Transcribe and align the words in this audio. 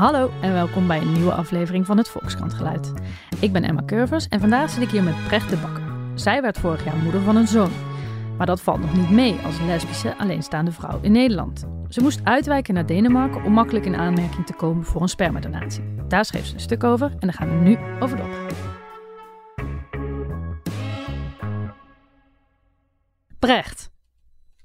Hallo 0.00 0.30
en 0.40 0.52
welkom 0.52 0.86
bij 0.86 1.00
een 1.00 1.12
nieuwe 1.12 1.32
aflevering 1.32 1.86
van 1.86 1.96
het 1.96 2.08
Volkskrantgeluid. 2.08 2.92
Ik 3.40 3.52
ben 3.52 3.64
Emma 3.64 3.82
Curvers 3.86 4.28
en 4.28 4.40
vandaag 4.40 4.70
zit 4.70 4.82
ik 4.82 4.90
hier 4.90 5.02
met 5.02 5.24
Precht 5.26 5.50
de 5.50 5.56
Bakker. 5.56 5.82
Zij 6.14 6.42
werd 6.42 6.58
vorig 6.58 6.84
jaar 6.84 6.96
moeder 6.96 7.20
van 7.20 7.36
een 7.36 7.46
zoon. 7.46 7.70
Maar 8.36 8.46
dat 8.46 8.60
valt 8.60 8.80
nog 8.80 8.96
niet 8.96 9.10
mee 9.10 9.38
als 9.44 9.60
lesbische 9.60 10.16
alleenstaande 10.16 10.72
vrouw 10.72 10.98
in 11.02 11.12
Nederland. 11.12 11.66
Ze 11.88 12.02
moest 12.02 12.20
uitwijken 12.24 12.74
naar 12.74 12.86
Denemarken 12.86 13.44
om 13.44 13.52
makkelijk 13.52 13.84
in 13.84 13.96
aanmerking 13.96 14.46
te 14.46 14.52
komen 14.52 14.84
voor 14.84 15.02
een 15.02 15.08
spermadonatie. 15.08 15.82
Daar 16.08 16.24
schreef 16.24 16.46
ze 16.46 16.54
een 16.54 16.60
stuk 16.60 16.84
over 16.84 17.10
en 17.10 17.18
daar 17.26 17.34
gaan 17.34 17.58
we 17.58 17.68
nu 17.68 17.78
over 18.00 18.16
doorpraten. 18.16 18.56
Precht, 23.38 23.90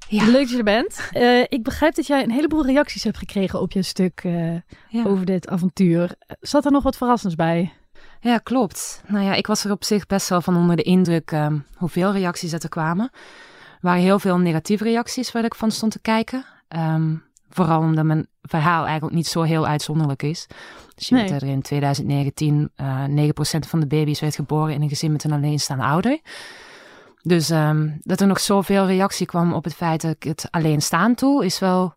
Ja. 0.08 0.26
leuk 0.26 0.34
dat 0.42 0.50
je 0.50 0.58
er 0.58 0.64
bent. 0.64 1.10
Eh, 1.12 1.40
ik 1.42 1.64
begrijp 1.64 1.96
dat 1.96 2.08
jij 2.08 2.24
een 2.24 2.32
heleboel 2.32 2.66
reacties 2.66 3.04
hebt 3.04 3.18
gekregen 3.18 3.62
op 3.62 3.72
je 3.72 3.82
stuk 3.82 4.22
eh, 4.24 4.54
Ja. 4.90 5.04
over 5.04 5.26
dit 5.26 5.48
avontuur. 5.48 6.16
Zat 6.40 6.66
er 6.66 6.72
nog 6.72 6.84
wat 6.84 6.98
verrassends 6.98 7.36
bij? 7.36 7.74
ja, 8.20 8.38
klopt. 8.38 9.04
Nou 9.08 9.26
ja, 9.26 9.34
ik 9.34 9.48
was 9.48 9.64
er 9.66 9.72
op 9.72 9.84
zich 9.84 10.06
best 10.06 10.30
wel 10.30 10.42
van 10.42 10.56
onder 10.58 10.76
de 10.76 10.82
indruk 10.82 11.32
ehm, 11.32 11.58
hoeveel 11.76 12.12
reacties 12.12 12.52
er 12.54 12.70
kwamen. 12.70 13.10
Er 13.14 13.80
waren 13.82 14.02
heel 14.02 14.20
veel 14.20 14.38
negatieve 14.38 14.84
reacties 14.84 15.32
waar 15.32 15.44
ik 15.44 15.56
van 15.56 15.72
stond 15.72 15.92
te 15.92 16.00
kijken. 16.02 16.46
Ehm, 16.68 17.16
vooral 17.50 17.80
omdat 17.80 18.06
mijn 18.06 18.28
verhaal 18.42 18.84
eigenlijk 18.86 19.16
niet 19.16 19.28
zo 19.28 19.42
heel 19.42 19.68
uitzonderlijk 19.68 20.24
is. 20.24 20.48
Dus 20.96 21.08
je 21.08 21.16
Nee. 21.16 21.24
weet 21.24 21.34
dat 21.34 21.42
er 21.42 21.48
in 21.48 21.62
2019 21.62 22.72
eh 22.76 23.04
9% 23.06 23.68
van 23.68 23.80
de 23.80 23.88
baby's 23.88 24.20
werd 24.20 24.36
geboren 24.36 24.74
in 24.74 24.82
een 24.82 24.90
gezin 24.90 25.12
met 25.12 25.24
een 25.24 25.32
alleenstaande 25.32 25.84
ouder. 25.84 26.20
Dus 27.26 27.50
ehm, 27.50 27.90
dat 28.02 28.22
er 28.22 28.28
nog 28.28 28.40
zoveel 28.40 28.86
reactie 28.86 29.26
kwam 29.26 29.54
op 29.54 29.64
het 29.64 29.74
feit 29.74 30.02
dat 30.02 30.12
ik 30.12 30.24
het 30.24 30.48
alleen 30.52 30.82
staan 30.82 31.16
toe, 31.16 31.46
is 31.46 31.60
wel, 31.60 31.94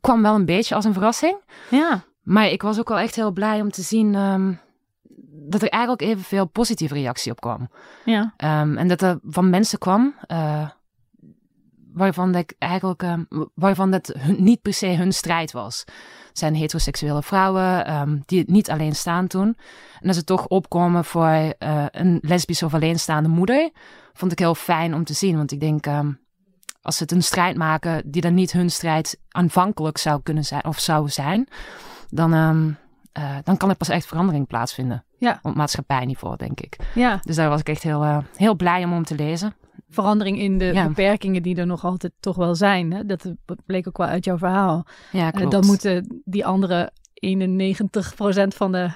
kwam 0.00 0.22
wel 0.22 0.34
een 0.34 0.44
beetje 0.44 0.74
als 0.74 0.84
een 0.84 0.92
verrassing. 0.92 1.36
Ja, 1.70 2.04
Maar 2.22 2.48
ik 2.48 2.62
was 2.62 2.78
ook 2.78 2.88
wel 2.88 2.98
echt 2.98 3.14
heel 3.14 3.32
blij 3.32 3.60
om 3.60 3.70
te 3.70 3.82
zien 3.82 4.14
ehm, 4.14 4.52
dat 5.48 5.62
er 5.62 5.68
eigenlijk 5.68 6.02
evenveel 6.02 6.46
positieve 6.46 6.94
reactie 6.94 7.32
op 7.32 7.40
kwam. 7.40 7.68
ja, 8.04 8.34
Ehm, 8.36 8.76
en 8.76 8.88
dat 8.88 9.02
er 9.02 9.18
van 9.22 9.50
mensen 9.50 9.78
kwam 9.78 10.14
uh, 10.28 10.68
waarvan 11.92 12.32
dat 12.32 12.42
ik 12.42 12.54
eigenlijk 12.58 13.04
waarvan 13.54 13.90
dat 13.90 14.14
hun, 14.18 14.42
niet 14.42 14.62
per 14.62 14.74
se 14.74 14.86
hun 14.86 15.12
strijd 15.12 15.52
was. 15.52 15.84
Het 16.28 16.38
zijn 16.38 16.54
heteroseksuele 16.54 17.22
vrouwen 17.22 17.94
um, 17.94 18.22
die 18.26 18.38
het 18.38 18.48
niet 18.48 18.70
alleen 18.70 18.94
staan 18.94 19.26
doen. 19.26 19.56
En 20.00 20.06
dat 20.06 20.14
ze 20.14 20.24
toch 20.24 20.46
opkomen 20.46 21.04
voor 21.04 21.28
uh, 21.28 21.84
een 21.90 22.18
lesbische 22.22 22.64
of 22.64 22.74
alleenstaande 22.74 23.28
moeder, 23.28 23.70
vond 24.14 24.32
ik 24.32 24.38
heel 24.38 24.54
fijn 24.54 24.94
om 24.94 25.04
te 25.04 25.12
zien. 25.14 25.36
Want 25.36 25.52
ik 25.52 25.60
denk, 25.60 25.86
um, 25.86 26.20
als 26.82 26.96
ze 26.96 27.02
het 27.02 27.12
een 27.12 27.22
strijd 27.22 27.56
maken 27.56 28.02
die 28.10 28.22
dan 28.22 28.34
niet 28.34 28.52
hun 28.52 28.70
strijd 28.70 29.20
aanvankelijk 29.28 29.98
zou 29.98 30.20
kunnen 30.22 30.44
zijn 30.44 30.64
of 30.64 30.78
zou 30.80 31.08
zijn, 31.08 31.48
dan, 32.08 32.32
um, 32.32 32.76
uh, 33.18 33.36
dan 33.44 33.56
kan 33.56 33.68
er 33.68 33.76
pas 33.76 33.88
echt 33.88 34.06
verandering 34.06 34.46
plaatsvinden. 34.46 35.04
Ja. 35.18 35.38
Op 35.42 35.54
maatschappijniveau, 35.54 36.36
denk 36.36 36.60
ik. 36.60 36.76
ja. 36.94 37.20
Dus 37.22 37.36
daar 37.36 37.48
was 37.48 37.60
ik 37.60 37.68
echt 37.68 37.82
heel, 37.82 38.04
uh, 38.04 38.18
heel 38.36 38.54
blij 38.54 38.84
om 38.84 38.92
om 38.92 39.04
te 39.04 39.14
lezen. 39.14 39.54
Verandering 39.88 40.38
in 40.38 40.58
de 40.58 40.64
Ja. 40.64 40.86
beperkingen 40.86 41.42
die 41.42 41.56
er 41.56 41.66
nog 41.66 41.84
altijd 41.84 42.12
toch 42.20 42.36
wel 42.36 42.54
zijn. 42.54 42.92
Hè? 42.92 43.06
Dat 43.06 43.32
bleek 43.66 43.88
ook 43.88 43.96
wel 43.98 44.06
uit 44.06 44.24
jouw 44.24 44.38
verhaal. 44.38 44.86
Ja, 45.12 45.32
Eh, 45.32 45.50
dan 45.50 45.66
moeten 45.66 46.22
die 46.24 46.46
andere 46.46 46.90
91% 47.14 48.56
van 48.56 48.72
de 48.72 48.90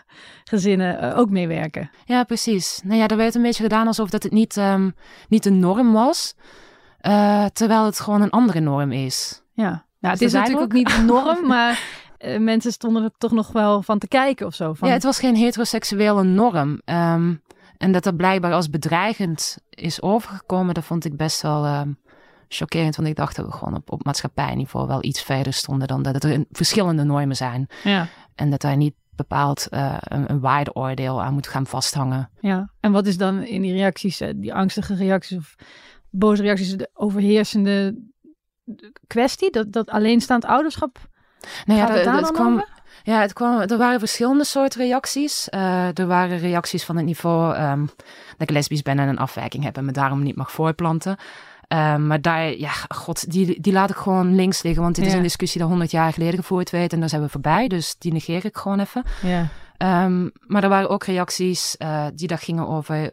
gezinnen 0.44 1.04
uh, 1.04 1.18
ook 1.18 1.30
meewerken. 1.30 1.90
Ja, 2.04 2.24
precies. 2.24 2.80
Nou 2.84 2.98
ja, 2.98 3.06
er 3.06 3.16
werd 3.16 3.34
een 3.34 3.42
beetje 3.42 3.62
gedaan 3.62 3.86
alsof 3.86 4.10
dat 4.10 4.22
het 4.22 4.32
niet, 4.32 4.56
um, 4.56 4.94
niet 5.28 5.46
een 5.46 5.58
norm 5.58 5.92
was. 5.92 6.34
Uh, 7.02 7.44
terwijl 7.44 7.84
het 7.84 8.00
gewoon 8.00 8.22
een 8.22 8.30
andere 8.30 8.60
norm 8.60 8.92
is. 8.92 9.42
Ja, 9.52 9.84
nou, 10.00 10.14
het 10.14 10.22
is, 10.22 10.32
natuurlijk 10.32 10.62
ook 10.62 10.72
niet 10.72 10.92
een 10.92 11.04
norm, 11.14 11.46
maar 11.46 11.80
uh, 12.18 12.38
mensen 12.38 12.72
stonden 12.72 13.02
er 13.02 13.10
toch 13.18 13.32
nog 13.32 13.52
wel 13.52 13.82
van 13.82 13.98
te 13.98 14.08
kijken 14.08 14.46
of 14.46 14.54
zo. 14.54 14.72
Van... 14.72 14.88
Ja, 14.88 14.94
het 14.94 15.02
was 15.02 15.18
geen 15.18 15.36
heteroseksuele 15.36 16.22
norm. 16.22 16.80
Um, 16.84 17.42
en 17.76 17.92
dat 17.92 18.04
dat 18.04 18.16
blijkbaar 18.16 18.52
als 18.52 18.70
bedreigend 18.70 19.58
is 19.70 20.02
overgekomen, 20.02 20.74
dat 20.74 20.84
vond 20.84 21.04
ik 21.04 21.16
best 21.16 21.42
wel 21.42 21.66
um, 21.66 21.98
chockerend. 22.48 22.96
Want 22.96 23.08
ik 23.08 23.16
dacht 23.16 23.36
dat 23.36 23.46
we 23.46 23.52
gewoon 23.52 23.74
op, 23.74 23.92
op 23.92 24.04
maatschappijniveau 24.04 24.86
wel 24.86 25.04
iets 25.04 25.22
verder 25.22 25.52
stonden 25.52 25.88
dan 25.88 26.02
dat 26.02 26.24
er 26.24 26.44
verschillende 26.52 27.04
normen 27.04 27.36
zijn. 27.36 27.68
Ja. 27.84 28.06
En 28.34 28.50
dat 28.50 28.60
daar 28.60 28.76
niet 28.76 28.94
bepaald 29.16 29.66
uh, 29.70 29.96
een, 30.00 30.30
een 30.30 30.40
waardeoordeel 30.40 31.22
aan 31.22 31.32
moet 31.32 31.48
gaan 31.48 31.66
vasthangen. 31.66 32.30
Ja, 32.40 32.70
en 32.80 32.92
wat 32.92 33.06
is 33.06 33.16
dan 33.16 33.42
in 33.42 33.62
die 33.62 33.72
reacties, 33.72 34.22
die 34.36 34.54
angstige 34.54 34.94
reacties 34.94 35.38
of 35.38 35.54
boze 36.10 36.42
reacties, 36.42 36.76
de 36.76 36.90
overheersende 36.92 37.98
kwestie? 39.06 39.50
Dat, 39.50 39.72
dat 39.72 39.88
alleenstaand 39.90 40.44
ouderschap? 40.44 40.98
Nou 41.64 41.78
ja, 41.78 41.86
dat, 42.20 42.32
kwam, 42.32 42.52
over? 42.52 42.68
Ja, 43.02 43.20
het 43.20 43.32
kwam, 43.32 43.60
er 43.60 43.78
waren 43.78 43.98
verschillende 43.98 44.44
soorten 44.44 44.80
reacties. 44.80 45.48
Uh, 45.54 45.98
er 45.98 46.06
waren 46.06 46.38
reacties 46.38 46.84
van 46.84 46.96
het 46.96 47.04
niveau 47.04 47.56
um, 47.56 47.86
dat 47.86 48.48
ik 48.48 48.50
lesbisch 48.50 48.82
ben 48.82 48.98
en 48.98 49.08
een 49.08 49.18
afwijking 49.18 49.64
heb 49.64 49.76
en 49.76 49.84
me 49.84 49.92
daarom 49.92 50.22
niet 50.22 50.36
mag 50.36 50.52
voortplanten. 50.52 51.16
Uh, 51.68 51.96
maar 51.96 52.20
daar, 52.20 52.56
ja, 52.56 52.72
god, 52.88 53.30
die, 53.30 53.60
die 53.60 53.72
laat 53.72 53.90
ik 53.90 53.96
gewoon 53.96 54.34
links 54.34 54.62
liggen. 54.62 54.82
Want 54.82 54.94
dit 54.94 55.04
ja. 55.04 55.10
is 55.10 55.16
een 55.16 55.22
discussie 55.22 55.60
die 55.60 55.68
100 55.68 55.90
jaar 55.90 56.12
geleden 56.12 56.38
gevoerd 56.38 56.70
werd 56.70 56.92
en 56.92 57.00
daar 57.00 57.08
zijn 57.08 57.22
we 57.22 57.28
voorbij. 57.28 57.68
Dus 57.68 57.96
die 57.98 58.12
negeer 58.12 58.44
ik 58.44 58.56
gewoon 58.56 58.80
even. 58.80 59.04
Ja. 59.22 59.48
Um, 60.04 60.30
maar 60.46 60.62
er 60.62 60.68
waren 60.68 60.90
ook 60.90 61.04
reacties 61.04 61.76
uh, 61.78 62.06
die 62.14 62.28
daar 62.28 62.38
gingen 62.38 62.68
over. 62.68 63.12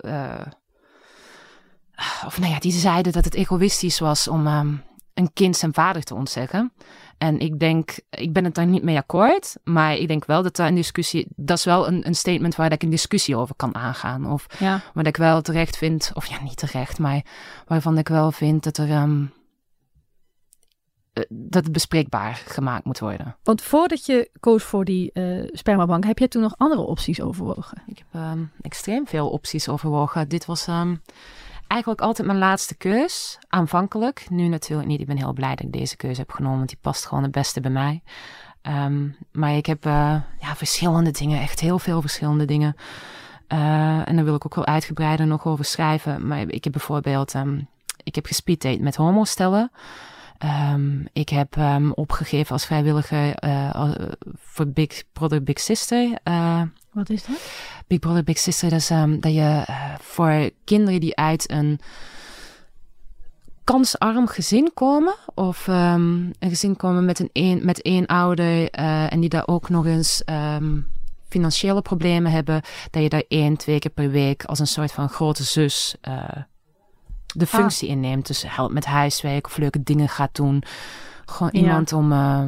of 2.26 2.40
nou 2.40 2.52
ja, 2.52 2.60
die 2.60 2.72
zeiden 2.72 3.14
dat 3.14 3.26
het 3.26 3.34
egoïstisch 3.34 4.00
was 4.00 4.28
om 4.28 4.48
um, 4.48 4.84
een 5.16 5.34
kind 5.34 5.58
zijn 5.58 5.74
vader 5.74 6.04
te 6.04 6.16
ontzeggen. 6.16 6.74
En 7.18 7.40
ik 7.40 7.60
denk, 7.60 8.00
ik 8.10 8.34
ben 8.34 8.44
het 8.44 8.56
daar 8.56 8.66
niet 8.66 8.84
mee 8.84 8.98
akkoord, 8.98 9.56
maar 9.64 9.96
ik 9.96 10.08
denk 10.08 10.26
wel 10.26 10.44
dat 10.44 10.56
daar 10.56 10.68
een 10.68 10.76
discussie, 10.76 11.28
dat 11.36 11.58
is 11.58 11.64
wel 11.64 11.88
een, 11.88 12.08
een 12.08 12.16
statement 12.16 12.56
waar 12.56 12.72
ik 12.72 12.84
een 12.84 12.90
discussie 12.90 13.36
over 13.36 13.56
kan 13.56 13.76
aangaan. 13.76 14.32
Of 14.32 14.46
ja. 14.60 14.82
waar 14.94 15.06
ik 15.06 15.18
wel 15.18 15.42
terecht 15.42 15.78
vind, 15.78 16.12
of 16.14 16.26
ja, 16.26 16.42
niet 16.42 16.58
terecht, 16.58 17.00
maar 17.00 17.26
waarvan 17.68 17.98
ik 17.98 18.08
wel 18.08 18.32
vind 18.32 18.64
dat 18.64 18.78
er. 18.78 18.92
Um, 18.92 19.34
dat 21.30 21.64
het 21.64 21.72
bespreekbaar 21.72 22.44
gemaakt 22.48 22.86
moet 22.86 23.00
worden. 23.00 23.38
Want 23.44 23.62
voordat 23.62 24.06
je 24.06 24.30
koos 24.40 24.64
voor 24.64 24.86
die 24.86 25.10
uh, 25.14 25.50
spermabank, 25.52 26.06
heb 26.06 26.20
je 26.20 26.28
toen 26.28 26.42
nog 26.42 26.58
andere 26.58 26.82
opties 26.82 27.22
overwogen? 27.22 27.84
Ik 27.88 27.98
heb 27.98 28.22
um, 28.22 28.52
extreem 28.62 29.08
veel 29.08 29.30
opties 29.30 29.70
overwogen. 29.70 30.30
Dit 30.30 30.46
was 30.46 30.68
um, 30.68 31.02
eigenlijk 31.68 32.02
altijd 32.02 32.28
mijn 32.28 32.40
laatste 32.40 32.76
keus, 32.76 33.38
aanvankelijk. 33.48 34.26
Nu 34.30 34.48
natuurlijk 34.48 34.88
niet. 34.88 35.00
Ik 35.00 35.08
ben 35.08 35.18
heel 35.18 35.34
blij 35.34 35.56
dat 35.56 35.66
ik 35.66 35.72
deze 35.72 35.96
keuze 35.96 36.20
heb 36.20 36.32
genomen, 36.32 36.58
want 36.58 36.70
die 36.70 36.78
past 36.82 37.06
gewoon 37.06 37.24
het 37.24 37.32
beste 37.32 37.62
bij 37.62 37.72
mij. 37.72 38.02
Um, 38.62 39.16
maar 39.32 39.56
ik 39.56 39.66
heb 39.66 39.86
uh, 39.86 40.16
ja, 40.40 40.56
verschillende 40.56 41.12
dingen, 41.12 41.42
echt 41.42 41.60
heel 41.60 41.80
veel 41.80 42.02
verschillende 42.02 42.46
dingen. 42.46 42.76
Uh, 43.48 44.10
en 44.10 44.16
daar 44.16 44.26
wil 44.26 44.36
ik 44.36 44.46
ook 44.46 44.56
wel 44.56 44.66
uitgebreider 44.66 45.28
nog 45.28 45.46
over 45.46 45.66
schrijven. 45.66 46.28
Maar 46.28 46.40
ik 46.40 46.64
heb 46.64 46.74
bijvoorbeeld, 46.74 47.34
um, 47.34 47.68
ik 48.04 48.16
heb 48.16 48.26
gespeeddate 48.26 48.82
met 48.82 48.96
homostellen. 48.96 49.72
Um, 50.74 51.08
ik 51.14 51.30
heb 51.30 51.56
um, 51.58 51.92
opgegeven 51.92 52.52
als 52.52 52.66
vrijwilliger 52.66 53.44
uh, 53.44 53.92
voor 54.38 54.68
Big 54.68 55.04
Brother 55.14 55.44
Big 55.44 55.60
Sister. 55.60 56.20
Wat 56.92 57.10
is 57.10 57.26
dat? 57.26 57.36
Big 57.88 58.00
Brother 58.00 58.24
Big 58.24 58.38
Sister, 58.38 58.70
dat 58.70 58.80
is 58.80 58.90
um, 58.90 59.20
dat 59.20 59.34
je 59.34 59.64
uh, 59.70 59.94
voor 60.00 60.50
kinderen 60.64 61.00
die 61.00 61.16
uit 61.16 61.52
een 61.52 61.80
kansarm 63.64 64.28
gezin 64.28 64.72
komen, 64.74 65.16
of 65.34 65.68
um, 65.68 66.32
een 66.40 66.50
gezin 66.50 66.76
komen 66.76 67.06
met, 67.06 67.20
een, 67.20 67.30
een, 67.34 67.66
met 67.66 67.82
één 67.82 68.06
ouder 68.06 68.80
uh, 68.80 69.14
en 69.14 69.20
die 69.20 69.30
daar 69.30 69.48
ook 69.48 69.70
nog 69.70 69.86
eens 69.86 70.22
um, 70.26 70.88
financiële 71.30 71.82
problemen 71.82 72.32
hebben, 72.32 72.62
dat 72.92 73.04
je 73.04 73.10
daar 73.10 73.24
één, 73.28 73.58
twee 73.58 73.80
keer 73.80 73.92
per 73.92 74.10
week 74.10 74.44
als 74.44 74.60
een 74.60 74.68
soort 74.68 74.92
van 74.92 75.10
grote 75.10 75.44
zus 75.44 75.96
uh, 76.08 76.24
de 77.26 77.46
functie 77.48 77.88
ah. 77.90 77.96
inneemt. 77.96 78.28
Dus 78.28 78.44
helpt 78.48 78.74
met 78.74 78.86
huiswerk 78.86 79.46
of 79.46 79.58
leuke 79.58 79.84
dingen 79.84 80.10
gaat 80.10 80.36
doen. 80.36 80.64
Gewoon 81.26 81.50
ja. 81.52 81.60
iemand 81.60 81.94
om, 81.94 82.12
uh, 82.12 82.44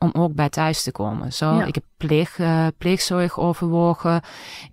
om 0.00 0.10
ook 0.12 0.34
bij 0.34 0.48
thuis 0.48 0.82
te 0.82 0.92
komen. 0.92 1.32
Zo, 1.32 1.54
ja. 1.54 1.64
ik 1.64 1.74
heb 1.74 1.84
pleeg, 1.96 2.38
uh, 2.38 2.66
pleegzorg 2.78 3.38
overwogen. 3.38 4.22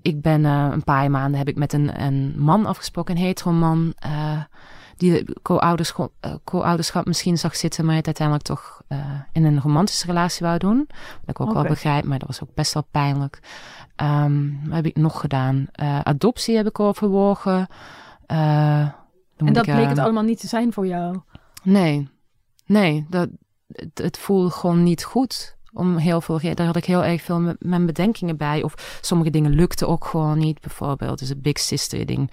Ik 0.01 0.21
ben 0.21 0.43
uh, 0.43 0.67
een 0.71 0.83
paar 0.83 1.11
maanden 1.11 1.37
heb 1.37 1.47
ik 1.47 1.55
met 1.55 1.73
een, 1.73 2.01
een 2.01 2.33
man 2.37 2.65
afgesproken, 2.65 3.15
een 3.15 3.21
hetero 3.21 3.51
man. 3.51 3.93
Uh, 4.05 4.41
die 4.97 5.33
co-ouderschap, 5.41 6.11
co-ouderschap 6.43 7.05
misschien 7.05 7.37
zag 7.37 7.55
zitten, 7.55 7.85
maar 7.85 7.95
het 7.95 8.05
uiteindelijk 8.05 8.45
toch 8.45 8.81
in 9.31 9.45
een 9.45 9.61
romantische 9.61 10.05
relatie 10.05 10.45
wou 10.45 10.57
doen. 10.57 10.85
Dat 10.87 11.29
ik 11.29 11.39
ook 11.39 11.49
okay. 11.49 11.61
wel 11.61 11.71
begrijp, 11.71 12.03
maar 12.03 12.19
dat 12.19 12.27
was 12.27 12.43
ook 12.43 12.53
best 12.53 12.73
wel 12.73 12.87
pijnlijk. 12.91 13.39
Um, 14.01 14.59
wat 14.63 14.75
heb 14.75 14.85
ik 14.85 14.95
nog 14.95 15.19
gedaan? 15.19 15.67
adoptie 16.03 16.55
heb 16.55 16.67
ik 16.67 16.79
overwogen. 16.79 17.67
En 18.25 18.93
dat 19.37 19.67
ik, 19.67 19.73
bleek 19.73 19.89
het 19.89 19.99
allemaal 19.99 20.23
niet 20.23 20.39
te 20.39 20.47
zijn 20.47 20.73
voor 20.73 20.87
jou? 20.87 21.19
Nee, 21.63 22.09
nee, 22.65 23.05
dat, 23.09 23.29
het, 23.71 23.97
het 23.97 24.17
voelde 24.17 24.49
gewoon 24.49 24.83
niet 24.83 25.03
goed. 25.03 25.55
Om 25.73 25.97
heel 25.97 26.21
veel, 26.21 26.39
daar 26.53 26.65
had 26.65 26.75
ik 26.75 26.85
heel 26.85 27.03
erg 27.03 27.21
veel 27.21 27.55
mijn 27.59 27.85
bedenkingen 27.85 28.37
bij. 28.37 28.63
Of 28.63 28.99
sommige 29.01 29.29
dingen 29.29 29.51
lukten 29.51 29.87
ook 29.87 30.05
gewoon 30.05 30.37
niet. 30.37 30.61
Bijvoorbeeld, 30.61 31.19
dus 31.19 31.29
het 31.29 31.41
Big 31.41 31.59
Sister 31.59 32.05
ding. 32.05 32.31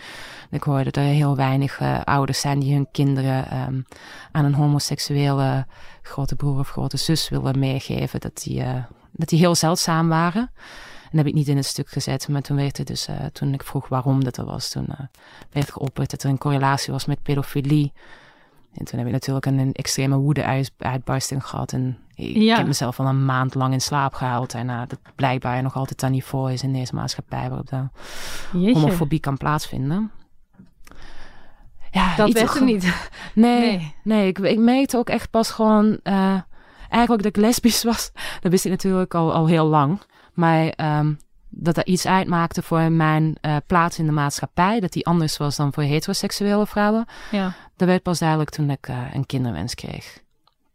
Ik 0.51 0.63
hoorde 0.63 0.85
dat 0.85 0.97
er 0.97 1.03
heel 1.03 1.37
weinig 1.37 1.81
uh, 1.81 2.01
ouders 2.05 2.41
zijn 2.41 2.61
die 2.61 2.75
hun 2.75 2.89
kinderen 2.93 3.57
um, 3.57 3.87
aan 4.33 4.45
een 4.45 4.55
homoseksuele 4.55 5.67
grote 6.03 6.37
broer 6.37 6.59
of 6.59 6.71
grote 6.71 6.97
zus 6.97 7.29
willen 7.29 7.59
meegeven. 7.59 8.21
Dat 8.21 8.43
die, 8.43 8.61
uh, 8.61 8.85
dat 9.13 9.29
die 9.29 9.39
heel 9.39 9.55
zeldzaam 9.55 10.09
waren. 10.09 10.51
En 11.03 11.11
dat 11.11 11.19
heb 11.19 11.27
ik 11.27 11.35
niet 11.35 11.49
in 11.49 11.57
het 11.57 11.67
stuk 11.67 11.89
gezet. 11.89 12.29
Maar 12.29 12.43
toen 12.43 12.57
werd 12.57 12.77
het 12.77 12.87
dus, 12.87 13.09
uh, 13.09 13.17
toen 13.33 13.55
ik 13.55 13.63
vroeg 13.63 13.89
waarom 13.89 14.25
dat 14.25 14.37
er 14.37 14.45
was, 14.45 14.71
toen 14.71 14.87
werd 15.51 15.73
geopperd 15.73 16.11
dat 16.11 16.23
er 16.23 16.31
een 16.31 16.39
correlatie 16.39 16.93
was 16.93 17.05
met 17.05 17.23
pedofilie. 17.23 17.93
En 18.75 18.85
toen 18.85 18.99
heb 18.99 19.07
ik 19.07 19.13
natuurlijk 19.13 19.47
een, 19.47 19.59
een 19.59 19.73
extreme 19.73 20.17
woede-uitbarsting 20.17 21.47
gehad. 21.47 21.73
En 21.73 21.99
ik, 22.15 22.37
Ja. 22.37 22.57
heb 22.57 22.67
mezelf 22.67 23.01
al 23.01 23.07
een 23.07 23.25
maand 23.25 23.55
lang 23.55 23.73
in 23.73 23.81
slaap 23.81 24.15
gehaald. 24.15 24.55
En 24.55 24.69
uh, 24.69 24.81
dat 24.89 24.99
blijkbaar 25.15 25.63
nog 25.63 25.77
altijd 25.77 26.03
aan 26.03 26.11
niveau 26.11 26.53
is 26.53 26.63
in 26.63 26.73
deze 26.73 26.95
maatschappij 26.95 27.49
waarop 27.49 27.69
de 27.69 27.89
Jeetje, 28.53 28.81
homofobie 28.81 29.21
kan 29.21 29.37
plaatsvinden. 29.37 30.11
Ja, 31.91 32.17
dat 32.17 32.33
werd 32.33 32.55
er 32.55 32.65
niet. 32.65 32.93
Nee, 33.35 33.61
nee. 33.61 33.95
Nee. 34.03 34.27
ik, 34.29 34.39
ik 34.39 34.59
merkte 34.59 34.97
ook 34.97 35.09
echt 35.09 35.31
pas 35.31 35.51
gewoon... 35.51 35.99
eh, 36.03 36.39
eigenlijk 36.89 37.23
dat 37.23 37.37
ik 37.37 37.37
lesbisch 37.37 37.85
was, 37.93 38.11
dat 38.41 38.51
wist 38.51 38.65
ik 38.65 38.71
natuurlijk 38.71 39.15
al, 39.15 39.33
al 39.35 39.47
heel 39.47 39.67
lang. 39.67 40.01
Maar 40.33 40.69
ehm, 40.69 41.13
dat 41.49 41.75
dat 41.75 41.87
iets 41.87 42.07
uitmaakte 42.07 42.63
voor 42.63 42.81
mijn 42.93 43.37
eh, 43.41 43.57
plaats 43.67 43.99
in 43.99 44.07
de 44.07 44.13
maatschappij. 44.13 44.81
Dat 44.81 44.93
die 44.93 45.07
anders 45.07 45.37
was 45.37 45.57
dan 45.57 45.73
voor 45.73 45.83
heteroseksuele 45.83 46.67
vrouwen. 46.67 47.05
Ja. 47.31 47.53
Dat 47.77 47.89
werd 47.89 48.03
pas 48.03 48.19
duidelijk 48.19 48.51
toen 48.51 48.71
ik 48.71 48.89
eh, 48.89 49.03
een 49.13 49.27
kinderwens 49.27 49.75
kreeg. 49.75 50.23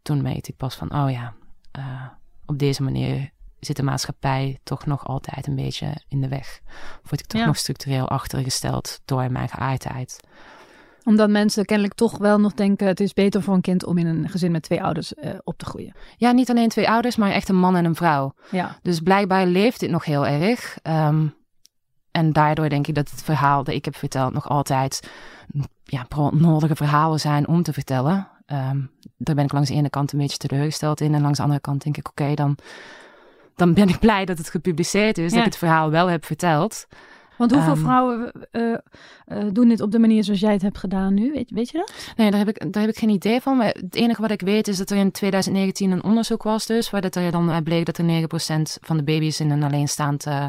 Toen 0.02 0.22
merkte 0.22 0.50
ik 0.50 0.56
pas 0.56 0.74
van, 0.74 0.94
oh 0.94 1.10
ja, 1.10 1.34
eh, 1.72 2.06
op 2.46 2.58
deze 2.58 2.82
manier 2.82 3.30
zit 3.60 3.76
de 3.76 3.82
maatschappij 3.82 4.58
toch 4.62 4.86
nog 4.86 5.06
altijd 5.06 5.46
een 5.46 5.54
beetje 5.56 5.94
in 6.08 6.20
de 6.20 6.28
weg. 6.28 6.60
Word 7.02 7.20
ik 7.20 7.26
toch 7.26 7.40
Ja. 7.40 7.46
nog 7.46 7.56
structureel 7.56 8.08
achtergesteld 8.08 9.00
door 9.04 9.30
mijn 9.32 9.48
geaardheid. 9.48 10.20
Omdat 11.04 11.30
mensen 11.30 11.64
kennelijk 11.64 11.94
toch 11.94 12.18
wel 12.18 12.40
nog 12.40 12.54
denken... 12.54 12.86
het 12.86 13.00
is 13.00 13.12
beter 13.12 13.42
voor 13.42 13.54
een 13.54 13.60
kind 13.60 13.84
om 13.84 13.98
in 13.98 14.06
een 14.06 14.28
gezin 14.28 14.50
met 14.52 14.62
twee 14.62 14.82
ouders 14.82 15.14
eh, 15.14 15.34
op 15.44 15.58
te 15.58 15.64
groeien. 15.64 15.94
Ja, 16.16 16.32
niet 16.32 16.50
alleen 16.50 16.68
twee 16.68 16.88
ouders, 16.90 17.16
maar 17.16 17.30
echt 17.30 17.48
een 17.48 17.56
man 17.58 17.76
en 17.76 17.84
een 17.84 17.94
vrouw. 17.94 18.34
Ja, 18.50 18.78
Dus 18.82 19.00
blijkbaar 19.00 19.46
leeft 19.46 19.80
dit 19.80 19.90
nog 19.90 20.04
heel 20.04 20.26
erg. 20.26 20.78
Ehm, 20.82 21.26
en 22.10 22.32
daardoor 22.32 22.68
denk 22.68 22.86
ik 22.86 22.94
dat 22.94 23.10
het 23.10 23.22
verhaal 23.22 23.64
dat 23.64 23.74
ik 23.74 23.84
heb 23.84 23.96
verteld 23.96 24.32
nog 24.32 24.48
altijd 24.48 25.10
ja, 25.90 26.06
nodige 26.32 26.76
verhalen 26.76 27.20
zijn 27.20 27.48
om 27.48 27.62
te 27.62 27.72
vertellen. 27.72 28.28
Ehm, 28.46 28.80
daar 29.16 29.34
ben 29.34 29.44
ik 29.44 29.52
langs 29.52 29.68
de 29.68 29.74
ene 29.74 29.90
kant 29.90 30.12
een 30.12 30.18
beetje 30.18 30.36
teleurgesteld 30.36 31.00
in. 31.00 31.14
En 31.14 31.22
langs 31.22 31.36
de 31.36 31.42
andere 31.42 31.60
kant 31.60 31.82
denk 31.82 31.96
ik, 31.96 32.08
oké, 32.08 32.34
dan, 32.34 32.56
dan 33.56 33.74
ben 33.74 33.88
ik 33.88 33.98
blij 34.06 34.24
dat 34.24 34.38
het 34.38 34.50
gepubliceerd 34.50 35.18
is. 35.18 35.30
Ja. 35.30 35.36
Dat 35.36 35.38
ik 35.38 35.44
het 35.52 35.56
verhaal 35.56 35.90
wel 35.90 36.06
heb 36.06 36.24
verteld. 36.24 36.86
want 37.36 37.52
hoeveel 37.52 37.72
Ehm. 37.72 37.82
vrouwen 37.82 38.32
eh, 38.50 38.72
eh, 39.26 39.44
doen 39.52 39.68
dit 39.68 39.80
op 39.80 39.90
de 39.90 39.98
manier 39.98 40.24
zoals 40.24 40.40
jij 40.40 40.52
het 40.52 40.62
hebt 40.62 40.78
gedaan 40.78 41.14
nu? 41.14 41.32
Weet, 41.32 41.50
weet 41.50 41.70
je 41.70 41.78
dat? 41.78 41.92
Nee, 42.16 42.30
daar 42.30 42.38
heb, 42.38 42.48
ik, 42.48 42.72
daar 42.72 42.82
heb 42.82 42.90
ik 42.90 42.98
geen 42.98 43.08
idee 43.08 43.40
van. 43.40 43.56
Maar 43.56 43.66
het 43.66 43.94
enige 43.94 44.20
wat 44.20 44.30
ik 44.30 44.40
weet 44.40 44.68
is 44.68 44.76
dat 44.76 44.90
er 44.90 44.96
in 44.96 45.10
2019 45.10 45.90
een 45.90 46.04
onderzoek 46.04 46.42
was 46.42 46.66
dus. 46.66 46.90
Waar 46.90 47.00
dat 47.00 47.14
er 47.14 47.30
dan 47.30 47.50
uit 47.50 47.64
bleek 47.64 47.86
dat 47.86 47.98
er 47.98 48.04
9% 48.04 48.06
van 48.80 48.96
de 48.96 49.02
baby's 49.02 49.40
in 49.40 49.50
een 49.50 49.62
alleenstaand... 49.62 50.26
eh, 50.26 50.46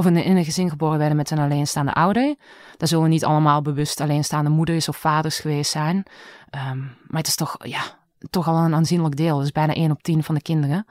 of 0.00 0.06
in, 0.06 0.16
in 0.16 0.36
een 0.36 0.44
gezin 0.44 0.68
geboren 0.68 0.98
werden 0.98 1.16
met 1.16 1.30
een 1.30 1.38
alleenstaande 1.38 1.92
ouder. 1.92 2.36
Dat 2.76 2.88
zullen 2.88 3.10
niet 3.10 3.24
allemaal 3.24 3.62
bewust 3.62 4.00
alleenstaande 4.00 4.50
moeders 4.50 4.88
of 4.88 4.96
vaders 4.96 5.38
geweest 5.38 5.70
zijn. 5.70 6.02
Ehm, 6.50 6.78
maar 6.78 7.20
het 7.20 7.26
is 7.26 7.34
toch, 7.34 7.56
ja, 7.66 7.82
toch 8.30 8.48
al 8.48 8.56
een 8.56 8.74
aanzienlijk 8.74 9.16
deel. 9.16 9.38
Dus 9.38 9.52
bijna 9.52 9.74
1 9.74 9.90
op 9.90 10.02
10 10.02 10.24
van 10.24 10.34
de 10.34 10.42
kinderen. 10.42 10.86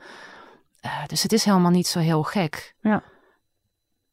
Eh, 0.80 1.06
dus 1.08 1.24
het 1.24 1.34
is 1.34 1.44
helemaal 1.44 1.72
niet 1.72 1.88
zo 1.88 2.00
heel 2.00 2.24
gek. 2.24 2.76
Ja. 2.82 3.04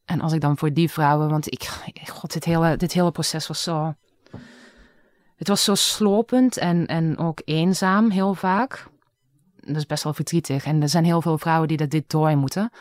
En 0.05 0.21
als 0.21 0.33
ik 0.33 0.41
dan 0.41 0.57
voor 0.57 0.73
die 0.73 0.91
vrouwen, 0.91 1.29
want 1.29 1.51
ik, 1.51 1.63
god, 2.11 2.33
dit 2.33 2.43
hele, 2.43 2.77
dit 2.77 2.93
hele 2.93 3.11
proces 3.11 3.47
was 3.47 3.63
zo. 3.63 3.93
Het 5.35 5.47
was 5.47 5.63
zo 5.63 5.75
slopend 5.75 6.57
en, 6.57 6.85
en 6.85 7.17
ook 7.17 7.41
eenzaam 7.45 8.09
heel 8.09 8.33
vaak. 8.33 8.87
Dat 9.55 9.75
is 9.75 9.85
best 9.85 10.03
wel 10.03 10.13
verdrietig. 10.13 10.65
En 10.65 10.81
er 10.81 10.89
zijn 10.89 11.05
heel 11.05 11.21
veel 11.21 11.37
vrouwen 11.37 11.67
die 11.67 11.77
dat 11.77 11.89
dit 11.89 12.09
door 12.09 12.37
moeten. 12.37 12.71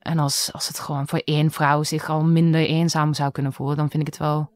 En 0.00 0.18
als, 0.18 0.52
als 0.52 0.68
het 0.68 0.78
gewoon 0.78 1.08
voor 1.08 1.18
één 1.24 1.50
vrouw 1.50 1.82
zich 1.82 2.08
al 2.08 2.24
minder 2.24 2.60
eenzaam 2.60 3.14
zou 3.14 3.30
kunnen 3.30 3.52
voelen, 3.52 3.76
dan 3.76 3.90
vind 3.90 4.02
ik 4.02 4.08
het 4.08 4.18
wel. 4.22 4.50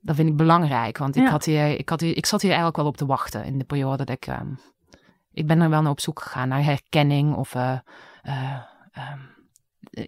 Dat 0.00 0.16
vind 0.16 0.28
ik 0.28 0.36
belangrijk. 0.36 0.98
Want 0.98 1.16
ik, 1.16 1.22
Ja. 1.22 1.30
had 1.30 1.44
hier, 1.44 1.78
ik, 1.78 1.88
had 1.88 2.00
hier, 2.00 2.16
ik 2.16 2.26
zat 2.26 2.40
hier 2.40 2.50
eigenlijk 2.50 2.78
wel 2.80 2.86
op 2.86 2.96
te 2.96 3.06
wachten 3.06 3.44
in 3.44 3.58
de 3.58 3.64
periode 3.64 4.04
dat 4.04 4.16
ik. 4.16 4.26
ehm, 4.26 4.52
ik 5.32 5.46
ben 5.46 5.60
er 5.60 5.70
wel 5.70 5.82
naar 5.82 5.90
op 5.90 6.00
zoek 6.00 6.20
gegaan 6.22 6.48
naar 6.48 6.64
herkenning 6.64 7.34
of 7.34 7.54
eh, 7.54 7.78
eh, 8.22 8.56
ehm, 8.92 9.20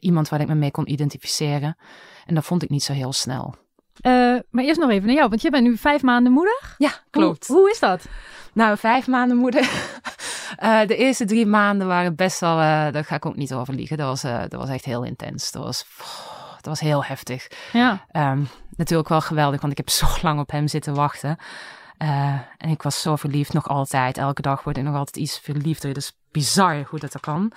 iemand 0.01 0.29
waar 0.29 0.41
ik 0.41 0.49
me 0.49 0.55
mee 0.55 0.71
kon 0.71 0.91
identificeren. 0.91 1.77
En 2.27 2.35
dat 2.35 2.45
vond 2.45 2.63
ik 2.63 2.69
niet 2.71 2.83
zo 2.83 2.93
heel 2.93 3.13
snel. 3.13 3.55
Eh, 4.01 4.13
maar 4.51 4.65
eerst 4.65 4.81
nog 4.81 4.91
even 4.91 5.07
naar 5.07 5.17
jou, 5.17 5.29
want 5.29 5.43
je 5.43 5.51
bent 5.51 5.63
nu 5.65 5.77
vijf 5.77 6.03
maanden 6.03 6.33
moeder. 6.33 6.75
Ja, 6.79 6.91
Hoe, 7.11 7.37
hoe 7.47 7.71
is 7.71 7.79
dat? 7.79 8.05
Nou, 8.53 8.79
vijf 8.79 9.07
maanden 9.07 9.37
moeder. 9.37 9.71
Eh, 10.57 10.87
de 10.87 10.97
eerste 10.97 11.25
drie 11.25 11.47
maanden 11.47 11.87
waren 11.87 12.15
best 12.15 12.41
wel, 12.41 12.59
eh, 12.59 12.93
daar 12.93 13.05
ga 13.05 13.15
ik 13.15 13.27
ook 13.27 13.37
niet 13.37 13.55
over 13.55 13.75
liegen. 13.75 13.97
Dat 13.97 14.07
was, 14.07 14.21
dat 14.23 14.61
was 14.61 14.69
echt 14.69 14.85
heel 14.85 15.05
intens. 15.05 15.51
Dat 15.51 15.63
was, 15.65 15.87
dat 16.55 16.65
was 16.65 16.81
heel 16.81 17.05
heftig. 17.05 17.49
Ja, 17.73 18.05
Ehm, 18.11 18.43
natuurlijk 18.77 19.09
wel 19.09 19.21
geweldig, 19.21 19.61
want 19.61 19.73
ik 19.73 19.79
heb 19.79 19.91
zo 20.01 20.07
lang 20.23 20.41
op 20.41 20.51
hem 20.51 20.69
zitten 20.69 20.95
wachten. 20.95 21.37
En 22.59 22.69
ik 22.69 22.83
was 22.83 23.03
zo 23.03 23.17
verliefd, 23.17 23.53
nog 23.53 23.69
altijd. 23.69 24.19
Elke 24.19 24.43
dag 24.43 24.63
word 24.63 24.77
ik 24.77 24.83
nog 24.83 24.95
altijd 24.97 25.17
iets 25.17 25.39
verliefder. 25.39 25.93
Dat 25.95 26.03
is 26.03 26.17
bizar 26.31 26.83
hoe 26.89 26.99
dat 26.99 27.15
er 27.15 27.21
kan. 27.21 27.53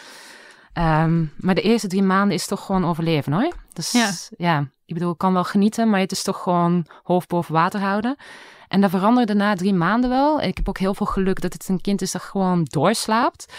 Ehm, 0.73 1.25
maar 1.37 1.55
de 1.55 1.61
eerste 1.61 1.87
drie 1.87 2.03
maanden 2.03 2.35
is 2.35 2.47
toch 2.47 2.65
gewoon 2.65 2.85
overleven 2.85 3.33
hoor. 3.33 3.53
Dus 3.73 3.91
Ja. 3.91 4.11
ja. 4.37 4.59
ik 4.85 4.93
bedoel, 4.93 5.11
ik 5.11 5.17
kan 5.17 5.33
wel 5.33 5.43
genieten, 5.43 5.89
maar 5.89 5.99
het 5.99 6.11
is 6.11 6.23
toch 6.23 6.41
gewoon 6.43 6.85
hoofd 7.03 7.27
boven 7.27 7.53
water 7.53 7.79
houden. 7.79 8.15
En 8.67 8.81
dat 8.81 8.89
veranderde 8.89 9.33
na 9.33 9.55
drie 9.55 9.73
maanden 9.73 10.09
wel. 10.09 10.41
Ik 10.41 10.57
heb 10.57 10.69
ook 10.69 10.77
heel 10.77 10.93
veel 10.93 11.05
geluk 11.05 11.41
dat 11.41 11.53
het 11.53 11.67
een 11.69 11.81
kind 11.81 12.01
is 12.01 12.11
dat 12.11 12.21
gewoon 12.21 12.63
doorslaapt. 12.69 13.53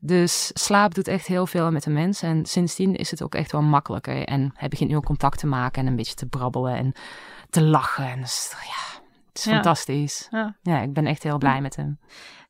Dus 0.00 0.50
slaap 0.54 0.94
doet 0.94 1.08
echt 1.08 1.26
heel 1.26 1.46
veel 1.46 1.70
met 1.70 1.82
de 1.82 1.90
mens. 1.90 2.22
En 2.22 2.46
sindsdien 2.46 2.94
is 2.96 3.10
het 3.10 3.22
ook 3.22 3.34
echt 3.34 3.52
wel 3.52 3.62
makkelijker. 3.62 4.24
En 4.24 4.52
hij 4.54 4.68
begint 4.68 4.90
nu 4.90 4.96
ook 4.96 5.04
contact 5.04 5.38
te 5.38 5.46
maken 5.46 5.82
en 5.82 5.88
een 5.88 5.96
beetje 5.96 6.14
te 6.14 6.26
brabbelen 6.26 6.74
en 6.76 6.92
te 7.50 7.62
lachen. 7.62 8.06
En 8.08 8.20
dus, 8.20 8.50
ja, 8.50 9.00
het 9.28 9.38
is 9.38 9.44
Ja. 9.44 9.52
fantastisch. 9.52 10.28
ja. 10.30 10.56
Ja, 10.62 10.80
ik 10.80 10.92
ben 10.92 11.06
echt 11.06 11.22
heel 11.22 11.38
blij 11.38 11.60
met 11.60 11.76
hem. 11.76 11.98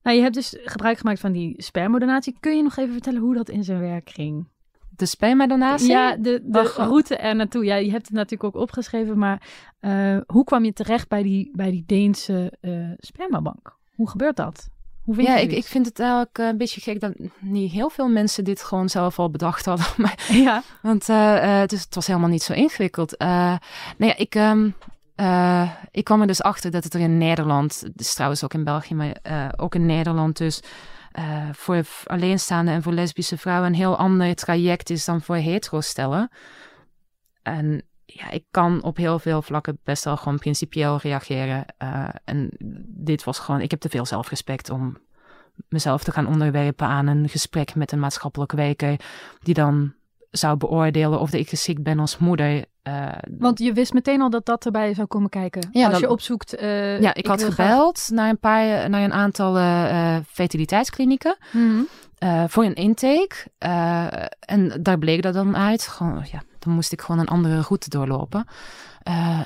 Nou, 0.06 0.18
je 0.18 0.24
hebt 0.24 0.34
dus 0.34 0.56
gebruik 0.64 0.98
gemaakt 0.98 1.20
van 1.20 1.32
die 1.32 1.54
spermodonatie. 1.62 2.36
Kun 2.40 2.56
je 2.56 2.62
nog 2.62 2.76
even 2.76 2.92
vertellen 2.92 3.20
hoe 3.20 3.34
dat 3.34 3.48
in 3.48 3.64
zijn 3.64 3.80
werk 3.80 4.10
ging? 4.10 4.48
De 4.96 5.06
spermadonatie? 5.06 5.88
Ja, 5.88 6.16
de, 6.16 6.40
de 6.44 6.58
Oh, 6.58 6.74
route 6.74 7.16
er 7.16 7.36
naartoe. 7.36 7.64
Ja, 7.64 7.74
je 7.74 7.90
hebt 7.90 8.06
het 8.06 8.14
natuurlijk 8.14 8.56
ook 8.56 8.62
opgeschreven, 8.62 9.18
maar 9.18 9.42
eh, 9.80 10.16
hoe 10.26 10.44
kwam 10.44 10.64
je 10.64 10.72
terecht 10.72 11.08
bij 11.08 11.22
die, 11.22 11.50
bij 11.52 11.70
die 11.70 11.84
Deense 11.86 12.52
eh, 12.60 12.72
spermabank? 12.98 13.76
Hoe 13.94 14.08
gebeurt 14.08 14.36
dat? 14.36 14.68
Hoe 15.02 15.14
vind 15.14 15.26
Ja, 15.26 15.36
je 15.36 15.42
ik, 15.42 15.52
ik 15.52 15.64
vind 15.64 15.86
het 15.86 16.00
eigenlijk 16.00 16.38
een 16.38 16.56
beetje 16.58 16.80
gek 16.80 17.00
dat 17.00 17.12
niet 17.40 17.72
heel 17.72 17.90
veel 17.90 18.08
mensen 18.08 18.44
dit 18.44 18.62
gewoon 18.62 18.88
zelf 18.88 19.18
al 19.18 19.30
bedacht 19.30 19.64
hadden. 19.64 19.86
Maar 20.02 20.28
Ja, 20.32 20.62
Want 20.82 21.08
eh, 21.08 21.64
dus 21.66 21.84
het 21.84 21.94
was 21.94 22.06
helemaal 22.06 22.28
niet 22.28 22.42
zo 22.42 22.52
ingewikkeld. 22.52 23.18
Nou 23.18 23.58
ja, 23.98 24.16
ik, 24.16 24.34
ehm, 24.34 24.70
eh, 25.16 25.70
ik 25.90 26.04
kwam 26.04 26.20
er 26.20 26.26
dus 26.26 26.42
achter 26.42 26.70
dat 26.70 26.84
het 26.84 26.94
er 26.94 27.00
in 27.00 27.18
Nederland, 27.18 27.84
is 27.94 28.14
trouwens 28.14 28.44
ook 28.44 28.54
in 28.54 28.64
België, 28.64 28.94
maar 28.94 29.16
eh, 29.22 29.48
ook 29.56 29.74
in 29.74 29.86
Nederland 29.86 30.36
dus, 30.36 30.62
eh, 31.12 31.48
voor 31.52 31.86
alleenstaande 32.04 32.70
en 32.70 32.82
voor 32.82 32.92
lesbische 32.92 33.38
vrouwen 33.38 33.68
een 33.68 33.74
heel 33.74 33.96
ander 33.96 34.34
traject 34.34 34.90
is 34.90 35.04
dan 35.04 35.22
voor 35.22 35.36
hetero-stellen. 35.36 36.30
En 37.42 37.82
ja, 38.04 38.30
ik 38.30 38.44
kan 38.50 38.82
op 38.82 38.96
heel 38.96 39.18
veel 39.18 39.42
vlakken 39.42 39.78
best 39.84 40.04
wel 40.04 40.16
gewoon 40.16 40.38
principieel 40.38 40.98
reageren. 41.02 41.64
En 42.24 42.50
dit 42.86 43.24
was 43.24 43.38
gewoon, 43.38 43.60
ik 43.60 43.70
heb 43.70 43.80
te 43.80 43.88
veel 43.88 44.06
zelfrespect 44.06 44.70
om 44.70 44.98
mezelf 45.68 46.04
te 46.04 46.12
gaan 46.12 46.26
onderwerpen 46.26 46.86
aan 46.86 47.06
een 47.06 47.28
gesprek 47.28 47.74
met 47.74 47.92
een 47.92 47.98
maatschappelijke 47.98 48.56
weker, 48.56 49.00
die 49.42 49.54
dan 49.54 49.94
zou 50.30 50.56
beoordelen 50.56 51.20
of 51.20 51.32
ik 51.32 51.48
geschikt 51.48 51.82
ben 51.82 51.98
als 51.98 52.18
moeder. 52.18 52.64
Eh, 52.86 53.08
want 53.38 53.58
je 53.58 53.72
wist 53.72 53.92
meteen 53.92 54.20
al 54.20 54.30
dat 54.30 54.46
dat 54.46 54.64
erbij 54.64 54.94
zou 54.94 55.06
komen 55.06 55.28
kijken. 55.30 55.68
Ja, 55.72 55.82
Als 55.84 55.92
dan- 55.92 56.00
je 56.00 56.10
opzoekt... 56.10 56.54
eh, 56.54 57.00
ja, 57.00 57.14
ik, 57.14 57.26
had 57.26 57.42
graag- 57.42 57.54
gebeld 57.54 58.08
naar 58.12 58.28
een 58.28 58.38
paar, 58.38 58.90
naar 58.90 59.02
een 59.02 59.12
aantal 59.12 59.56
eh, 59.58 60.16
fertiliteitsklinieken 60.28 61.36
Mhm. 61.52 61.82
voor 62.48 62.64
een 62.64 62.74
intake. 62.74 63.34
En 64.40 64.78
daar 64.82 64.98
bleek 64.98 65.22
dat 65.22 65.34
dan 65.34 65.56
uit. 65.56 65.82
Gewoon, 65.88 66.24
ja, 66.32 66.42
dan 66.58 66.72
moest 66.72 66.92
ik 66.92 67.00
gewoon 67.00 67.20
een 67.20 67.28
andere 67.28 67.60
route 67.60 67.90
doorlopen. 67.90 68.46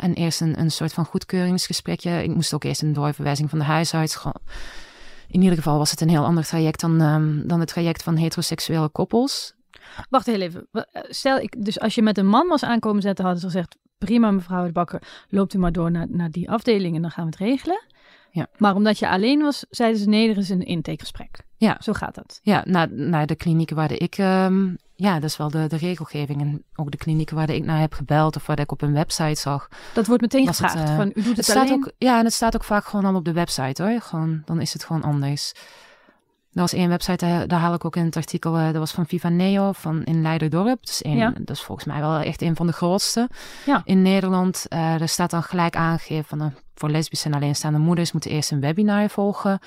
En 0.01 0.15
eerst 0.15 0.41
een, 0.41 0.61
een 0.61 0.71
soort 0.71 0.93
van 0.93 1.05
goedkeuringsgesprekje. 1.05 2.23
Ik 2.23 2.35
moest 2.35 2.55
ook 2.55 2.65
eerst 2.65 2.83
een 2.83 2.93
doorverwijzing 2.93 3.51
van 3.51 3.59
de 3.59 3.65
huisarts. 3.65 4.15
Gewoon- 4.17 4.43
In 5.29 5.41
ieder 5.43 5.57
geval 5.57 5.79
was 5.79 5.91
het 5.91 6.01
een 6.01 6.09
heel 6.09 6.25
ander 6.25 6.45
traject 6.47 6.81
dan, 6.81 7.01
ehm, 7.01 7.47
dan 7.47 7.61
het 7.61 7.69
traject 7.69 8.03
van 8.03 8.17
heteroseksuele 8.17 8.89
koppels. 8.89 9.55
Wacht 10.11 10.27
heel 10.27 10.41
even. 10.41 10.67
Eh, 10.73 10.83
Stel, 11.09 11.39
ik, 11.39 11.65
dus 11.65 11.81
als 11.81 11.95
je 11.95 12.03
met 12.03 12.19
een 12.19 12.27
man 12.29 12.49
was 12.49 12.63
aankomen 12.63 13.03
zetten, 13.03 13.25
hadden 13.25 13.43
ze 13.43 13.49
gezegd: 13.49 13.77
prima, 13.99 14.31
mevrouw 14.31 14.67
de 14.67 14.73
Bakker, 14.73 15.03
loopt 15.29 15.55
u 15.55 15.59
maar 15.59 15.73
door 15.73 15.91
naar, 15.91 16.07
naar 16.11 16.31
die 16.31 16.51
afdeling 16.51 16.97
en 16.97 17.03
dan 17.03 17.11
gaan 17.11 17.25
we 17.25 17.31
het 17.31 17.39
regelen. 17.39 17.83
Ja. 18.33 18.47
Maar 18.59 18.75
omdat 18.75 18.99
je 18.99 19.09
alleen 19.09 19.41
was, 19.41 19.65
zeiden 19.71 20.01
ze: 20.01 20.09
nee, 20.09 20.31
er 20.31 20.39
is 20.39 20.49
een 20.49 20.63
intakegesprek. 20.63 21.43
Ja. 21.57 21.77
Zo 21.81 21.93
gaat 21.93 22.15
dat. 22.15 22.39
Ja, 22.43 22.63
naar, 22.67 22.93
naar 22.93 23.27
de 23.27 23.35
klinieken 23.37 23.77
waar 23.77 23.93
ik... 23.93 24.15
ehm, 24.19 24.75
ja, 24.95 25.15
dat 25.15 25.25
is 25.25 25.37
wel 25.37 25.51
de, 25.51 25.67
de 25.67 25.77
regelgeving. 25.77 26.41
En 26.41 26.65
ook 26.75 26.91
de 26.91 26.97
klinieken 26.97 27.37
waar 27.37 27.51
ik 27.51 27.65
naar 27.65 27.79
heb 27.81 27.93
gebeld 27.93 28.37
of 28.37 28.47
waar 28.47 28.59
ik 28.61 28.73
op 28.73 28.83
een 28.83 28.93
website 28.93 29.41
zag. 29.41 29.69
Dat 29.95 30.07
wordt 30.07 30.23
meteen 30.23 30.47
het, 30.47 30.57
gevraagd. 30.57 30.89
eh, 30.89 30.97
van, 30.97 31.07
u 31.07 31.13
doet 31.13 31.25
het, 31.27 31.37
Het 31.37 31.45
staat 31.45 31.57
alleen. 31.57 31.73
ook, 31.73 31.93
ja, 31.99 32.19
en 32.19 32.25
het 32.25 32.33
staat 32.35 32.55
ook 32.55 32.65
vaak 32.65 32.85
gewoon 32.85 33.05
al 33.05 33.15
op 33.15 33.25
de 33.25 33.33
website 33.33 33.83
hoor. 33.83 34.01
Gewoon, 34.01 34.43
dan 34.45 34.61
is 34.61 34.73
het 34.73 34.85
gewoon 34.85 35.03
anders. 35.03 35.53
Er 36.53 36.61
was 36.61 36.73
één 36.73 36.89
website, 36.89 37.27
daar, 37.27 37.49
daar 37.49 37.61
haal 37.61 37.75
ik 37.75 37.85
ook 37.85 37.97
in 37.97 38.05
het 38.05 38.17
artikel, 38.17 38.59
uh, 38.59 38.65
dat 38.65 38.75
was 38.75 38.93
van 38.93 39.07
Viva 39.07 39.29
Neo 39.29 39.73
van 39.73 40.05
in 40.05 40.23
Leiderdorp. 40.23 40.87
Dus 40.87 41.03
één, 41.03 41.17
Ja. 41.17 41.33
Dat 41.41 41.57
is 41.57 41.63
volgens 41.63 41.87
mij 41.87 42.01
wel 42.01 42.17
echt 42.19 42.43
een 42.43 42.57
van 42.57 42.67
de 42.67 42.73
grootste 42.73 43.29
Ja. 43.67 43.83
in 43.85 44.03
Nederland. 44.03 44.67
Eh 44.69 45.01
er 45.01 45.09
staat 45.09 45.31
dan 45.31 45.43
gelijk 45.43 45.77
aangegeven 45.77 46.25
van, 46.25 46.43
uh, 46.43 46.47
voor 46.75 46.91
lesbische 46.91 47.27
en 47.29 47.35
alleenstaande 47.35 47.79
moeders 47.79 48.13
moeten 48.13 48.31
eerst 48.31 48.51
een 48.51 48.61
webinar 48.61 49.09
volgen 49.09 49.59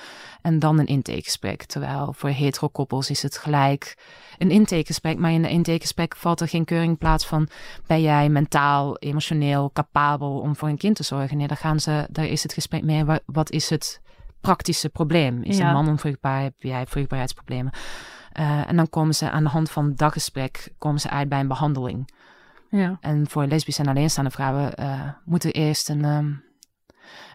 en 0.42 0.58
dan 0.58 0.78
een 0.78 0.86
intakegesprek. 0.86 1.62
Terwijl 1.64 2.12
voor 2.16 2.30
hetero-koppels 2.30 3.10
is 3.10 3.22
het 3.22 3.38
gelijk 3.38 3.96
een 4.38 4.50
intakegesprek, 4.50 5.18
maar 5.18 5.30
in 5.32 5.44
een 5.44 5.50
intakegesprek 5.50 6.16
valt 6.16 6.40
er 6.40 6.48
geen 6.48 6.64
keuring 6.64 6.98
plaats 6.98 7.26
van 7.26 7.48
ben 7.86 8.00
jij 8.02 8.28
mentaal, 8.28 8.96
emotioneel 8.98 9.70
capabel 9.72 10.38
om 10.38 10.56
voor 10.56 10.68
een 10.68 10.76
kind 10.78 10.96
te 10.96 11.02
zorgen. 11.02 11.36
Nee, 11.36 11.46
daar, 11.46 11.56
gaan 11.56 11.80
ze, 11.80 12.06
daar 12.10 12.26
is 12.26 12.42
het 12.42 12.52
gesprek 12.52 12.82
mee, 12.82 13.04
wa- 13.04 13.20
wat 13.26 13.50
is 13.50 13.70
het 13.70 14.00
praktische 14.44 14.88
probleem? 14.88 15.42
Is 15.42 15.56
Ja. 15.56 15.66
een 15.66 15.72
man 15.72 15.88
onvruchtbaar, 15.88 16.42
heb 16.42 16.54
jij 16.58 16.86
vruchtbaarheidsproblemen? 16.86 17.72
Eh, 18.32 18.68
en 18.68 18.76
dan 18.76 18.88
komen 18.90 19.14
ze 19.14 19.30
aan 19.30 19.42
de 19.44 19.48
hand 19.50 19.70
van 19.70 19.92
dat 19.96 20.12
gesprek 20.12 20.72
komen 20.78 21.00
ze 21.00 21.10
uit 21.10 21.28
bij 21.28 21.40
een 21.40 21.48
behandeling. 21.48 22.08
Ja. 22.70 22.98
En 23.00 23.28
voor 23.28 23.46
lesbische 23.46 23.82
en 23.82 23.88
alleenstaande 23.88 24.30
vrouwen 24.30 24.74
eh, 24.74 25.00
moet 25.24 25.44
er 25.44 25.52
eerst 25.52 25.88
een, 25.88 26.04
ehm, 26.04 26.32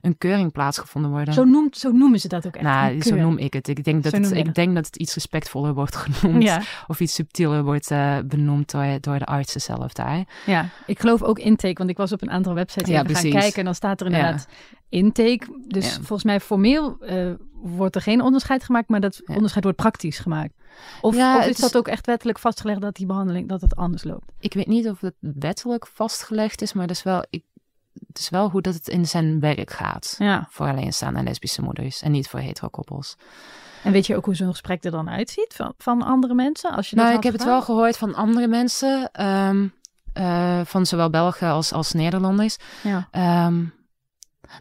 een 0.01 0.17
keuring 0.17 0.51
plaatsgevonden 0.51 1.11
worden. 1.11 1.33
Zo, 1.33 1.43
noemt, 1.43 1.77
zo 1.77 1.91
noemen 1.91 2.19
ze 2.19 2.27
dat 2.27 2.47
ook 2.47 2.55
echt. 2.55 2.63
nou, 2.65 3.01
zo 3.01 3.15
noem 3.15 3.37
ik 3.37 3.53
het. 3.53 3.67
Ik 3.67 3.83
denk 3.83 4.03
dat, 4.03 4.13
Zo 4.13 4.19
het, 4.21 4.31
ik 4.31 4.45
dat. 4.45 4.55
denk 4.55 4.75
dat 4.75 4.85
het 4.85 4.95
iets 4.95 5.13
respectvoller 5.13 5.73
wordt 5.73 5.95
genoemd. 6.05 6.43
Ja, 6.43 6.61
Of 6.87 6.99
iets 6.99 7.13
subtieler 7.13 7.63
wordt 7.63 7.91
eh, 7.91 8.17
benoemd 8.25 8.71
door, 8.71 8.97
door 9.01 9.19
de 9.19 9.25
artsen 9.25 9.61
zelf 9.61 9.93
daar. 9.93 10.23
ja, 10.45 10.65
ik 10.85 10.99
geloof 10.99 11.21
ook 11.23 11.39
intake, 11.39 11.73
want 11.77 11.89
ik 11.89 11.97
was 11.97 12.11
op 12.11 12.21
een 12.21 12.31
aantal 12.31 12.53
websites 12.53 12.89
Ja, 12.89 13.03
gaan 13.05 13.29
kijken 13.31 13.59
en 13.59 13.65
dan 13.65 13.75
staat 13.75 13.99
er 14.01 14.05
inderdaad 14.07 14.47
intake. 14.89 15.59
Dus 15.67 15.93
volgens 15.95 16.23
mij 16.23 16.39
formeel 16.39 16.97
eh, 17.01 17.31
wordt 17.53 17.95
er 17.95 18.01
geen 18.01 18.21
onderscheid 18.21 18.63
gemaakt, 18.63 18.89
maar 18.89 18.99
dat 18.99 19.21
onderscheid 19.25 19.63
wordt 19.63 19.77
praktisch 19.79 20.19
gemaakt. 20.19 20.53
Of, 21.01 21.15
Ja, 21.15 21.37
of 21.37 21.43
is 21.43 21.49
is- 21.49 21.57
dat 21.57 21.77
ook 21.77 21.87
echt 21.87 22.05
wettelijk 22.05 22.39
vastgelegd 22.39 22.81
dat 22.81 22.95
die 22.95 23.05
behandeling 23.05 23.49
dat 23.49 23.61
het 23.61 23.75
anders 23.75 24.03
loopt? 24.03 24.31
Ik 24.39 24.53
weet 24.53 24.67
niet 24.67 24.89
of 24.89 25.01
het 25.01 25.13
wettelijk 25.19 25.87
vastgelegd 25.87 26.61
is, 26.61 26.73
maar 26.73 26.87
het 26.87 26.95
is 26.95 27.03
wel, 27.03 27.25
ik, 27.29 27.43
het 28.07 28.19
is 28.19 28.29
wel 28.29 28.49
hoe 28.49 28.61
dat 28.61 28.73
het 28.73 28.87
in 28.87 29.07
zijn 29.07 29.39
werk 29.39 29.71
gaat. 29.71 30.15
Ja. 30.17 30.47
Voor 30.49 30.67
alleenstaande 30.67 31.19
en 31.19 31.25
lesbische 31.25 31.61
moeders 31.61 32.01
en 32.01 32.11
niet 32.11 32.27
voor 32.27 32.39
hetero-koppels. 32.39 33.15
En 33.83 33.91
weet 33.91 34.05
je 34.05 34.15
ook 34.15 34.25
hoe 34.25 34.35
zo'n 34.35 34.51
gesprek 34.51 34.83
er 34.83 34.91
dan 34.91 35.09
uitziet 35.09 35.53
van, 35.53 35.73
van 35.77 36.01
andere 36.01 36.33
mensen? 36.33 36.71
Als 36.71 36.89
je 36.89 36.95
Nou, 36.95 37.13
ik 37.15 37.23
heb 37.23 37.33
het 37.33 37.43
wel 37.43 37.61
gehoord 37.61 37.97
van 37.97 38.15
andere 38.15 38.47
mensen, 38.47 39.09
ehm, 39.11 39.67
eh, 40.13 40.61
van 40.63 40.85
zowel 40.85 41.09
Belgen 41.09 41.49
als, 41.49 41.73
als 41.73 41.93
Nederlanders. 41.93 42.57
Ja. 42.83 43.07
Ehm, 43.11 43.63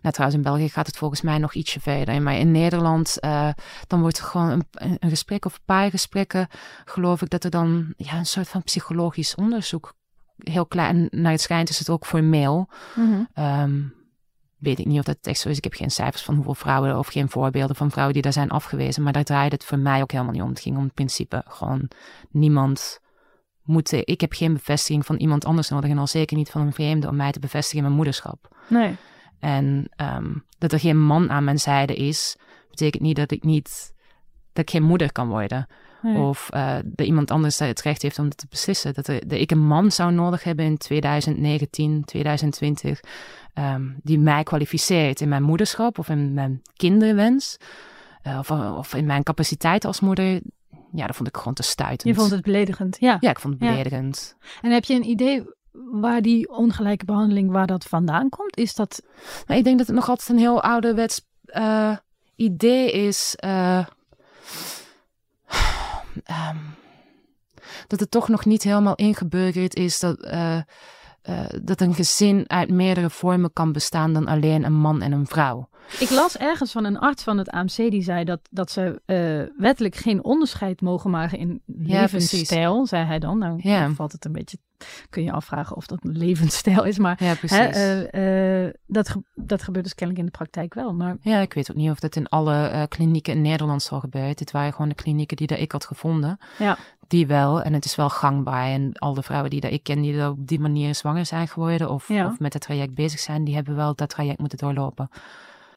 nou, 0.02 0.14
trouwens, 0.14 0.35
in 0.35 0.42
België 0.42 0.68
gaat 0.68 0.87
het 0.87 0.97
volgens 0.97 1.21
mij 1.21 1.38
nog 1.38 1.54
ietsje 1.54 1.80
verder. 1.80 2.23
Maar 2.23 2.37
in 2.37 2.50
Nederland, 2.50 3.21
eh, 3.21 3.49
dan 3.87 4.00
wordt 4.00 4.18
er 4.18 4.25
gewoon 4.25 4.50
een, 4.50 4.97
een 4.99 5.11
gesprek 5.11 5.45
of 5.45 5.54
een 5.54 5.64
paar 5.64 5.90
gesprekken, 5.90 6.49
geloof 6.85 7.23
ik, 7.23 7.30
dat 7.30 7.45
er 7.45 7.50
dan 7.50 7.95
ja, 7.97 8.12
een 8.12 8.26
soort 8.26 8.49
van 8.49 8.62
psychologisch 8.62 9.35
onderzoek, 9.35 9.95
heel 10.38 10.66
klein, 10.66 11.09
naar 11.11 11.33
het 11.33 11.40
schijnt 11.40 11.68
is 11.68 11.78
het 11.78 11.90
ook 11.90 12.07
formeel. 12.07 12.68
Mhm. 12.95 13.25
Ehm, 13.35 13.80
weet 14.59 14.78
ik 14.78 14.87
niet 14.87 14.99
of 14.99 15.04
dat 15.04 15.16
echt 15.23 15.40
zo 15.40 15.49
is. 15.49 15.57
Ik 15.57 15.64
heb 15.64 15.75
geen 15.75 15.90
cijfers 15.90 16.23
van 16.23 16.35
hoeveel 16.35 16.54
vrouwen 16.54 16.99
of 16.99 17.07
geen 17.07 17.28
voorbeelden 17.28 17.76
van 17.76 17.90
vrouwen 17.90 18.14
die 18.14 18.23
daar 18.23 18.33
zijn 18.33 18.50
afgewezen. 18.50 19.02
Maar 19.02 19.12
daar 19.12 19.25
draaide 19.25 19.54
het 19.54 19.64
voor 19.64 19.78
mij 19.78 20.02
ook 20.02 20.12
helemaal 20.12 20.33
niet 20.33 20.42
om. 20.42 20.49
Het 20.49 20.61
ging 20.61 20.76
om 20.76 20.83
het 20.83 20.95
principe. 20.95 21.42
Gewoon 21.47 21.90
niemand 22.30 23.00
moet. 23.62 23.92
Ik 23.92 24.21
heb 24.21 24.33
geen 24.33 24.52
bevestiging 24.52 25.07
van 25.07 25.16
iemand 25.16 25.45
anders 25.45 25.68
nodig. 25.68 25.90
En 25.90 25.99
al 25.99 26.07
zeker 26.07 26.37
niet 26.37 26.50
van 26.50 26.61
een 26.61 26.73
vreemde 26.73 27.09
om 27.09 27.16
mij 27.16 27.33
te 27.33 27.40
bevestigen 27.40 27.78
in 27.78 27.85
mijn 27.85 27.97
moederschap. 27.97 28.57
Nee. 28.68 28.97
En 29.40 29.88
ehm, 29.97 30.35
dat 30.59 30.73
er 30.73 30.80
geen 30.80 30.99
man 30.99 31.30
aan 31.30 31.45
mijn 31.45 31.59
zijde 31.59 31.95
is, 31.95 32.37
betekent 32.71 33.02
niet 33.02 33.16
dat 33.16 33.30
ik 33.30 33.42
niet. 33.42 33.97
dat 34.52 34.64
ik 34.64 34.71
geen 34.71 34.83
moeder 34.83 35.12
kan 35.12 35.28
worden. 35.28 35.66
Nee. 36.02 36.16
Of 36.16 36.48
eh, 36.50 36.76
dat 36.84 37.06
iemand 37.06 37.30
anders 37.30 37.58
het 37.58 37.82
recht 37.82 38.02
heeft 38.02 38.18
om 38.18 38.28
dat 38.28 38.38
te 38.38 38.46
beslissen. 38.48 38.94
Dat, 38.94 39.08
er, 39.08 39.28
dat 39.28 39.38
ik 39.38 39.50
een 39.50 39.66
man 39.66 39.90
zou 39.92 40.12
nodig 40.12 40.44
hebben 40.44 40.64
in 40.64 40.76
2019, 40.78 42.04
2020, 42.04 43.00
ehm, 43.54 43.82
die 44.02 44.18
mij 44.18 44.42
kwalificeert 44.42 45.20
in 45.20 45.28
mijn 45.28 45.42
moederschap 45.42 45.98
of 45.98 46.08
in 46.08 46.34
mijn 46.34 46.62
kinderwens. 46.76 47.56
eh, 48.22 48.38
of, 48.38 48.50
of 48.50 48.94
in 48.94 49.06
mijn 49.06 49.22
capaciteit 49.22 49.84
als 49.84 50.00
moeder. 50.00 50.40
Ja, 50.92 51.06
dat 51.06 51.16
vond 51.16 51.28
ik 51.28 51.36
gewoon 51.36 51.54
te 51.54 51.62
stuitend. 51.62 52.02
Je 52.14 52.20
vond 52.20 52.30
het 52.30 52.42
beledigend, 52.42 52.96
ja. 53.00 53.16
Ja, 53.20 53.30
ik 53.30 53.38
vond 53.38 53.54
het 53.54 53.62
Ja. 53.62 53.68
beledigend. 53.70 54.36
En 54.60 54.70
heb 54.70 54.84
je 54.84 54.94
een 54.94 55.08
idee 55.08 55.42
waar 55.72 56.22
die 56.22 56.48
ongelijke 56.50 57.04
behandeling, 57.04 57.50
waar 57.50 57.66
dat 57.66 57.84
vandaan 57.84 58.28
komt? 58.28 58.56
Is 58.56 58.74
dat... 58.74 59.02
Maar 59.46 59.56
ik 59.56 59.64
denk 59.64 59.78
dat 59.78 59.86
het 59.86 59.96
nog 59.96 60.08
altijd 60.08 60.28
een 60.28 60.38
heel 60.38 60.62
ouderwets 60.62 61.20
eh, 61.44 61.96
idee 62.36 62.92
is. 62.92 63.34
Ehm, 66.25 66.56
dat 67.87 68.00
het 68.00 68.10
toch 68.10 68.28
nog 68.28 68.44
niet 68.44 68.62
helemaal 68.62 68.94
ingeburgerd 68.94 69.75
is 69.75 70.00
dat, 70.00 70.20
eh, 70.20 70.56
eh, 70.56 70.64
dat 71.62 71.80
een 71.80 71.94
gezin 71.94 72.44
uit 72.46 72.70
meerdere 72.70 73.10
vormen 73.10 73.52
kan 73.52 73.72
bestaan 73.72 74.12
dan 74.12 74.26
alleen 74.26 74.64
een 74.64 74.80
man 74.80 75.02
en 75.02 75.12
een 75.12 75.26
vrouw. 75.26 75.68
Ik 75.99 76.11
las 76.11 76.37
ergens 76.37 76.73
van 76.73 76.85
een 76.85 76.99
arts 76.99 77.23
van 77.23 77.38
het 77.38 77.50
AMC 77.50 77.76
die 77.76 78.02
zei 78.02 78.25
dat, 78.25 78.40
dat 78.50 78.71
ze 78.71 79.02
eh, 79.07 79.61
wettelijk 79.62 79.95
geen 79.97 80.25
onderscheid 80.25 80.80
mogen 80.80 81.11
maken 81.11 81.38
in 81.38 81.62
Ja, 81.66 82.00
levensstijl, 82.00 82.87
zei 82.87 83.04
hij 83.04 83.18
dan. 83.18 83.38
Nou, 83.38 83.59
Ja. 83.62 83.90
valt 83.90 84.12
het 84.12 84.25
een 84.25 84.33
beetje, 84.33 84.59
kun 85.11 85.23
je 85.25 85.33
afvragen 85.33 85.76
of 85.76 85.87
dat 85.87 85.99
een 86.04 86.16
levensstijl 86.18 86.85
is, 86.85 86.99
maar 86.99 87.16
Ja, 87.25 87.35
hè, 87.40 87.64
eh, 87.66 88.64
eh, 88.66 88.73
dat, 88.87 89.09
ge- 89.09 89.23
dat 89.35 89.62
gebeurt 89.62 89.85
dus 89.85 89.95
kennelijk 89.95 90.26
in 90.26 90.30
de 90.33 90.38
praktijk 90.38 90.75
wel. 90.75 90.95
Maar 90.95 91.16
Ja, 91.21 91.38
ik 91.40 91.54
weet 91.54 91.71
ook 91.71 91.76
niet 91.76 91.90
of 91.90 92.00
dat 92.00 92.16
in 92.16 92.28
alle 92.28 92.87
klinieken 92.88 93.33
in 93.35 93.42
Nederland 93.42 93.83
zal 93.83 94.00
gebeuren. 94.00 94.37
Dit 94.37 94.50
waren 94.50 94.73
gewoon 94.73 94.88
de 94.88 94.95
klinieken 94.95 95.37
die 95.37 95.47
dat 95.47 95.59
ik 95.59 95.73
had 95.73 95.85
gevonden. 95.85 96.38
Ja. 96.59 96.76
Die 97.07 97.26
wel, 97.26 97.62
en 97.62 97.73
het 97.73 97.85
is 97.85 97.95
wel 97.97 98.11
gangbaar. 98.11 98.66
En 98.66 98.92
al 98.92 99.14
de 99.14 99.23
vrouwen 99.23 99.50
die 99.50 99.61
dat 99.61 99.71
ik 99.73 99.83
ken, 99.83 100.00
die 100.02 100.26
op 100.28 100.47
die 100.47 100.61
manier 100.61 100.95
zwanger 100.95 101.26
zijn 101.26 101.49
geworden 101.49 101.90
of, 101.90 102.11
of 102.11 102.38
met 102.38 102.52
het 102.52 102.62
traject 102.62 102.95
bezig 102.95 103.21
zijn, 103.21 103.45
die 103.45 103.54
hebben 103.54 103.76
wel 103.76 103.95
dat 103.95 104.09
traject 104.09 104.38
moeten 104.38 104.59
doorlopen. 104.59 105.09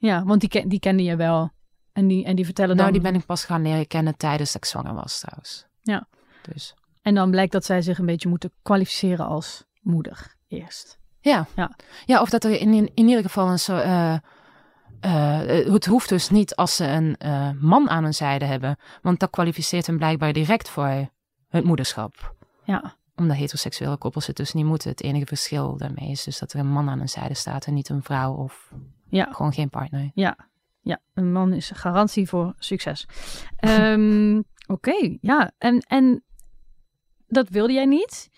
Ja, 0.01 0.23
want 0.23 0.41
die, 0.41 0.67
die 0.67 0.79
kende 0.79 1.03
je 1.03 1.15
wel. 1.15 1.51
En 1.91 2.07
die, 2.07 2.25
en 2.25 2.35
die 2.35 2.45
vertellen 2.45 2.75
dan... 2.75 2.85
Nou, 2.85 2.91
die 2.91 3.11
ben 3.11 3.19
ik 3.19 3.25
pas 3.25 3.45
gaan 3.45 3.61
leren 3.61 3.87
kennen 3.87 4.17
tijdens 4.17 4.51
dat 4.51 4.63
ik 4.63 4.69
zwanger 4.69 4.93
was 4.93 5.19
trouwens. 5.19 5.65
Ja. 5.81 6.07
Dus 6.41 6.75
En 7.01 7.15
dan 7.15 7.31
blijkt 7.31 7.51
dat 7.51 7.65
zij 7.65 7.81
zich 7.81 7.97
een 7.97 8.05
beetje 8.05 8.29
moeten 8.29 8.51
kwalificeren 8.61 9.25
als 9.25 9.63
moeder 9.81 10.35
eerst. 10.47 10.99
ja. 11.19 11.47
Ja. 11.55 11.71
Ja, 12.05 12.21
of 12.21 12.29
dat 12.29 12.43
er 12.43 12.51
in, 12.51 12.73
in, 12.73 12.91
in 12.93 13.07
ieder 13.07 13.23
geval 13.23 13.49
een 13.49 13.59
soort... 13.59 13.81
eh, 13.83 14.13
eh, 14.99 15.73
het 15.73 15.85
hoeft 15.85 16.09
dus 16.09 16.29
niet 16.29 16.55
als 16.55 16.75
ze 16.75 16.85
een 16.87 17.17
eh, 17.17 17.49
man 17.59 17.89
aan 17.89 18.03
hun 18.03 18.13
zijde 18.13 18.45
hebben. 18.45 18.77
Want 19.01 19.19
dat 19.19 19.29
kwalificeert 19.29 19.87
hem 19.87 19.97
blijkbaar 19.97 20.33
direct 20.33 20.69
voor 20.69 21.09
het 21.47 21.63
moederschap. 21.63 22.35
Ja, 22.63 22.95
Omdat 23.15 23.37
heteroseksuele 23.37 23.97
koppels 23.97 24.27
het 24.27 24.35
dus 24.35 24.53
niet 24.53 24.65
moeten. 24.65 24.89
Het 24.89 25.01
enige 25.03 25.25
verschil 25.25 25.77
daarmee 25.77 26.09
is 26.09 26.23
dus 26.23 26.39
dat 26.39 26.53
er 26.53 26.59
een 26.59 26.71
man 26.71 26.89
aan 26.89 26.97
hun 26.97 27.09
zijde 27.09 27.33
staat 27.33 27.65
en 27.65 27.73
niet 27.73 27.89
een 27.89 28.03
vrouw 28.03 28.33
of 28.33 28.71
ja, 29.11 29.27
gewoon 29.31 29.53
geen 29.53 29.69
partner. 29.69 30.11
ja. 30.13 30.49
Ja, 30.83 30.99
een 31.13 31.31
man 31.31 31.53
is 31.53 31.69
een 31.69 31.75
garantie 31.75 32.27
voor 32.29 32.53
succes. 32.57 33.07
Ehm, 33.55 34.41
Oké, 34.75 35.17
ja. 35.21 35.51
En, 35.57 35.79
en 35.79 36.23
dat 37.27 37.49
wilde 37.49 37.73
jij 37.73 37.85
niet. 37.85 38.29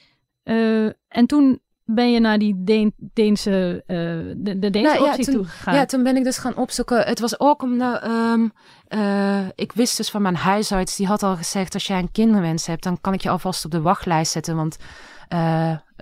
Eh, 0.44 0.86
en 1.08 1.26
toen 1.28 1.60
ben 1.86 2.12
je 2.12 2.20
naar 2.20 2.38
die 2.38 2.64
Deen, 2.64 2.94
Deense, 2.98 3.84
eh, 3.88 3.96
de, 4.38 4.60
de 4.60 4.70
Deense 4.70 4.92
Nou, 4.94 5.04
ja, 5.04 5.10
optie 5.10 5.26
toen- 5.26 5.34
toegegaan. 5.34 5.76
Ja, 5.76 5.86
toen 5.86 6.04
ben 6.04 6.16
ik 6.18 6.24
dus 6.24 6.38
gaan 6.38 6.56
opzoeken. 6.56 7.02
Het 7.06 7.20
was 7.20 7.40
ook 7.40 7.62
omdat 7.62 8.02
ehm, 8.02 8.48
eh, 8.88 9.48
ik 9.56 9.72
wist 9.72 9.98
dus 9.98 10.10
van 10.10 10.22
mijn 10.22 10.36
huisarts, 10.36 10.96
die 10.96 11.08
had 11.08 11.24
al 11.24 11.36
gezegd: 11.36 11.74
als 11.74 11.88
jij 11.88 12.00
een 12.00 12.12
kinderwens 12.12 12.68
hebt, 12.68 12.84
dan 12.84 13.02
kan 13.02 13.14
ik 13.14 13.22
je 13.22 13.30
alvast 13.30 13.66
op 13.66 13.72
de 13.72 13.82
wachtlijst 13.82 14.32
zetten. 14.32 14.56
Want 14.56 14.78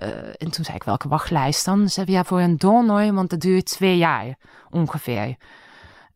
eh, 0.02 0.28
en 0.38 0.50
toen 0.50 0.64
zei 0.64 0.76
ik 0.76 0.82
welke 0.82 1.08
wachtlijst 1.08 1.64
dan? 1.64 1.78
Ze 1.78 1.88
zei 1.88 2.12
ja 2.12 2.24
voor 2.24 2.40
een 2.40 2.56
donor, 2.56 3.14
want 3.14 3.30
dat 3.30 3.40
duurt 3.40 3.64
twee 3.66 3.96
jaar 3.96 4.34
ongeveer. 4.70 5.36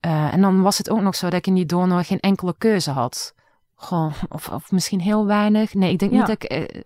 Eh, 0.01 0.33
en 0.33 0.41
dan 0.41 0.63
was 0.63 0.79
het 0.79 0.91
ook 0.91 1.01
nog 1.01 1.15
zo 1.15 1.29
dat 1.29 1.39
ik 1.39 1.47
in 1.47 1.55
die 1.55 1.67
donor 1.67 2.05
geen 2.05 2.21
enkele 2.21 2.55
keuze 2.59 2.91
had. 2.91 3.35
Gewoon, 3.79 4.13
of, 4.29 4.49
of 4.49 4.73
misschien 4.73 5.01
heel 5.01 5.27
weinig. 5.27 5.75
Nee, 5.75 5.93
ik 5.93 5.99
denk 5.99 6.13
Ja. 6.13 6.19
niet 6.19 6.27
dat 6.27 6.43
ik. 6.43 6.51
eh, 6.51 6.83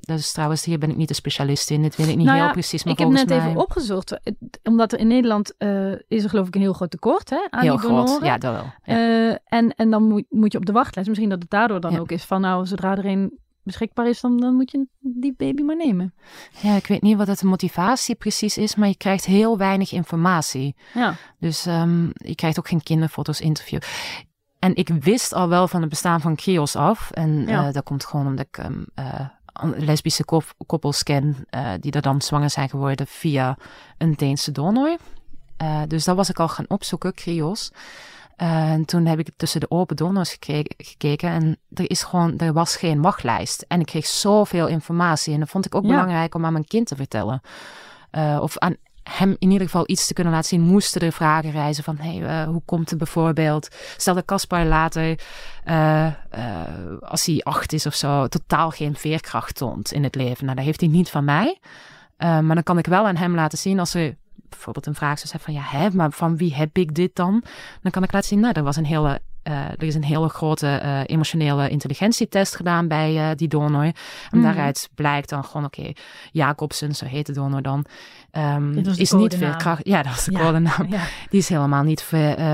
dat 0.00 0.18
is 0.18 0.32
trouwens, 0.32 0.64
hier 0.64 0.78
ben 0.78 0.90
ik 0.90 0.96
niet 0.96 1.08
de 1.08 1.14
specialist 1.14 1.70
in. 1.70 1.82
Dit 1.82 1.96
weet 1.96 2.08
ik 2.08 2.16
niet 2.16 2.26
Nou 2.26 2.38
heel 2.38 2.46
ja, 2.46 2.52
precies. 2.52 2.84
Maar 2.84 2.92
ik 2.92 2.98
heb 2.98 3.08
net 3.08 3.28
mij, 3.28 3.38
even 3.38 3.56
opgezocht, 3.56 4.20
omdat 4.62 4.92
er 4.92 4.98
in 4.98 5.06
Nederland 5.06 5.54
is 6.08 6.24
er 6.24 6.30
geloof 6.30 6.46
ik 6.46 6.54
een 6.54 6.60
heel 6.60 6.72
groot 6.72 6.90
tekort 6.90 7.30
hè, 7.30 7.46
aan 7.50 7.62
Heel 7.62 7.76
die 7.76 7.88
groot. 7.88 8.18
Ja, 8.22 8.38
dat 8.38 8.52
wel. 8.52 8.64
Ja. 8.84 9.38
En, 9.44 9.74
en 9.74 9.90
dan 9.90 10.02
moet, 10.02 10.24
moet 10.28 10.52
je 10.52 10.58
op 10.58 10.66
de 10.66 10.72
wachtlijst. 10.72 11.08
Misschien 11.08 11.30
dat 11.30 11.42
het 11.42 11.50
daardoor 11.50 11.80
dan 11.80 11.98
ook 11.98 12.10
is 12.10 12.24
van 12.24 12.40
nou, 12.40 12.66
zodra 12.66 12.96
er 12.96 13.06
een 13.06 13.38
beschikbaar 13.64 14.08
is, 14.08 14.20
dan, 14.20 14.40
dan 14.40 14.54
moet 14.54 14.70
je 14.70 14.86
die 15.00 15.34
baby 15.36 15.62
maar 15.62 15.76
nemen. 15.76 16.14
Ja, 16.60 16.74
ik 16.76 16.86
weet 16.86 17.02
niet 17.02 17.16
wat 17.16 17.26
het 17.26 17.38
de 17.38 17.46
motivatie 17.46 18.14
precies 18.14 18.56
is, 18.58 18.74
maar 18.74 18.88
je 18.88 18.96
krijgt 18.96 19.24
heel 19.24 19.58
weinig 19.58 19.92
informatie. 19.92 20.74
Ja, 20.94 21.14
Dus 21.38 21.66
ehm, 21.66 22.04
je 22.14 22.34
krijgt 22.34 22.58
ook 22.58 22.68
geen 22.68 22.82
kinderfoto's, 22.82 23.40
interview. 23.40 23.80
En 24.58 24.74
ik 24.76 24.88
wist 24.88 25.32
al 25.32 25.48
wel 25.48 25.68
van 25.68 25.80
het 25.80 25.90
bestaan 25.90 26.20
van 26.20 26.36
Krios 26.36 26.76
af. 26.76 27.10
En 27.10 27.46
Ja. 27.46 27.66
eh, 27.66 27.72
dat 27.72 27.84
komt 27.84 28.04
gewoon 28.04 28.26
omdat 28.26 28.46
ik 28.46 28.58
an- 29.52 29.74
lesbische 29.84 30.24
kop- 30.24 30.54
koppels 30.66 31.02
ken 31.02 31.36
eh, 31.50 31.70
die 31.80 31.92
er 31.92 32.02
dan 32.02 32.22
zwanger 32.22 32.50
zijn 32.50 32.68
geworden 32.68 33.06
via 33.06 33.56
een 33.98 34.14
Deense 34.14 34.52
donor. 34.52 34.96
Dus 35.88 36.04
dat 36.04 36.16
was 36.16 36.28
ik 36.30 36.38
al 36.40 36.48
gaan 36.48 36.64
opzoeken, 36.68 37.14
Krios. 37.14 37.70
En 38.36 38.84
toen 38.84 39.06
heb 39.06 39.18
ik 39.18 39.28
tussen 39.36 39.60
de 39.60 39.70
open 39.70 39.96
donors 39.96 40.38
gekeken 40.76 41.30
en 41.30 41.58
er, 41.74 41.90
is 41.90 42.02
gewoon, 42.02 42.38
er 42.38 42.52
was 42.52 42.76
geen 42.76 43.02
wachtlijst. 43.02 43.64
En 43.68 43.80
ik 43.80 43.86
kreeg 43.86 44.06
zoveel 44.06 44.66
informatie 44.66 45.34
en 45.34 45.40
dat 45.40 45.48
vond 45.48 45.66
ik 45.66 45.74
ook 45.74 45.82
belangrijk 45.82 46.34
om 46.34 46.44
aan 46.44 46.52
mijn 46.52 46.66
kind 46.66 46.86
te 46.86 46.96
vertellen. 46.96 47.40
of 48.40 48.58
aan 48.58 48.76
hem 49.10 49.36
in 49.38 49.50
ieder 49.50 49.66
geval 49.66 49.84
iets 49.86 50.06
te 50.06 50.14
kunnen 50.14 50.32
laten 50.32 50.48
zien, 50.48 50.60
moesten 50.60 51.00
er 51.00 51.12
vragen 51.12 51.50
reizen 51.50 51.84
van, 51.84 51.96
hey, 51.98 52.16
uh, 52.16 52.48
hoe 52.48 52.62
komt 52.64 52.90
het 52.90 52.98
bijvoorbeeld? 52.98 53.68
Stel 53.96 54.14
dat 54.14 54.24
Caspar 54.24 54.64
later, 54.64 55.18
uh, 55.66 56.06
uh, 56.06 56.12
als 57.00 57.26
hij 57.26 57.40
acht 57.42 57.72
is 57.72 57.86
of 57.86 57.94
zo, 57.94 58.26
totaal 58.26 58.70
geen 58.70 58.96
veerkracht 58.96 59.54
toont 59.54 59.92
in 59.92 60.02
het 60.02 60.14
leven. 60.14 60.44
Nou, 60.44 60.56
dat 60.56 60.64
heeft 60.64 60.80
hij 60.80 60.88
niet 60.88 61.10
van 61.10 61.24
mij. 61.24 61.58
maar 62.18 62.54
dan 62.54 62.62
kan 62.62 62.78
ik 62.78 62.86
wel 62.86 63.06
aan 63.06 63.16
hem 63.16 63.34
laten 63.34 63.58
zien 63.58 63.78
als 63.78 63.94
er 63.94 64.16
bijvoorbeeld 64.54 64.86
een 64.86 64.94
vraag 64.94 65.18
zou 65.18 65.28
zijn 65.28 65.42
van, 65.42 65.54
ja, 65.54 65.78
hè, 65.78 65.90
maar 65.90 66.10
van 66.10 66.36
wie 66.36 66.54
heb 66.54 66.76
ik 66.76 66.94
dit 66.94 67.16
dan? 67.16 67.42
Dan 67.82 67.92
kan 67.92 68.02
ik 68.02 68.12
laten 68.12 68.28
zien, 68.28 68.40
nou, 68.40 68.54
er 68.54 68.62
was 68.62 68.76
een 68.76 68.86
hele 68.86 69.20
uh, 69.48 69.54
er 69.54 69.82
is 69.82 69.94
een 69.94 70.04
hele 70.04 70.28
grote 70.28 70.80
uh, 70.84 71.00
emotionele 71.06 71.68
intelligentietest 71.68 72.56
gedaan 72.56 72.88
bij 72.88 73.14
uh, 73.14 73.36
die 73.36 73.48
donor. 73.48 73.84
En 73.84 73.94
mm. 74.30 74.42
daaruit 74.42 74.88
blijkt 74.94 75.28
dan 75.28 75.44
gewoon, 75.44 75.64
oké, 75.64 75.80
okay, 75.80 75.96
Jacobsen, 76.32 76.94
zo 76.94 77.04
heet 77.04 77.26
de 77.26 77.32
donor 77.32 77.62
dan, 77.62 77.84
um, 78.32 78.78
is 78.78 79.12
niet 79.12 79.36
veerkrachtig. 79.36 79.86
Ja, 79.92 80.02
dat 80.02 80.12
is 80.12 80.24
de 80.24 80.32
ja, 80.32 80.38
codenaam. 80.38 80.86
Ja. 80.88 81.02
Die 81.30 81.40
is 81.40 81.48
helemaal 81.48 81.82
niet 81.82 82.02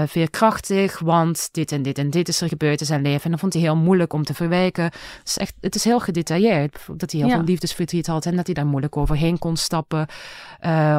veerkrachtig, 0.07 0.99
want 0.99 1.49
dit 1.53 1.73
en 1.73 1.83
dit 1.83 1.99
en 1.99 2.11
dit 2.11 2.29
is 2.29 2.41
er 2.41 2.49
gebeurd 2.49 2.81
in 2.81 2.87
zijn 2.87 3.03
leven. 3.03 3.25
En 3.25 3.31
dat 3.31 3.41
vond 3.41 3.53
hij 3.53 3.63
heel 3.63 3.77
moeilijk 3.77 4.13
om 4.13 4.25
te 4.25 4.35
verwijken. 4.35 4.85
Het 4.85 5.21
is, 5.25 5.39
echt, 5.39 5.55
het 5.61 5.75
is 5.75 5.85
heel 5.85 6.01
gedetailleerd. 6.01 6.79
Dat 6.97 7.13
hij 7.13 7.21
heel 7.21 7.31
veel 7.31 7.43
liefdesverdriet 7.43 8.07
had 8.07 8.27
en 8.27 8.37
dat 8.37 8.47
hij 8.47 8.55
daar 8.55 8.67
moeilijk 8.67 8.97
overheen 8.97 9.39
kon 9.39 9.57
stappen. 9.57 10.07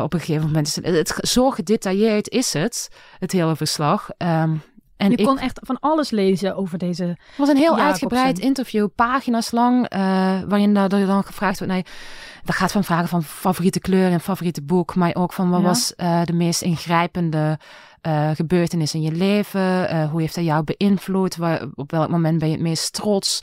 op 0.02 0.14
een 0.14 0.20
gegeven 0.20 0.46
moment 0.46 0.68
is 0.68 0.76
het, 0.76 0.86
het, 0.86 1.30
zo 1.30 1.50
gedetailleerd 1.50 2.30
is 2.30 2.54
het, 2.54 2.90
het 3.20 3.32
hele 3.32 3.56
verslag. 3.56 4.10
Um, 4.18 4.62
en 5.02 5.12
je 5.12 5.24
kon 5.24 5.40
echt 5.40 5.60
van 5.64 5.80
alles 5.80 6.10
lezen 6.10 6.56
over 6.56 6.78
deze. 6.78 7.04
Het 7.04 7.38
was 7.38 7.50
een 7.50 7.58
heel 7.58 7.80
uitgebreid 7.80 8.40
interview, 8.40 8.88
pagina's 8.96 9.52
lang, 9.52 9.94
uh, 9.94 10.00
waarin 10.48 10.78
er 10.78 10.90
dan 10.90 11.24
gevraagd 11.24 11.60
wordt. 11.60 11.74
Nee, 11.74 11.86
dat 12.44 12.56
gaat 12.56 12.72
van 12.72 12.84
vragen 12.84 13.08
van 13.08 13.24
favoriete 13.24 13.80
kleur 13.80 14.12
en 14.12 14.20
favoriete 14.20 14.62
boek, 14.62 14.96
maar 14.96 15.16
ook 15.16 15.34
van 15.34 15.50
wat 15.50 15.62
was 15.62 15.94
uh, 15.98 16.22
de 16.24 16.34
meest 16.34 16.62
ingrijpende 16.62 17.60
uh, 18.08 18.30
gebeurtenis 18.34 18.94
in 18.94 19.02
je 19.02 19.12
leven? 19.12 20.10
hoe 20.10 20.22
heeft 20.22 20.36
dat 20.36 20.44
jou 20.44 20.64
beïnvloed? 20.64 21.36
Waar, 21.36 21.62
op 21.76 21.92
welk 21.92 22.10
moment 22.10 22.40
ben 22.40 22.48
je 22.48 22.54
het 22.54 22.64
meest 22.64 22.94
trots? 22.94 23.42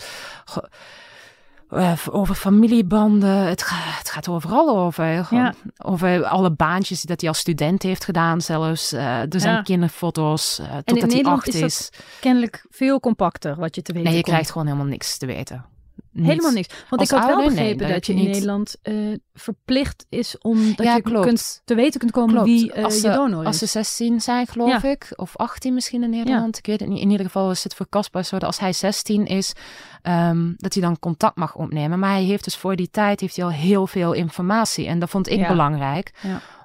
Uh, 1.70 1.92
over 2.10 2.34
familiebanden. 2.34 3.46
Het, 3.46 3.62
gaat, 3.62 3.98
het 3.98 4.10
gaat 4.10 4.28
overal 4.28 4.78
over. 4.78 5.26
Ja. 5.30 5.54
Over 5.78 6.24
alle 6.24 6.50
baantjes 6.50 7.02
dat 7.02 7.20
hij 7.20 7.28
als 7.28 7.38
student 7.38 7.82
heeft 7.82 8.04
gedaan 8.04 8.40
zelfs. 8.40 8.92
Uh, 8.92 9.20
er 9.20 9.40
zijn 9.40 9.54
ja. 9.54 9.62
kinderfoto's. 9.62 10.60
Uh, 10.60 10.76
totdat 10.84 11.12
hij 11.12 11.24
acht 11.24 11.54
is. 11.54 11.60
is 11.60 11.90
kennelijk 12.20 12.66
veel 12.70 13.00
compacter 13.00 13.56
wat 13.56 13.74
je 13.74 13.82
te 13.82 13.92
weten 13.92 14.08
Nee, 14.08 14.18
je 14.18 14.24
krijgt 14.24 14.50
gewoon 14.50 14.66
helemaal 14.66 14.88
niks 14.88 15.18
te 15.18 15.26
weten. 15.26 15.64
Helemaal 16.12 16.50
niks. 16.50 16.74
Want 16.90 17.02
ik 17.02 17.10
had 17.10 17.26
wel 17.26 17.44
begrepen 17.44 17.88
dat 17.88 18.06
je 18.06 18.14
in 18.14 18.24
Nederland 18.24 18.76
uh, 18.82 19.16
verplicht 19.34 20.06
is 20.08 20.38
om 20.38 20.74
dat 20.74 20.86
je 20.86 21.02
kunt, 21.02 21.62
te 21.64 21.74
weten 21.74 22.00
kunt 22.00 22.12
komen 22.12 22.44
wie 22.44 22.76
uh, 22.76 22.88
je 22.88 23.10
donor 23.10 23.40
is. 23.40 23.46
Als 23.46 23.58
ze 23.58 23.66
16 23.66 24.20
zijn, 24.20 24.46
geloof 24.46 24.82
ik, 24.82 25.12
of 25.16 25.36
18 25.36 25.74
misschien 25.74 26.02
in 26.02 26.10
Nederland, 26.10 26.58
ik 26.58 26.66
weet 26.66 26.80
het 26.80 26.88
niet. 26.88 27.00
In 27.00 27.10
ieder 27.10 27.26
geval 27.26 27.50
is 27.50 27.64
het 27.64 27.74
voor 27.74 27.88
Caspar 27.88 28.24
zo 28.24 28.38
dat 28.38 28.46
als 28.46 28.58
hij 28.58 28.72
16 28.72 29.26
is, 29.26 29.52
um, 30.02 30.54
dat 30.56 30.74
hij 30.74 30.82
dan 30.82 30.98
contact 30.98 31.36
mag 31.36 31.54
opnemen. 31.54 31.98
Maar 31.98 32.10
hij 32.10 32.22
heeft 32.22 32.44
dus 32.44 32.56
voor 32.56 32.76
die 32.76 32.90
tijd 32.90 33.20
heeft 33.20 33.36
hij 33.36 33.44
al 33.44 33.50
heel 33.50 33.86
veel 33.86 34.12
informatie 34.12 34.86
en 34.86 34.98
dat 34.98 35.10
vond 35.10 35.28
ik 35.28 35.48
belangrijk. 35.48 36.12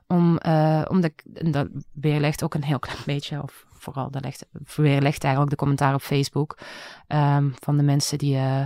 Om, 0.07 0.39
uh, 0.45 0.81
omdat, 0.89 1.11
dat 1.25 1.67
weerlegt 1.93 2.43
ook 2.43 2.53
een 2.53 2.63
heel 2.63 2.79
klein 2.79 2.97
beetje, 3.05 3.43
of 3.43 3.65
vooral, 3.83 4.11
dat 4.11 4.23
legt, 4.23 4.45
weerlegt 4.75 5.23
eigenlijk 5.23 5.51
de 5.51 5.57
commentaar 5.57 5.93
op 5.93 6.01
Facebook 6.01 6.57
um, 7.07 7.53
van 7.59 7.77
de 7.77 7.83
mensen 7.83 8.17
die, 8.17 8.35
uh, 8.35 8.65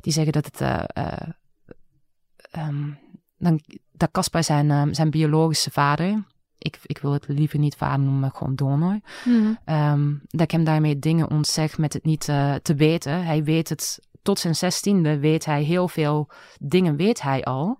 die 0.00 0.12
zeggen 0.12 0.32
dat 0.32 0.44
het. 0.44 0.60
Uh, 0.60 1.14
um, 2.66 2.98
dan, 3.36 3.60
dat 3.92 4.10
Caspar 4.10 4.44
zijn, 4.44 4.70
um, 4.70 4.94
zijn 4.94 5.10
biologische 5.10 5.70
vader. 5.70 6.24
Ik, 6.58 6.78
ik 6.82 6.98
wil 6.98 7.12
het 7.12 7.28
liever 7.28 7.58
niet 7.58 7.76
vader 7.76 8.04
noemen, 8.04 8.30
gewoon 8.34 8.54
donor. 8.54 9.00
Mm 9.24 9.58
-hmm. 9.64 10.20
dat 10.26 10.40
ik 10.40 10.50
hem 10.50 10.64
daarmee 10.64 10.98
dingen 10.98 11.30
ontzeg 11.30 11.78
met 11.78 11.92
het 11.92 12.04
niet 12.04 12.24
te 12.62 12.74
weten. 12.76 13.24
Hij 13.24 13.44
weet 13.44 13.68
het 13.68 14.00
tot 14.22 14.38
zijn 14.38 14.54
zestiende, 14.54 15.18
weet 15.18 15.44
hij 15.44 15.62
heel 15.62 15.88
veel 15.88 16.30
dingen, 16.60 16.96
weet 16.96 17.22
hij 17.22 17.44
al. 17.44 17.78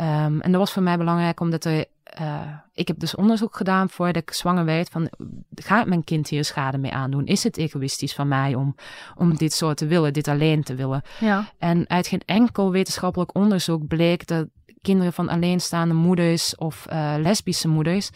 Um, 0.00 0.40
en 0.40 0.50
dat 0.50 0.60
was 0.60 0.72
voor 0.72 0.82
mij 0.82 0.96
belangrijk 0.96 1.40
omdat 1.40 1.64
er 1.64 1.84
uh, 2.20 2.40
ik 2.72 2.88
heb 2.88 2.98
dus 2.98 3.14
onderzoek 3.14 3.56
gedaan 3.56 3.90
voordat 3.90 4.22
ik 4.22 4.32
zwanger 4.32 4.64
werd 4.64 4.88
van 4.88 5.10
gaat 5.54 5.86
mijn 5.86 6.04
kind 6.04 6.28
hier 6.28 6.44
schade 6.44 6.78
mee 6.78 6.92
aandoen? 6.92 7.26
Is 7.26 7.42
het 7.42 7.56
egoïstisch 7.56 8.14
van 8.14 8.28
mij 8.28 8.54
om, 8.54 8.74
om 9.16 9.36
dit 9.36 9.52
zo 9.52 9.74
te 9.74 9.86
willen, 9.86 10.12
dit 10.12 10.28
alleen 10.28 10.62
te 10.62 10.74
willen? 10.74 11.02
Ja. 11.20 11.52
En 11.58 11.88
uit 11.88 12.06
geen 12.06 12.22
enkel 12.26 12.70
wetenschappelijk 12.70 13.34
onderzoek 13.34 13.86
bleek 13.86 14.26
dat 14.26 14.46
kinderen 14.82 15.12
van 15.12 15.28
alleenstaande 15.28 15.94
moeders 15.94 16.56
of 16.56 16.86
uh, 16.92 17.14
lesbische 17.18 17.68
moeders 17.68 18.10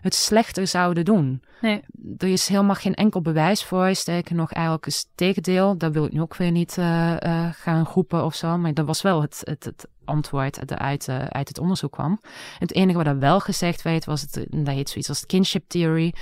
het 0.00 0.14
slechter 0.14 0.66
zouden 0.66 1.04
doen. 1.04 1.42
Nee. 1.60 1.80
Er 2.18 2.28
is 2.28 2.48
helemaal 2.48 2.74
geen 2.74 2.94
enkel 2.94 3.20
bewijs 3.20 3.64
voor. 3.64 3.94
Sterker 3.94 4.34
nog, 4.34 4.52
eigenlijk 4.52 4.84
het 4.84 5.06
tegendeel. 5.14 5.78
Dat 5.78 5.92
wil 5.92 6.04
ik 6.04 6.12
nu 6.12 6.20
ook 6.20 6.36
weer 6.36 6.50
niet 6.50 6.76
uh, 6.78 7.16
uh, 7.20 7.48
gaan 7.52 7.84
roepen 7.84 8.24
of 8.24 8.34
zo. 8.34 8.58
Maar 8.58 8.74
dat 8.74 8.86
was 8.86 9.02
wel 9.02 9.22
het, 9.22 9.40
het, 9.44 9.64
het 9.64 9.88
antwoord 10.04 10.68
dat 10.68 10.78
uit, 10.78 11.08
uh, 11.08 11.24
uit 11.24 11.48
het 11.48 11.58
onderzoek 11.58 11.92
kwam. 11.92 12.20
het 12.58 12.72
enige 12.72 12.98
wat 12.98 13.06
er 13.06 13.18
wel 13.18 13.40
gezegd 13.40 13.82
werd, 13.82 14.04
was 14.04 14.20
het, 14.20 14.46
dat 14.50 14.74
heet 14.74 14.88
zoiets 14.88 15.08
als 15.08 15.26
kinship 15.26 15.64
theory, 15.68 16.14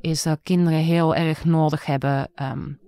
is 0.00 0.22
dat 0.22 0.38
kinderen 0.42 0.78
heel 0.78 1.14
erg 1.14 1.44
nodig 1.44 1.84
hebben 1.84 2.30
um, 2.42 2.78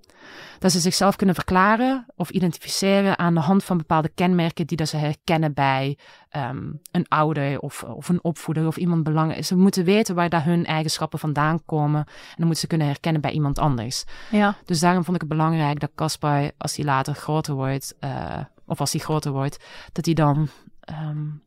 dat 0.61 0.73
ze 0.73 0.81
zichzelf 0.81 1.17
kunnen 1.17 1.35
verklaren 1.35 2.07
of 2.17 2.31
identificeren 2.31 3.19
aan 3.19 3.35
de 3.35 3.41
hand 3.41 3.65
van 3.65 3.77
bepaalde 3.77 4.11
kenmerken 4.15 4.67
die 4.67 4.77
dat 4.77 4.89
ze 4.89 4.97
herkennen 4.97 5.55
bij 5.55 5.99
um, 6.37 6.81
een 6.91 7.09
ouder 7.09 7.59
of, 7.59 7.83
of 7.83 8.09
een 8.09 8.25
opvoeder 8.25 8.67
of 8.67 8.77
iemand 8.77 9.03
belangrijk. 9.03 9.45
Ze 9.45 9.57
moeten 9.57 9.85
weten 9.85 10.15
waar 10.15 10.29
daar 10.29 10.45
hun 10.45 10.67
eigenschappen 10.67 11.19
vandaan 11.19 11.65
komen 11.65 12.01
en 12.01 12.35
dan 12.37 12.45
moeten 12.47 12.61
ze 12.61 12.67
kunnen 12.67 12.87
herkennen 12.87 13.21
bij 13.21 13.31
iemand 13.31 13.59
anders. 13.59 14.05
Ja. 14.31 14.57
Dus 14.65 14.81
daarom 14.81 15.05
vond 15.05 15.15
ik 15.15 15.23
het 15.23 15.31
belangrijk 15.31 15.81
dat 15.81 15.91
Caspar, 15.95 16.51
als 16.59 16.77
hij 16.77 16.85
later 16.85 17.15
groter 17.15 17.55
wordt, 17.55 17.95
uh, 18.01 18.39
of 18.71 18.81
als 18.81 18.93
hij 18.93 19.01
groter 19.01 19.33
wordt, 19.33 19.65
dat 19.93 20.05
hij 20.05 20.15
dan 20.15 20.49
um, 20.91 21.43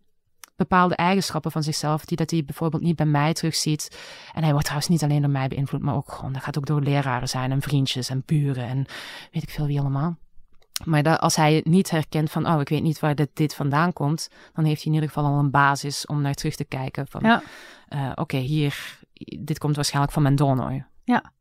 bepaalde 0.55 0.95
eigenschappen 0.95 1.51
van 1.51 1.63
zichzelf, 1.63 2.05
die 2.05 2.17
dat 2.17 2.31
hij 2.31 2.45
bijvoorbeeld 2.45 2.83
niet 2.83 2.95
bij 2.95 3.05
mij 3.05 3.33
terugziet. 3.33 3.99
En 4.33 4.41
hij 4.41 4.51
wordt 4.51 4.65
trouwens 4.65 4.91
niet 4.91 5.03
alleen 5.03 5.21
door 5.21 5.29
mij 5.31 5.47
beïnvloed, 5.47 5.81
maar 5.81 5.95
ook 5.95 6.11
gewoon, 6.11 6.33
dat 6.33 6.43
gaat 6.43 6.57
ook 6.57 6.65
door 6.65 6.81
leraren 6.81 7.29
zijn 7.29 7.51
en 7.51 7.61
vriendjes 7.61 8.09
en 8.09 8.23
buren 8.25 8.67
en 8.67 8.85
weet 9.31 9.43
ik 9.43 9.49
veel 9.49 9.65
wie 9.65 9.79
allemaal. 9.79 10.17
Maar 10.83 11.03
dat, 11.03 11.19
als 11.19 11.35
hij 11.35 11.53
het 11.53 11.65
niet 11.65 11.89
herkent 11.89 12.31
van, 12.31 12.47
oh, 12.47 12.61
ik 12.61 12.69
weet 12.69 12.81
niet 12.83 12.99
waar 12.99 13.15
dit, 13.15 13.29
dit 13.33 13.55
vandaan 13.55 13.93
komt, 13.93 14.29
dan 14.53 14.65
heeft 14.65 14.83
hij 14.83 14.91
in 14.91 14.93
ieder 14.93 15.09
geval 15.09 15.31
al 15.31 15.39
een 15.39 15.51
basis 15.51 16.05
om 16.05 16.21
naar 16.21 16.33
terug 16.33 16.55
te 16.55 16.65
kijken 16.65 17.07
van, 17.07 17.21
ja. 17.23 17.43
uh, 17.89 18.11
oké, 18.15 18.37
hier, 18.37 18.99
dit 19.39 19.57
komt 19.57 19.75
waarschijnlijk 19.75 20.13
van 20.13 20.23
mijn 20.23 20.35
donor. 20.35 20.87
Ja. 21.03 21.31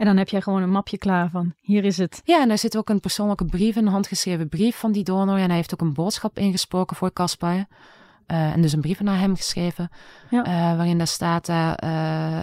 En 0.00 0.06
dan 0.06 0.16
heb 0.16 0.28
jij 0.28 0.40
gewoon 0.40 0.62
een 0.62 0.70
mapje 0.70 0.98
klaar 0.98 1.30
van, 1.30 1.54
hier 1.60 1.84
is 1.84 1.98
het. 1.98 2.20
Ja, 2.24 2.40
en 2.40 2.50
er 2.50 2.58
zit 2.58 2.76
ook 2.76 2.88
een 2.88 3.00
persoonlijke 3.00 3.44
brief, 3.44 3.76
een 3.76 3.86
handgeschreven 3.86 4.48
brief 4.48 4.76
van 4.76 4.92
die 4.92 5.04
donor. 5.04 5.38
En 5.38 5.46
hij 5.46 5.56
heeft 5.56 5.72
ook 5.72 5.80
een 5.80 5.94
boodschap 5.94 6.38
ingesproken 6.38 6.96
voor 6.96 7.12
Caspar. 7.12 7.54
Uh, 7.54 7.64
en 8.26 8.62
dus 8.62 8.72
een 8.72 8.80
brief 8.80 9.00
naar 9.00 9.18
hem 9.18 9.36
geschreven, 9.36 9.90
ja. 10.30 10.46
uh, 10.46 10.76
waarin 10.76 10.98
daar 10.98 11.06
staat 11.06 11.48
uh, 11.48 12.42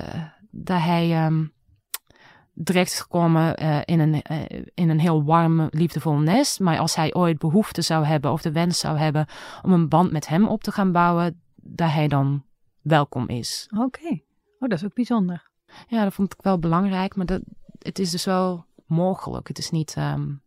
dat 0.51 0.81
hij 0.81 1.25
um, 1.25 1.53
direct 2.53 2.91
is 2.91 2.99
gekomen 2.99 3.55
in, 3.85 3.99
een, 3.99 4.21
in 4.73 4.89
een 4.89 4.99
heel 4.99 5.23
warm, 5.23 5.67
liefdevol 5.71 6.17
nest. 6.17 6.59
Maar 6.59 6.79
als 6.79 6.95
hij 6.95 7.13
ooit 7.13 7.37
behoefte 7.37 7.81
zou 7.81 8.05
hebben 8.05 8.31
of 8.31 8.41
de 8.41 8.51
wens 8.51 8.79
zou 8.79 8.97
hebben 8.97 9.25
om 9.61 9.71
een 9.71 9.89
band 9.89 10.11
met 10.11 10.27
hem 10.27 10.47
op 10.47 10.63
te 10.63 10.71
gaan 10.71 10.91
bouwen, 10.91 11.41
dat 11.55 11.91
hij 11.91 12.07
dan 12.07 12.43
welkom 12.81 13.27
is. 13.27 13.69
Oké, 13.77 14.07
oh, 14.59 14.69
dat 14.69 14.71
is 14.71 14.85
ook 14.85 14.93
bijzonder. 14.93 15.49
Ja, 15.87 16.03
dat 16.03 16.13
vond 16.13 16.33
ik 16.33 16.41
wel 16.41 16.59
belangrijk, 16.59 17.15
maar 17.15 17.25
dat, 17.25 17.41
het 17.79 17.99
is 17.99 18.11
dus 18.11 18.25
wel 18.25 18.65
mogelijk. 18.85 19.47
Het 19.47 19.57
is 19.57 19.69
niet. 19.69 19.95
Um, 19.97 20.41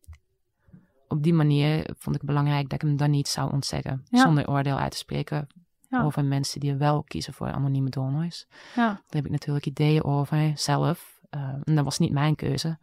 op 1.08 1.22
die 1.22 1.34
manier 1.34 1.90
vond 1.98 2.16
ik 2.16 2.22
belangrijk 2.22 2.62
dat 2.62 2.82
ik 2.82 2.88
hem 2.88 2.96
dan 2.96 3.10
niet 3.10 3.28
zou 3.28 3.52
ontzeggen. 3.52 4.04
Zonder 4.10 4.48
oordeel 4.48 4.78
uit 4.78 4.90
te 4.90 4.96
spreken 4.96 5.46
over 5.90 6.24
mensen 6.24 6.60
die 6.60 6.74
wel 6.74 7.02
kiezen 7.02 7.32
voor 7.32 7.52
anonieme 7.52 7.90
donors. 7.90 8.46
Ja. 8.76 8.86
Daar 8.86 9.02
heb 9.08 9.24
ik 9.24 9.30
natuurlijk 9.30 9.66
ideeën 9.66 10.04
over 10.04 10.52
zelf. 10.54 11.20
Uh, 11.30 11.40
en 11.64 11.74
dat 11.74 11.84
was 11.84 11.98
niet 11.98 12.12
mijn 12.12 12.34
keuze. 12.34 12.78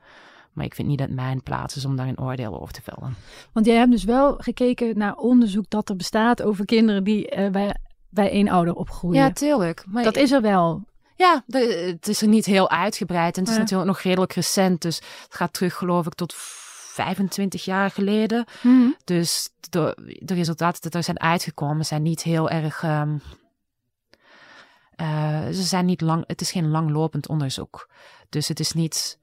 Maar 0.54 0.65
ik 0.65 0.76
vind 0.76 0.88
niet 0.88 0.97
dat 0.97 1.10
mijn 1.10 1.43
plaats 1.43 1.76
is 1.76 1.86
om 1.86 1.95
daar 1.95 2.08
een 2.08 2.19
oordeel 2.19 2.62
over 2.62 2.73
te 2.73 2.82
vellen. 2.82 3.15
Want 3.52 3.65
jij 3.65 3.76
hebt 3.76 3.91
dus 3.91 4.04
wel 4.04 4.36
gekeken 4.38 4.97
naar 4.97 5.15
onderzoek 5.15 5.69
dat 5.69 5.89
er 5.89 5.95
bestaat 5.95 6.41
over 6.41 6.65
kinderen 6.65 7.04
die 7.04 7.38
uh, 7.38 7.50
bij, 7.50 7.76
bij 8.10 8.32
één 8.32 8.47
ouder 8.47 8.73
opgroeien. 8.73 9.21
Ja, 9.21 9.32
tuurlijk. 9.32 9.84
Maar 9.88 10.04
dat 10.04 10.15
is 10.15 10.32
er 10.32 10.41
wel. 10.41 10.84
Ja, 11.17 11.43
het 11.47 12.08
is 12.08 12.21
er 12.21 12.27
niet 12.27 12.45
heel 12.45 12.69
uitgebreid. 12.69 13.38
En 13.38 13.43
het 13.43 13.51
is 13.51 13.58
natuurlijk 13.58 13.89
nog 13.89 13.99
redelijk 13.99 14.34
recent. 14.34 14.82
Dus 14.82 14.95
het 14.95 15.36
gaat 15.36 15.53
terug, 15.53 15.73
geloof 15.73 16.06
ik, 16.06 16.13
tot 16.13 16.34
25 16.36 17.65
jaar 17.65 17.91
geleden. 17.91 18.45
Mhm. 18.62 18.89
Dus 19.03 19.49
de, 19.69 20.17
de, 20.21 20.34
resultaten 20.34 20.82
dat 20.82 20.93
er 20.93 21.03
zijn 21.03 21.19
uitgekomen 21.19 21.86
zijn 21.86 22.01
niet 22.01 22.23
heel 22.23 22.49
erg. 22.49 22.84
Um, 22.84 23.21
uh, 25.01 25.45
ze 25.45 25.63
zijn 25.63 25.86
niet 25.86 26.01
lang, 26.01 26.23
het 26.27 26.41
is 26.41 26.51
geen 26.51 26.69
langlopend 26.69 27.27
onderzoek. 27.27 27.89
Dus 28.30 28.47
het 28.47 28.60
is 28.60 28.71
niet 28.71 29.19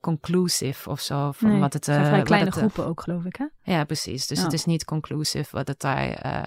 conclusive 0.00 0.90
of 0.90 1.00
zo. 1.00 1.32
Van 1.32 1.50
Nee, 1.50 1.60
wat 1.60 1.72
het, 1.72 1.88
eh, 1.88 1.94
vrij 1.94 2.10
wat 2.10 2.24
kleine 2.24 2.46
het, 2.46 2.56
eh, 2.56 2.62
groepen 2.62 2.86
ook, 2.86 3.00
geloof 3.00 3.24
ik, 3.24 3.36
hè? 3.36 3.72
ja, 3.72 3.84
precies. 3.84 4.26
Dus 4.26 4.42
het 4.42 4.52
is 4.52 4.64
niet 4.64 4.84
conclusive 4.84 5.56
wat 5.56 5.68
het 5.68 5.80
daar, 5.80 6.08
eh, 6.08 6.42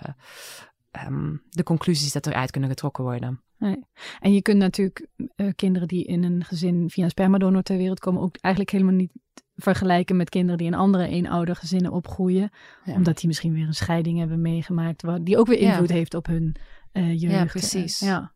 ehm, 0.91 1.35
de 1.49 1.63
conclusies 1.63 2.11
dat 2.11 2.25
eruit 2.25 2.51
kunnen 2.51 2.69
getrokken 2.69 3.03
worden. 3.03 3.41
Nee. 3.57 3.83
En 4.19 4.33
je 4.33 4.41
kunt 4.41 4.57
natuurlijk 4.57 5.07
eh, 5.35 5.47
kinderen 5.55 5.87
die 5.87 6.03
in 6.05 6.23
een 6.23 6.43
gezin 6.43 6.89
via 6.89 7.03
een 7.03 7.09
spermadonor 7.09 7.61
ter 7.63 7.77
wereld 7.77 7.99
komen 7.99 8.21
ook 8.21 8.37
eigenlijk 8.37 8.73
helemaal 8.73 8.93
niet 8.93 9.11
vergelijken 9.55 10.15
met 10.15 10.29
kinderen 10.29 10.57
die 10.57 10.67
in 10.67 10.73
andere 10.73 11.07
eenoudergezinnen 11.07 11.91
opgroeien. 11.91 12.49
Ja. 12.85 12.93
Omdat 12.93 13.17
die 13.17 13.27
misschien 13.27 13.53
weer 13.53 13.67
een 13.67 13.73
scheiding 13.73 14.19
hebben 14.19 14.41
meegemaakt, 14.41 15.01
waar, 15.01 15.23
die 15.23 15.37
ook 15.37 15.47
weer 15.47 15.61
Ja. 15.61 15.71
invloed 15.71 15.89
heeft 15.89 16.13
op 16.13 16.25
hun 16.25 16.55
eh 16.91 17.21
jeugd. 17.21 17.33
Ja, 17.33 17.45
precies. 17.45 18.01
Eh, 18.01 18.07
ja. 18.07 18.33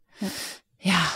Ja, 0.78 1.08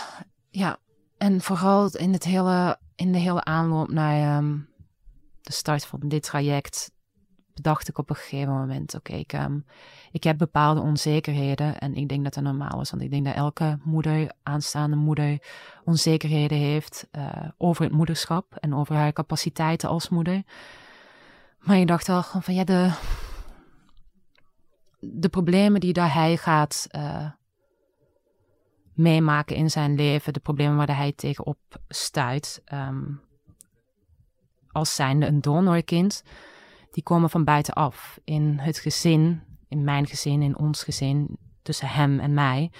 ja. 0.50 0.78
En 1.18 1.40
vooral 1.40 1.96
in, 1.96 2.12
het 2.12 2.24
hele, 2.24 2.78
in 2.96 3.12
de 3.12 3.18
hele 3.18 3.44
aanloop 3.44 3.90
naar 3.90 4.36
ehm, 4.38 4.58
de 5.40 5.52
start 5.52 5.86
van 5.86 6.00
dit 6.04 6.22
traject 6.22 6.92
bedacht 7.54 7.88
ik 7.88 7.98
op 7.98 8.10
een 8.10 8.16
gegeven 8.16 8.52
moment, 8.52 8.94
oké, 8.94 9.12
ik, 9.12 9.32
ehm, 9.32 9.58
ik 10.12 10.24
heb 10.24 10.38
bepaalde 10.38 10.80
onzekerheden 10.80 11.78
en 11.78 11.94
ik 11.94 12.08
denk 12.08 12.24
dat 12.24 12.34
dat 12.34 12.42
normaal 12.42 12.80
is, 12.80 12.90
want 12.90 13.02
ik 13.02 13.10
denk 13.10 13.24
dat 13.24 13.34
elke 13.34 13.78
moeder, 13.82 14.32
aanstaande 14.42 14.96
moeder, 14.96 15.38
onzekerheden 15.84 16.58
heeft 16.58 17.08
eh, 17.10 17.48
over 17.58 17.84
het 17.84 17.92
moederschap 17.92 18.54
en 18.54 18.74
over 18.74 18.94
haar 18.94 19.12
capaciteiten 19.12 19.88
als 19.88 20.08
moeder. 20.08 20.42
Maar 21.58 21.76
je 21.76 21.86
dacht 21.86 22.06
wel 22.06 22.22
gewoon 22.22 22.42
van, 22.42 22.54
ja, 22.54 22.64
de, 22.64 22.92
de 25.00 25.28
problemen 25.28 25.80
die 25.80 25.92
daar 25.92 26.14
hij 26.14 26.36
gaat 26.36 26.86
eh, 26.90 27.26
meemaken 28.92 29.56
in 29.56 29.70
zijn 29.70 29.94
leven, 29.94 30.32
de 30.32 30.40
problemen 30.40 30.76
waar 30.76 30.96
hij 30.96 31.12
tegenop 31.12 31.58
stuit, 31.88 32.62
ehm, 32.64 33.02
als 34.72 34.94
zijnde 34.94 35.26
een 35.26 35.40
donorkind, 35.40 36.22
die 36.94 37.02
komen 37.02 37.30
van 37.30 37.44
buitenaf. 37.44 38.18
In 38.24 38.58
het 38.58 38.78
gezin, 38.78 39.42
in 39.68 39.84
mijn 39.84 40.06
gezin, 40.06 40.42
in 40.42 40.58
ons 40.58 40.82
gezin, 40.82 41.38
tussen 41.62 41.88
hem 41.88 42.20
en 42.20 42.34
mij, 42.34 42.72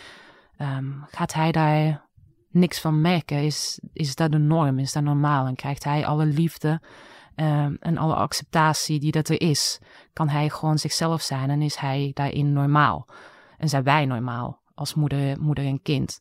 ehm, 0.56 0.90
gaat 1.06 1.32
hij 1.32 1.52
daar 1.52 2.08
niks 2.50 2.80
van 2.80 3.00
merken. 3.00 3.42
Is, 3.42 3.80
is 3.92 4.14
dat 4.14 4.32
de 4.32 4.38
norm? 4.38 4.78
Is 4.78 4.92
dat 4.92 5.02
normaal? 5.02 5.46
En 5.46 5.54
krijgt 5.54 5.84
hij 5.84 6.06
alle 6.06 6.26
liefde 6.26 6.80
ehm, 7.34 7.74
en 7.80 7.96
alle 7.96 8.14
acceptatie 8.14 9.00
die 9.00 9.12
dat 9.12 9.28
er 9.28 9.40
is? 9.40 9.78
Kan 10.12 10.28
hij 10.28 10.48
gewoon 10.50 10.78
zichzelf 10.78 11.22
zijn 11.22 11.50
en 11.50 11.62
is 11.62 11.76
hij 11.76 12.10
daarin 12.14 12.52
normaal? 12.52 13.08
En 13.58 13.68
zijn 13.68 13.82
wij 13.82 14.06
normaal 14.06 14.62
als 14.74 14.94
moeder, 14.94 15.40
moeder 15.40 15.64
en 15.64 15.82
kind? 15.82 16.20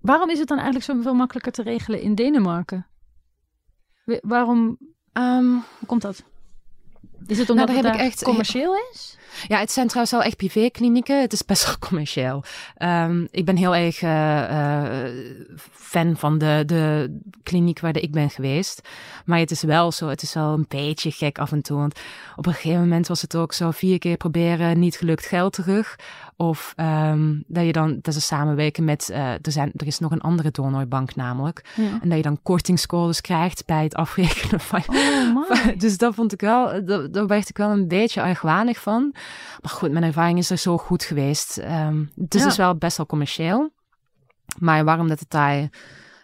Waarom 0.00 0.30
is 0.30 0.38
het 0.38 0.48
dan 0.48 0.58
eigenlijk 0.58 0.86
zo 0.86 1.00
veel 1.02 1.14
makkelijker 1.14 1.52
te 1.52 1.62
regelen 1.62 2.00
in 2.00 2.14
Denemarken? 2.14 2.86
We- 4.04 4.22
waarom 4.26 4.78
Ehm, 5.14 5.50
hoe 5.78 5.86
komt 5.86 6.02
dat? 6.02 6.24
Is 7.26 7.38
het 7.38 7.50
omdat 7.50 7.66
daar 7.68 7.76
het 7.76 7.96
echt- 7.96 8.22
commercieel 8.22 8.74
is? 8.92 9.16
Ja, 9.48 9.58
het 9.58 9.72
zijn 9.72 9.86
trouwens 9.86 10.14
wel 10.16 10.22
echt 10.22 10.36
privéklinieken. 10.36 11.20
Het 11.20 11.32
is 11.32 11.44
best 11.44 11.66
wel 11.66 11.78
commercieel. 11.88 12.42
Ehm, 12.76 13.26
ik 13.30 13.44
ben 13.44 13.56
heel 13.56 13.74
erg 13.74 14.02
eh, 14.02 15.04
eh, 15.04 15.12
fan 15.72 16.16
van 16.16 16.38
de, 16.38 16.62
de 16.66 17.16
kliniek 17.42 17.80
waar 17.80 17.96
ik 17.96 18.12
ben 18.12 18.30
geweest. 18.30 18.88
Maar 19.24 19.38
het 19.38 19.50
is 19.50 19.62
wel 19.62 19.92
zo, 19.92 20.08
het 20.08 20.22
is 20.22 20.34
wel 20.34 20.52
een 20.52 20.64
beetje 20.68 21.10
gek 21.10 21.38
af 21.38 21.52
en 21.52 21.62
toe. 21.62 21.78
Want 21.78 22.00
op 22.36 22.46
een 22.46 22.52
gegeven 22.54 22.80
moment 22.80 23.08
was 23.08 23.22
het 23.22 23.36
ook 23.36 23.52
zo 23.52 23.70
vier 23.70 23.98
keer 23.98 24.16
proberen, 24.16 24.78
niet 24.78 24.96
gelukt 24.96 25.26
geld 25.26 25.52
terug. 25.52 25.96
Of 26.36 26.72
ehm, 26.76 27.40
dat 27.46 27.64
je 27.64 27.72
dan, 27.72 27.98
dat 28.02 28.14
ze 28.14 28.20
samenwerken 28.20 28.84
met, 28.84 29.10
eh, 29.10 29.32
er, 29.32 29.52
zijn, 29.52 29.72
er 29.76 29.86
is 29.86 29.98
nog 29.98 30.10
een 30.12 30.20
andere 30.20 30.50
donorbank 30.50 31.14
namelijk. 31.14 31.72
Ja. 31.76 31.98
En 32.02 32.08
dat 32.08 32.16
je 32.16 32.22
dan 32.22 32.42
kortingscodes 32.42 33.20
krijgt 33.20 33.66
bij 33.66 33.82
het 33.82 33.94
afrekenen 33.94 34.60
van 34.60 34.82
Oh, 34.86 35.34
man. 35.34 35.74
dus 35.78 35.98
dat 35.98 36.14
vond 36.14 36.32
ik 36.32 36.40
wel, 36.40 36.84
dat- 36.84 37.12
daar 37.12 37.26
werd 37.26 37.48
ik 37.48 37.56
wel 37.56 37.70
een 37.70 37.88
beetje 37.88 38.22
argwanig 38.22 38.80
van. 38.80 39.10
Maar 39.62 39.70
goed, 39.70 39.90
mijn 39.92 40.04
ervaring 40.04 40.38
is 40.38 40.50
er 40.50 40.56
zo 40.58 40.78
goed 40.78 41.04
geweest. 41.04 41.58
Ehm, 41.58 42.04
het 42.16 42.34
is 42.34 42.40
Ja. 42.40 42.46
dus 42.46 42.56
wel 42.56 42.76
best 42.76 42.96
wel 42.96 43.06
commercieel. 43.06 43.72
Maar 44.58 44.84
waarom 44.84 45.08
dat 45.08 45.20
het 45.20 45.30
daar, 45.30 45.68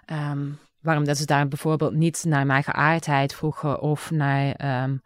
ehm, 0.04 0.46
waarom 0.80 1.04
dat 1.04 1.16
ze 1.18 1.24
daar 1.26 1.48
bijvoorbeeld 1.48 1.94
niet 1.94 2.24
naar 2.26 2.46
mijn 2.46 2.62
geaardheid 2.64 3.34
vroegen 3.34 3.80
of 3.80 4.10
naar 4.10 4.52
ehm, 4.52 4.96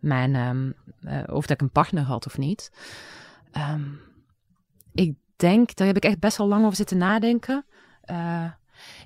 mijn, 0.00 0.34
ehm, 0.34 0.70
eh, 1.02 1.34
of 1.34 1.42
dat 1.46 1.50
ik 1.50 1.60
een 1.60 1.70
partner 1.70 2.02
had 2.02 2.26
of 2.26 2.38
niet. 2.38 2.70
Ik 4.94 5.14
denk, 5.36 5.74
daar 5.76 5.86
heb 5.86 5.96
ik 5.96 6.04
echt 6.04 6.18
best 6.18 6.36
wel 6.36 6.46
lang 6.46 6.64
over 6.64 6.76
zitten 6.76 6.98
nadenken. 6.98 7.64
Eh, 8.00 8.50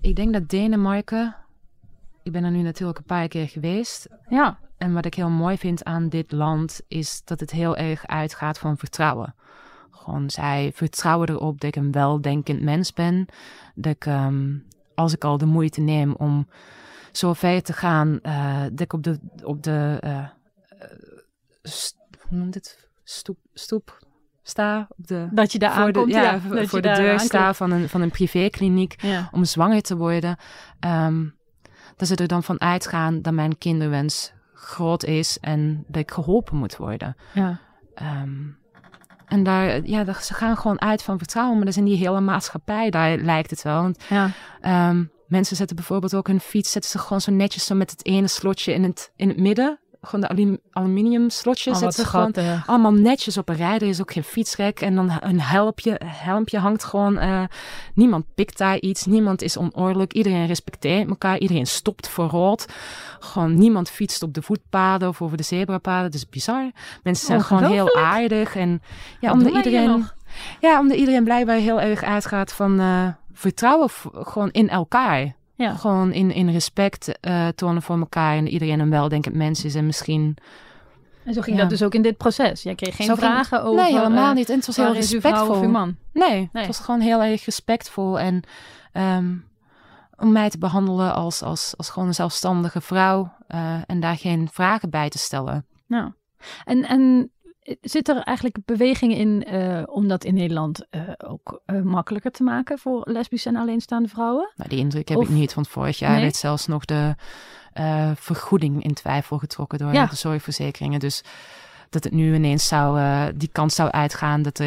ik 0.01 0.17
denk 0.17 0.33
dat 0.33 0.49
Denemarken, 0.49 1.37
ik 2.23 2.33
ben 2.33 2.45
er 2.45 2.51
nu 2.51 2.63
natuurlijk 2.63 2.99
een 2.99 3.05
paar 3.05 3.29
keer 3.29 3.49
geweest. 3.49 4.09
Ja, 4.29 4.59
En 4.79 4.93
wat 4.93 5.05
ik 5.05 5.15
heel 5.15 5.31
mooi 5.31 5.59
vind 5.59 5.85
aan 5.85 6.09
dit 6.09 6.33
land 6.33 6.81
is 6.89 7.23
dat 7.25 7.41
het 7.41 7.51
heel 7.51 7.77
erg 7.77 8.07
uitgaat 8.07 8.59
van 8.59 8.77
vertrouwen. 8.79 9.35
Gewoon, 9.91 10.31
zij 10.31 10.73
vertrouwen 10.75 11.29
erop 11.29 11.61
dat 11.61 11.69
ik 11.69 11.77
een 11.77 11.93
weldenkend 11.93 12.63
mens 12.63 12.93
ben. 12.93 13.27
Dat 13.75 13.93
ik, 13.95 14.07
ehm, 14.07 14.57
als 14.95 15.13
ik 15.15 15.25
al 15.25 15.39
de 15.39 15.47
moeite 15.47 15.81
neem 15.81 16.15
om 16.15 16.49
zo 17.13 17.33
ver 17.33 17.63
te 17.63 17.73
gaan, 17.73 18.21
eh, 18.23 18.63
dat 18.63 18.81
ik 18.81 18.93
op 18.93 19.03
de, 19.03 19.19
op 19.45 19.63
de 19.63 19.99
eh, 20.01 20.29
st- 21.63 21.97
hoe 22.29 22.39
noemt 22.39 22.55
het? 22.55 22.89
Stoep, 23.05 23.39
stoep 23.55 23.99
sta. 24.49 24.87
Op 24.97 25.07
de, 25.07 25.29
dat 25.31 25.53
je 25.53 25.59
daar 25.59 25.73
voor 25.75 25.93
de, 25.93 25.99
aankomt. 25.99 26.15
ja, 26.15 26.23
ja, 26.23 26.41
voor, 26.41 26.81
de 26.81 26.89
daar 26.89 26.97
deur 26.97 27.11
aankomt. 27.11 27.29
sta 27.29 27.55
van 27.55 27.71
een, 27.71 27.89
van 27.89 28.01
een 28.01 28.11
privékliniek 28.11 29.03
Ja. 29.03 29.29
om 29.33 29.45
zwanger 29.45 29.83
te 29.83 29.97
worden. 29.97 30.37
ehm, 30.81 31.25
dat 31.97 32.09
ze 32.09 32.17
er 32.17 32.29
dan 32.29 32.43
van 32.43 32.61
uitgaan 32.61 33.23
dat 33.23 33.33
mijn 33.33 33.59
kinderwens 33.59 34.33
groot 34.55 35.05
is 35.05 35.39
en 35.41 35.85
dat 35.89 36.03
ik 36.03 36.11
geholpen 36.11 36.57
moet 36.57 36.77
worden. 36.77 37.17
Ja. 37.35 37.61
Ehm, 37.95 38.31
en 39.27 39.43
daar, 39.43 39.81
ja, 39.87 40.13
ze 40.21 40.35
gaan 40.35 40.57
gewoon 40.57 40.81
uit 40.81 41.03
van 41.03 41.19
vertrouwen, 41.19 41.57
maar 41.57 41.65
dat 41.65 41.75
is 41.75 41.81
in 41.81 41.87
die 41.89 41.97
hele 41.97 42.21
maatschappij, 42.21 42.91
daar 42.91 43.17
lijkt 43.17 43.51
het 43.51 43.63
wel. 43.63 43.83
Want 43.83 44.05
ja. 44.09 44.31
ehm, 44.61 45.05
mensen 45.27 45.57
zetten 45.57 45.77
bijvoorbeeld 45.77 46.15
ook 46.15 46.27
hun 46.27 46.41
fiets, 46.41 46.73
zetten 46.73 46.91
ze 46.91 46.99
gewoon 46.99 47.21
zo 47.21 47.33
netjes 47.33 47.65
zo 47.67 47.75
met 47.75 47.91
het 47.91 48.05
ene 48.07 48.29
slotje 48.29 48.73
in 48.73 48.83
het, 48.83 49.13
in 49.17 49.29
het 49.29 49.39
midden. 49.39 49.79
Gewoon 50.09 50.21
de 50.21 50.29
alum- 50.29 50.59
aluminium 50.73 51.31
slotje 51.31 51.71
Oh, 51.71 51.77
zetten 51.77 52.03
ze 52.05 52.09
gewoon 52.11 52.33
allemaal 52.67 52.93
netjes 52.93 53.39
op 53.39 53.49
een 53.49 53.57
rij. 53.57 53.75
Er 53.75 53.83
is 53.83 54.01
ook 54.01 54.13
geen 54.13 54.25
fietsrek. 54.25 54.81
En 54.81 54.95
dan 54.95 55.11
een 55.21 55.41
helmpje, 55.41 56.01
helmpje 56.05 56.59
hangt 56.59 56.85
gewoon. 56.85 57.19
eh, 57.19 57.43
niemand 57.95 58.25
pikt 58.35 58.59
daar 58.59 58.79
iets. 58.79 59.05
Niemand 59.07 59.43
is 59.43 59.57
onoorlijk. 59.59 60.13
Iedereen 60.13 60.47
respecteert 60.47 61.09
elkaar. 61.09 61.39
Iedereen 61.39 61.67
stopt 61.67 62.09
voor 62.09 62.27
rood. 62.29 62.67
Gewoon 63.19 63.59
niemand 63.59 63.91
fietst 63.91 64.23
op 64.23 64.35
de 64.35 64.43
voetpaden 64.43 65.09
of 65.09 65.23
over 65.23 65.37
de 65.37 65.43
zebrapaden. 65.43 66.05
Dat 66.11 66.15
is 66.15 66.29
bizar. 66.29 66.71
Mensen 67.03 67.27
zijn 67.27 67.41
gewoon 67.43 67.63
heel 67.73 67.97
aardig. 67.97 68.57
En 68.57 68.83
ja, 69.21 69.33
omdat 69.33 69.53
iedereen, 69.65 70.09
ja, 70.61 70.81
omdat 70.81 70.97
iedereen 70.97 71.25
blijkbaar 71.25 71.57
heel 71.57 71.81
erg 71.81 72.03
uitgaat 72.03 72.53
van 72.53 72.81
eh, 72.81 73.09
vertrouwen 73.33 73.91
gewoon 74.13 74.51
in 74.51 74.69
elkaar. 74.69 75.37
Ja. 75.59 75.75
Gewoon 75.75 76.13
in, 76.13 76.31
in 76.33 76.51
respect 76.51 77.21
eh, 77.21 77.49
tonen 77.49 77.83
voor 77.83 77.99
elkaar. 77.99 78.37
En 78.37 78.49
iedereen 78.49 78.81
een 78.81 78.91
weldenkend 78.91 79.35
mens 79.35 79.65
is. 79.65 79.75
En 79.75 79.87
misschien 79.87 80.37
En 81.25 81.35
zo 81.35 81.41
ging 81.41 81.57
Ja. 81.57 81.63
dat 81.63 81.71
dus 81.71 81.83
ook 81.83 81.95
in 81.95 82.03
dit 82.03 82.17
proces. 82.17 82.63
Jij 82.63 82.75
kreeg 82.75 82.97
geen 82.97 83.07
Zo 83.07 83.15
ging- 83.15 83.27
vragen 83.33 83.63
over... 83.63 83.83
Nee, 83.83 83.93
helemaal 83.99 84.31
eh, 84.31 84.35
niet. 84.37 84.49
En 84.49 84.57
het 84.57 84.67
was 84.67 84.77
heel 84.77 84.93
respectvol. 84.93 85.69
man? 85.69 85.97
Nee, 86.13 86.31
Nee. 86.31 86.49
het 86.53 86.67
was 86.67 86.79
gewoon 86.79 87.01
heel 87.01 87.23
erg 87.23 87.45
respectvol. 87.45 88.19
En 88.19 88.43
ehm, 88.93 89.35
om 90.17 90.33
mij 90.33 90.49
te 90.51 90.59
behandelen 90.59 91.15
als, 91.15 91.43
als, 91.43 91.75
als 91.77 91.91
gewoon 91.91 92.09
een 92.09 92.15
zelfstandige 92.15 92.81
vrouw. 92.81 93.33
eh, 93.47 93.75
en 93.87 94.01
daar 94.01 94.17
geen 94.17 94.49
vragen 94.53 94.91
bij 94.91 95.09
te 95.09 95.19
stellen. 95.19 95.67
Nou, 95.87 96.13
en, 96.65 96.85
en 96.85 97.31
zit 97.81 98.09
er 98.09 98.17
eigenlijk 98.23 98.57
beweging 98.65 99.15
in 99.15 99.45
eh, 99.45 99.83
om 99.87 100.09
dat 100.09 100.25
in 100.25 100.35
Nederland 100.35 100.87
eh, 100.91 101.01
ook 101.27 101.61
eh, 101.67 101.81
makkelijker 101.81 102.31
te 102.31 102.43
maken 102.43 102.79
voor 102.79 103.03
lesbische 103.11 103.49
en 103.49 103.57
alleenstaande 103.57 104.09
vrouwen? 104.09 104.53
Nou, 104.57 104.69
die 104.69 104.79
indruk 104.79 105.09
heb 105.09 105.19
Of- 105.19 105.25
ik 105.29 105.31
niet. 105.35 105.55
Want 105.55 105.69
vorig 105.69 105.99
jaar 105.99 106.13
Nee? 106.13 106.21
werd 106.23 106.37
zelfs 106.37 106.67
nog 106.67 106.85
de 106.85 107.15
vergoeding 108.15 108.85
in 108.85 108.95
twijfel 108.95 109.39
getrokken 109.39 109.79
door 109.79 109.93
Ja. 109.93 110.07
de 110.07 110.17
zorgverzekeringen. 110.17 111.01
Dus 111.01 111.23
dat 111.91 112.05
het 112.05 112.13
nu 112.13 112.35
ineens 112.35 112.69
zou, 112.69 113.01
die 113.37 113.49
kans 113.53 113.75
zou 113.75 113.91
uitgaan 113.91 114.43
dat 114.43 114.61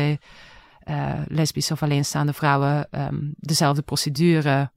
eh, 0.84 1.14
lesbische 1.28 1.74
of 1.74 1.84
alleenstaande 1.84 2.34
vrouwen 2.34 2.88
ehm, 2.92 3.18
dezelfde 3.38 3.82
procedure 3.82 4.70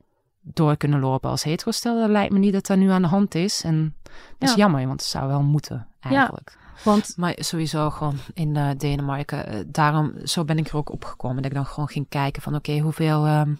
door 0.44 0.76
kunnen 0.76 1.00
lopen 1.00 1.30
als 1.30 1.42
heterostellen, 1.42 2.10
lijkt 2.10 2.32
me 2.32 2.38
niet 2.38 2.52
dat 2.52 2.66
dat 2.66 2.76
nu 2.78 2.90
aan 2.90 3.02
de 3.02 3.08
hand 3.08 3.34
is. 3.34 3.62
En 3.64 3.94
dat 4.38 4.48
is 4.48 4.50
Ja. 4.50 4.56
jammer, 4.56 4.86
want 4.86 5.00
het 5.00 5.10
zou 5.10 5.26
wel 5.28 5.42
moeten 5.42 5.86
eigenlijk. 6.00 6.56
Want 6.84 7.12
Maar 7.16 7.34
sowieso 7.36 7.90
gewoon 7.90 8.16
in 8.34 8.56
eh, 8.56 8.68
Denemarken. 8.76 9.46
eh, 9.46 9.58
daarom, 9.66 10.12
zo 10.24 10.44
ben 10.44 10.58
ik 10.58 10.68
er 10.68 10.76
ook 10.76 10.92
opgekomen. 10.92 11.36
Dat 11.36 11.44
ik 11.50 11.54
dan 11.56 11.66
gewoon 11.66 11.88
ging 11.88 12.06
kijken 12.08 12.42
van 12.42 12.54
oké, 12.54 12.78
hoeveel, 12.78 13.26
ehm, 13.26 13.54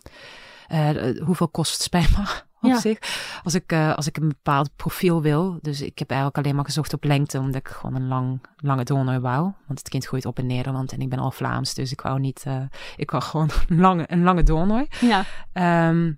eh, 0.68 1.20
hoeveel 1.25 1.49
kost 1.49 1.83
sperma 1.83 2.20
op 2.61 2.70
Ja. 2.70 2.81
zich? 2.81 2.99
Als 3.44 3.55
ik, 3.55 3.73
als 3.73 4.07
ik 4.07 4.16
een 4.16 4.29
bepaald 4.29 4.70
profiel 4.77 5.23
wil. 5.23 5.59
Dus 5.62 5.81
ik 5.81 5.99
heb 5.99 6.09
eigenlijk 6.11 6.38
alleen 6.44 6.55
maar 6.57 6.64
gezocht 6.64 6.92
op 6.92 7.05
lengte. 7.05 7.38
Omdat 7.38 7.55
ik 7.55 7.68
gewoon 7.68 7.94
een 7.94 8.09
lang, 8.09 8.40
lange 8.57 8.85
donor 8.85 9.20
wou. 9.20 9.42
Want 9.66 9.79
het 9.79 9.88
kind 9.88 10.07
groeit 10.07 10.27
op 10.27 10.38
in 10.38 10.47
Nederland. 10.47 10.92
En 10.92 11.01
ik 11.01 11.09
ben 11.09 11.18
al 11.18 11.31
Vlaams. 11.31 11.75
Dus 11.75 11.92
ik 11.92 12.01
wou 12.01 12.20
niet, 12.20 12.42
eh, 12.47 12.61
ik 12.97 13.11
wou 13.11 13.23
gewoon 13.23 13.51
een 13.68 13.81
lange, 13.81 14.05
een 14.07 14.23
lange 14.23 14.42
donor. 14.42 14.87
ja, 15.01 15.25
Ehm, 15.53 16.12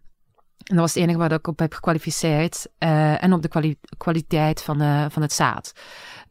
En 0.66 0.74
dat 0.74 0.84
was 0.84 0.94
het 0.94 1.02
enige 1.02 1.18
waar 1.18 1.32
ik 1.32 1.46
op 1.46 1.58
heb 1.58 1.74
gekwalificeerd. 1.74 2.66
Uh, 2.78 3.22
en 3.22 3.32
op 3.32 3.42
de 3.42 3.48
kwali 3.48 3.76
kwaliteit 3.96 4.62
van, 4.62 4.78
de, 4.78 5.06
van 5.10 5.22
het 5.22 5.32
zaad. 5.32 5.72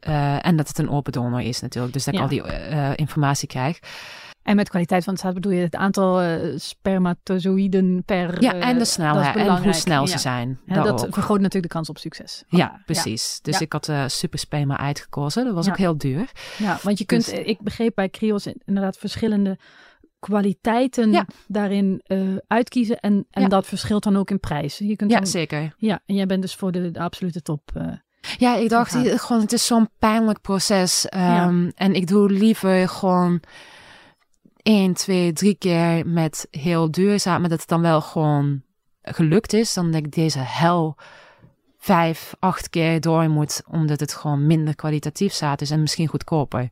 Uh, 0.08 0.46
en 0.46 0.56
dat 0.56 0.68
het 0.68 0.78
een 0.78 0.90
open 0.90 1.12
donor 1.12 1.40
is 1.40 1.60
natuurlijk. 1.60 1.92
Dus 1.92 2.04
dat 2.04 2.14
ik 2.14 2.20
al 2.20 2.28
die 2.28 2.42
uh, 2.42 2.90
informatie 2.94 3.48
krijg. 3.48 3.78
En 4.42 4.56
met 4.56 4.68
kwaliteit 4.68 5.04
van 5.04 5.12
het 5.12 5.22
zaad 5.22 5.34
bedoel 5.34 5.52
je 5.52 5.62
het 5.62 5.74
aantal 5.74 6.22
spermatozoïden 6.56 8.02
per... 8.04 8.42
Ja, 8.42 8.54
en 8.54 8.78
de 8.78 8.84
snelheid 8.84 9.36
en 9.36 9.62
hoe 9.62 9.72
snel 9.72 10.06
ze 10.06 10.18
zijn. 10.18 10.60
Ja, 10.66 10.82
dat 10.82 11.06
vergroot 11.10 11.40
natuurlijk 11.40 11.72
de 11.72 11.78
kans 11.78 11.88
op 11.88 11.98
succes. 11.98 12.44
Ja, 12.48 12.80
precies. 12.84 13.38
Dus 13.42 13.60
ik 13.60 13.72
had 13.72 13.88
uh, 13.88 14.04
super 14.06 14.38
sperma 14.38 14.78
uitgekozen. 14.78 15.44
Dat 15.44 15.54
was 15.54 15.68
ook 15.68 15.76
heel 15.76 15.98
duur. 15.98 16.30
Ja, 16.58 16.78
want 16.82 16.98
je 16.98 17.04
kunt, 17.04 17.30
dus... 17.30 17.38
ik 17.38 17.60
begreep 17.60 17.94
bij 17.94 18.08
Krios 18.08 18.46
inderdaad 18.64 18.96
verschillende 18.96 19.58
kwaliteiten 20.18 21.26
daarin 21.46 22.02
uh, 22.06 22.36
uitkiezen. 22.46 23.00
En, 23.00 23.26
en 23.30 23.48
dat 23.48 23.66
verschilt 23.66 24.02
dan 24.02 24.16
ook 24.16 24.30
in 24.30 24.40
prijs. 24.40 24.78
Je 24.78 24.96
kunt 24.96 25.10
ja, 25.10 25.16
dan, 25.16 25.26
zeker. 25.26 25.74
Ja, 25.78 26.00
en 26.06 26.14
jij 26.14 26.26
bent 26.26 26.42
dus 26.42 26.54
voor 26.54 26.72
de, 26.72 26.90
de 26.90 27.00
absolute 27.00 27.42
top. 27.42 27.70
Uh, 27.76 27.92
ja, 28.38 28.56
ik 28.56 28.68
dacht 28.68 28.96
gewoon, 28.96 29.42
het 29.42 29.52
is 29.52 29.66
zo'n 29.66 29.88
pijnlijk 29.98 30.40
proces. 30.40 31.06
Um, 31.14 31.72
en 31.74 31.94
ik 31.94 32.06
doe 32.06 32.30
liever 32.30 32.88
gewoon 32.88 33.40
één, 34.62 34.94
twee, 34.94 35.32
drie 35.32 35.54
keer 35.54 36.06
met 36.06 36.48
heel 36.50 36.90
duurzaam, 36.90 37.40
maar 37.40 37.50
dat 37.50 37.60
het 37.60 37.68
dan 37.68 37.80
wel 37.80 38.00
gewoon 38.00 38.62
gelukt 39.02 39.52
is, 39.52 39.74
dan 39.74 39.90
denk 39.90 40.06
ik 40.06 40.12
deze 40.12 40.38
hel 40.38 40.96
vijf, 41.78 42.34
acht 42.38 42.70
keer 42.70 43.00
door 43.00 43.28
moet, 43.28 43.62
omdat 43.70 44.00
het 44.00 44.12
gewoon 44.12 44.46
minder 44.46 44.74
kwalitatief 44.74 45.32
zaad 45.32 45.60
is 45.60 45.70
en 45.70 45.80
misschien 45.80 46.08
goedkoper. 46.08 46.70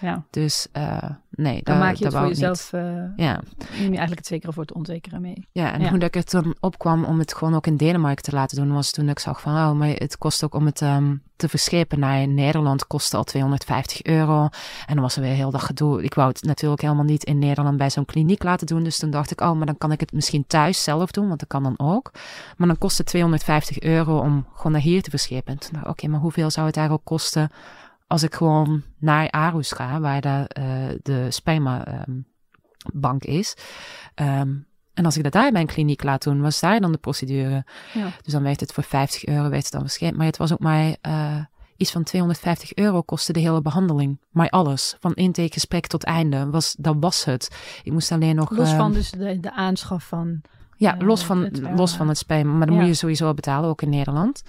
Ja. 0.00 0.24
Dus 0.30 0.66
uh, 0.76 1.10
nee, 1.40 1.60
dan 1.62 1.78
maak 1.78 1.94
je 1.94 2.04
het 2.04 2.14
voor 2.14 2.26
jezelf. 2.26 2.72
Uh, 2.72 2.82
ja. 3.16 3.40
Neem 3.70 3.78
je 3.78 3.82
eigenlijk 3.82 4.18
het 4.18 4.26
zekere 4.26 4.52
voor 4.52 4.62
het 4.62 4.72
onzekere 4.72 5.18
mee. 5.18 5.48
Ja, 5.52 5.72
en 5.72 5.88
hoe 5.88 5.98
dat 5.98 6.08
ik 6.08 6.14
het 6.14 6.30
dan 6.30 6.54
opkwam 6.60 7.04
om 7.04 7.18
het 7.18 7.34
gewoon 7.34 7.54
ook 7.54 7.66
in 7.66 7.76
Denemarken 7.76 8.22
te 8.22 8.32
laten 8.32 8.56
doen, 8.56 8.72
was 8.72 8.90
toen 8.90 9.08
ik 9.08 9.18
zag 9.18 9.40
van, 9.40 9.52
oh, 9.52 9.72
maar 9.72 9.88
het 9.88 10.18
kost 10.18 10.44
ook 10.44 10.54
om 10.54 10.66
het 10.66 10.80
um, 10.80 11.22
te 11.36 11.48
verschepen 11.48 11.98
naar 11.98 12.28
Nederland, 12.28 12.86
kostte 12.86 13.16
al 13.16 13.24
250 13.24 14.02
euro. 14.02 14.48
En 14.86 14.94
dan 14.94 15.00
was 15.00 15.16
er 15.16 15.22
weer 15.22 15.34
heel 15.34 15.50
dat 15.50 15.62
gedoe. 15.62 16.02
Ik 16.02 16.14
wou 16.14 16.28
het 16.28 16.42
natuurlijk 16.42 16.80
helemaal 16.82 17.04
niet 17.04 17.24
in 17.24 17.38
Nederland 17.38 17.76
bij 17.76 17.90
zo'n 17.90 18.04
kliniek 18.04 18.42
laten 18.42 18.66
doen. 18.66 18.84
Dus 18.84 18.98
toen 18.98 19.10
dacht 19.10 19.30
ik, 19.30 19.40
oh, 19.40 19.52
maar 19.52 19.66
dan 19.66 19.78
kan 19.78 19.92
ik 19.92 20.00
het 20.00 20.12
misschien 20.12 20.46
thuis 20.46 20.82
zelf 20.82 21.10
doen, 21.10 21.26
want 21.26 21.40
dat 21.40 21.48
kan 21.48 21.62
dan 21.62 21.78
ook. 21.78 22.10
Maar 22.56 22.68
dan 22.68 22.78
kost 22.78 22.98
het 22.98 23.06
250 23.06 23.80
euro 23.80 24.18
om 24.18 24.46
gewoon 24.54 24.72
naar 24.72 24.80
hier 24.80 25.02
te 25.02 25.10
verschepen. 25.10 25.52
En 25.52 25.58
toen 25.58 25.70
dacht 25.72 25.84
ik, 25.84 25.90
oké, 25.90 26.06
maar 26.08 26.20
hoeveel 26.20 26.50
zou 26.50 26.66
het 26.66 26.76
eigenlijk 26.76 27.06
kosten 27.06 27.50
als 28.10 28.22
ik 28.22 28.34
gewoon 28.34 28.82
naar 28.98 29.30
Arus 29.30 29.72
ga, 29.72 30.00
waar 30.00 30.20
de, 30.20 30.50
uh, 30.58 30.98
de 31.02 31.30
sperma 31.30 32.04
um, 32.08 32.26
bank 32.92 33.24
is. 33.24 33.56
Um, 34.14 34.66
en 34.94 35.04
als 35.04 35.16
ik 35.16 35.22
dat 35.22 35.32
daar 35.32 35.46
in 35.46 35.52
mijn 35.52 35.66
kliniek 35.66 36.02
laat 36.02 36.22
doen, 36.22 36.40
was 36.40 36.60
daar 36.60 36.80
dan 36.80 36.92
de 36.92 36.98
procedure. 36.98 37.64
Ja. 37.94 38.12
Dus 38.22 38.32
dan 38.32 38.42
werd 38.42 38.60
het 38.60 38.72
voor 38.72 38.82
50 38.82 39.24
euro 39.24 39.48
werd 39.48 39.62
het 39.62 39.72
dan 39.72 39.80
verschenen. 39.80 40.16
Maar 40.16 40.26
het 40.26 40.36
was 40.36 40.52
ook 40.52 40.58
maar 40.58 40.96
uh, 41.08 41.36
iets 41.76 41.90
van 41.90 42.02
250 42.02 42.74
euro 42.74 43.02
kostte 43.02 43.32
de 43.32 43.40
hele 43.40 43.62
behandeling. 43.62 44.20
Maar 44.30 44.48
alles, 44.48 44.96
van 45.00 45.14
intakegesprek 45.14 45.86
tot 45.86 46.04
einde, 46.04 46.50
was, 46.50 46.74
dat 46.78 46.96
was 47.00 47.24
het. 47.24 47.50
Ik 47.82 47.92
moest 47.92 48.12
alleen 48.12 48.36
nog... 48.36 48.50
Los 48.50 48.70
van 48.70 48.92
dus 48.92 49.10
de, 49.10 49.40
de 49.40 49.52
aanschaf 49.52 50.04
van... 50.04 50.40
Ja, 50.76 51.00
uh, 51.00 51.06
los, 51.06 51.24
van, 51.24 51.42
het, 51.42 51.60
los 51.60 51.96
van 51.96 52.08
het 52.08 52.18
sperma. 52.18 52.52
Maar 52.52 52.66
dan 52.66 52.74
ja. 52.74 52.80
moet 52.80 52.90
je 52.90 52.96
sowieso 52.96 53.34
betalen, 53.34 53.68
ook 53.68 53.82
in 53.82 53.90
Nederland. 53.90 54.42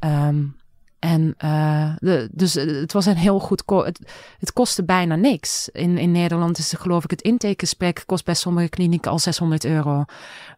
Um, 0.00 0.56
en 1.02 1.34
uh, 1.44 1.92
de, 1.98 2.28
dus 2.32 2.54
het 2.54 2.92
was 2.92 3.06
een 3.06 3.16
heel 3.16 3.38
goed. 3.38 3.62
Het, 3.66 4.00
het, 4.38 4.52
kostte 4.52 4.84
bijna 4.84 5.16
niks. 5.16 5.68
In, 5.68 5.98
in 5.98 6.12
Nederland 6.12 6.58
is 6.58 6.72
geloof 6.72 7.04
ik 7.04 7.10
het 7.10 7.22
intakegesprek 7.22 8.02
kost 8.06 8.24
bij 8.24 8.34
sommige 8.34 8.68
klinieken 8.68 9.10
al 9.10 9.18
600 9.18 9.64
euro. 9.64 10.04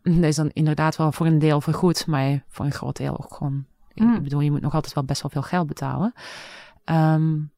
Dat 0.03 0.23
is 0.23 0.37
dan 0.37 0.51
inderdaad 0.53 0.97
wel 0.97 1.13
voor 1.13 1.27
een 1.27 1.39
deel 1.39 1.61
vergoed, 1.61 2.07
maar 2.07 2.45
voor 2.49 2.65
een 2.65 2.73
groot 2.73 2.97
deel 2.97 3.21
ook 3.23 3.35
gewoon. 3.35 3.65
Mm. 3.95 4.15
Ik 4.15 4.23
bedoel, 4.23 4.41
je 4.41 4.51
moet 4.51 4.61
nog 4.61 4.75
altijd 4.75 4.95
wel 4.95 5.05
best 5.05 5.23
wel 5.23 5.31
veel 5.31 5.43
geld 5.43 5.67
betalen. 5.67 6.13
Um, 6.85 7.51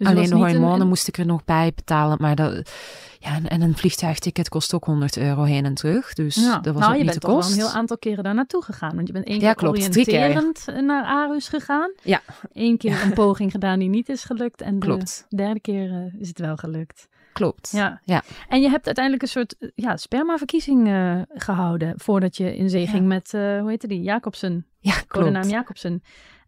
dus 0.00 0.08
Alleen 0.08 0.28
de 0.28 0.34
hormonen 0.34 0.88
moest 0.88 1.08
ik 1.08 1.18
er 1.18 1.26
nog 1.26 1.44
bij 1.44 1.72
betalen. 1.74 2.16
Maar 2.20 2.34
dat, 2.34 2.70
ja, 3.18 3.40
en 3.44 3.60
een 3.60 3.76
vliegtuigticket 3.76 4.48
kost 4.48 4.74
ook 4.74 4.84
100 4.84 5.16
euro 5.16 5.42
heen 5.42 5.64
en 5.64 5.74
terug. 5.74 6.12
Dus 6.14 6.34
ja. 6.34 6.58
dat 6.58 6.74
was 6.74 6.82
nou, 6.82 6.84
ook 6.84 6.98
je 6.98 7.04
niet 7.04 7.10
bent 7.10 7.20
toch 7.20 7.30
wel 7.30 7.50
een 7.50 7.58
heel 7.58 7.78
aantal 7.78 7.98
keren 7.98 8.24
daar 8.24 8.34
naartoe 8.34 8.62
gegaan. 8.62 8.94
Want 8.94 9.06
je 9.06 9.12
bent 9.12 9.24
één 9.24 9.38
keer 9.38 9.46
ja, 9.48 9.54
klopt, 9.54 9.78
oriënterend 9.78 10.66
naar 10.80 11.04
Arus 11.04 11.48
gegaan. 11.48 11.92
Ja. 12.02 12.22
Eén 12.52 12.76
keer 12.76 13.02
een 13.02 13.12
poging 13.12 13.50
gedaan 13.50 13.78
die 13.78 13.88
niet 13.88 14.08
is 14.08 14.24
gelukt. 14.24 14.60
En 14.60 14.78
klopt. 14.78 15.26
de 15.28 15.36
derde 15.36 15.60
keer 15.60 15.90
uh, 15.90 16.20
is 16.20 16.28
het 16.28 16.38
wel 16.38 16.56
gelukt. 16.56 17.08
Klopt. 17.32 17.70
Ja. 17.70 18.00
ja. 18.04 18.22
En 18.48 18.60
je 18.60 18.68
hebt 18.68 18.86
uiteindelijk 18.86 19.24
een 19.24 19.30
soort 19.30 19.72
ja, 19.74 19.96
spermaverkiezing 19.96 20.88
uh, 20.88 21.20
gehouden 21.28 21.94
voordat 21.96 22.36
je 22.36 22.56
in 22.56 22.70
zee 22.70 22.86
ging 22.86 23.06
met, 23.06 23.32
uh, 23.34 23.60
hoe 23.60 23.68
heette 23.68 23.86
die, 23.86 24.02
Jacobsen. 24.02 24.66
Ja, 24.78 24.94
klopt. 25.06 25.26
De 25.26 25.32
naam 25.32 25.48
Jacobsen. 25.48 26.02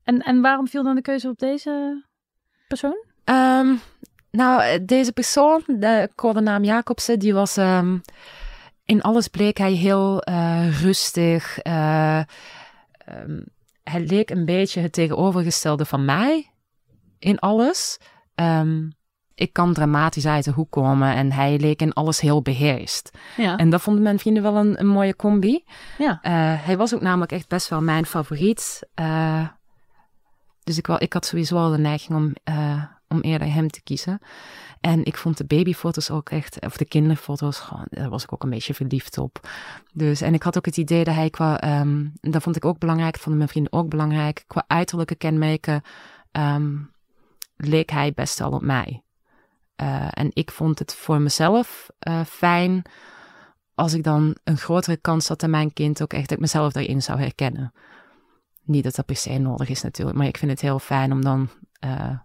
En, 0.04 0.18
en 0.18 0.40
waarom 0.40 0.68
viel 0.68 0.82
dan 0.82 0.94
de 0.94 1.02
keuze 1.02 1.28
op 1.28 1.38
deze 1.38 2.02
persoon? 2.68 3.04
Um, 3.24 3.80
nou, 4.30 4.84
deze 4.84 5.12
persoon, 5.12 5.62
de 5.66 6.10
codenaam 6.14 6.64
Jacobsen, 6.64 7.18
die 7.18 7.34
was 7.34 7.56
um, 7.56 8.02
in 8.84 9.02
alles 9.02 9.28
bleek 9.28 9.58
hij 9.58 9.72
heel 9.72 10.28
uh, 10.28 10.80
rustig. 10.80 11.58
Uh, 11.66 12.22
um, 13.08 13.44
hij 13.82 14.00
leek 14.00 14.30
een 14.30 14.44
beetje 14.44 14.80
het 14.80 14.92
tegenovergestelde 14.92 15.84
van 15.84 16.04
mij 16.04 16.50
in 17.18 17.38
alles. 17.38 17.98
Um, 18.34 18.92
ik 19.34 19.52
kan 19.52 19.72
dramatisch 19.72 20.26
uit 20.26 20.44
de 20.44 20.50
hoek 20.50 20.70
komen 20.70 21.14
en 21.14 21.32
hij 21.32 21.58
leek 21.58 21.82
in 21.82 21.92
alles 21.92 22.20
heel 22.20 22.42
beheerst. 22.42 23.10
Ja. 23.36 23.56
En 23.56 23.70
dat 23.70 23.82
vonden 23.82 24.02
mijn 24.02 24.18
vrienden 24.18 24.42
wel 24.42 24.56
een, 24.56 24.80
een 24.80 24.86
mooie 24.86 25.16
combi. 25.16 25.64
Ja. 25.98 26.10
Uh, 26.12 26.64
hij 26.64 26.76
was 26.76 26.94
ook 26.94 27.00
namelijk 27.00 27.32
echt 27.32 27.48
best 27.48 27.68
wel 27.68 27.80
mijn 27.80 28.06
favoriet. 28.06 28.88
dus 30.64 30.78
ik, 30.78 30.88
ik 30.88 31.12
had 31.12 31.26
sowieso 31.26 31.56
al 31.56 31.70
de 31.70 31.78
neiging 31.78 32.18
om 32.18 32.32
om 33.12 33.20
eerder 33.20 33.52
hem 33.52 33.70
te 33.70 33.82
kiezen. 33.82 34.18
En 34.80 35.04
ik 35.04 35.16
vond 35.16 35.36
de 35.36 35.44
babyfoto's 35.44 36.10
ook 36.10 36.30
echt, 36.30 36.60
of 36.60 36.76
de 36.76 36.84
kinderfoto's, 36.84 37.58
gewoon, 37.58 37.86
daar 37.88 38.08
was 38.08 38.22
ik 38.22 38.32
ook 38.32 38.42
een 38.42 38.50
beetje 38.50 38.74
verliefd 38.74 39.18
op. 39.18 39.48
Dus, 39.92 40.20
en 40.20 40.34
ik 40.34 40.42
had 40.42 40.56
ook 40.56 40.66
het 40.66 40.76
idee 40.76 41.04
dat 41.04 41.14
hij 41.14 41.30
qua, 41.30 41.80
um, 41.80 42.12
dat 42.20 42.42
vond 42.42 42.56
ik 42.56 42.64
ook 42.64 42.78
belangrijk, 42.78 43.16
vonden 43.16 43.36
mijn 43.36 43.48
vrienden 43.48 43.72
ook 43.72 43.88
belangrijk, 43.88 44.44
qua 44.46 44.64
uiterlijke 44.66 45.14
kenmerken 45.14 45.82
um, 46.32 46.90
leek 47.56 47.90
hij 47.90 48.12
best 48.12 48.38
wel 48.38 48.50
op 48.50 48.62
mij. 48.62 49.02
Uh, 49.82 50.08
en 50.10 50.28
ik 50.32 50.50
vond 50.50 50.78
het 50.78 50.94
voor 50.94 51.20
mezelf 51.20 51.90
uh, 52.08 52.20
fijn 52.24 52.82
als 53.74 53.92
ik 53.92 54.04
dan 54.04 54.36
een 54.44 54.58
grotere 54.58 54.96
kans 54.96 55.28
had 55.28 55.40
dat 55.40 55.50
mijn 55.50 55.72
kind 55.72 56.02
ook 56.02 56.12
echt 56.12 56.30
ik 56.30 56.38
mezelf 56.38 56.72
daarin 56.72 57.02
zou 57.02 57.18
herkennen. 57.18 57.72
Niet 58.62 58.84
dat 58.84 58.94
dat 58.94 59.06
per 59.06 59.16
se 59.16 59.38
nodig 59.38 59.68
is 59.68 59.82
natuurlijk, 59.82 60.18
maar 60.18 60.26
ik 60.26 60.36
vind 60.36 60.50
het 60.50 60.60
heel 60.60 60.78
fijn 60.78 61.12
om 61.12 61.22
dan 61.22 61.48
uh, 61.84 62.18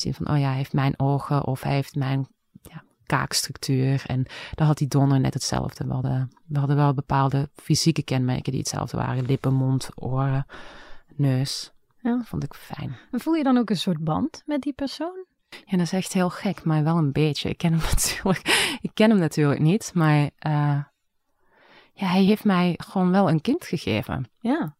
zien 0.00 0.14
van, 0.14 0.28
oh 0.30 0.38
ja, 0.38 0.46
hij 0.46 0.56
heeft 0.56 0.72
mijn 0.72 0.98
ogen 0.98 1.46
of 1.46 1.62
hij 1.62 1.74
heeft 1.74 1.94
mijn 1.94 2.28
ja, 2.62 2.82
kaakstructuur. 3.06 4.04
En 4.06 4.26
daar 4.54 4.66
had 4.66 4.78
die 4.78 4.88
Donner 4.88 5.20
net 5.20 5.34
hetzelfde. 5.34 5.86
We 5.86 5.92
hadden, 5.92 6.30
we 6.46 6.58
hadden 6.58 6.76
wel 6.76 6.94
bepaalde 6.94 7.50
fysieke 7.54 8.02
kenmerken 8.02 8.50
die 8.52 8.60
hetzelfde 8.60 8.96
waren. 8.96 9.24
Lippen, 9.24 9.54
mond, 9.54 9.88
oren, 9.94 10.46
neus. 11.14 11.72
Ja. 12.00 12.16
Dat 12.16 12.26
vond 12.26 12.44
ik 12.44 12.54
fijn. 12.54 12.96
En 13.10 13.20
voel 13.20 13.34
je 13.34 13.42
dan 13.42 13.56
ook 13.56 13.70
een 13.70 13.76
soort 13.76 14.04
band 14.04 14.42
met 14.46 14.60
die 14.60 14.72
persoon? 14.72 15.24
Ja, 15.48 15.76
dat 15.76 15.80
is 15.80 15.92
echt 15.92 16.12
heel 16.12 16.30
gek, 16.30 16.64
maar 16.64 16.84
wel 16.84 16.96
een 16.96 17.12
beetje. 17.12 17.48
Ik 17.48 17.58
ken 17.58 17.72
hem 17.72 17.82
natuurlijk, 17.92 18.78
ik 18.80 18.90
ken 18.94 19.10
hem 19.10 19.18
natuurlijk 19.18 19.60
niet, 19.60 19.90
maar 19.94 20.22
uh, 20.22 20.30
ja, 21.92 22.06
hij 22.06 22.22
heeft 22.22 22.44
mij 22.44 22.74
gewoon 22.84 23.10
wel 23.10 23.28
een 23.28 23.40
kind 23.40 23.64
gegeven. 23.64 24.30
Ja. 24.40 24.76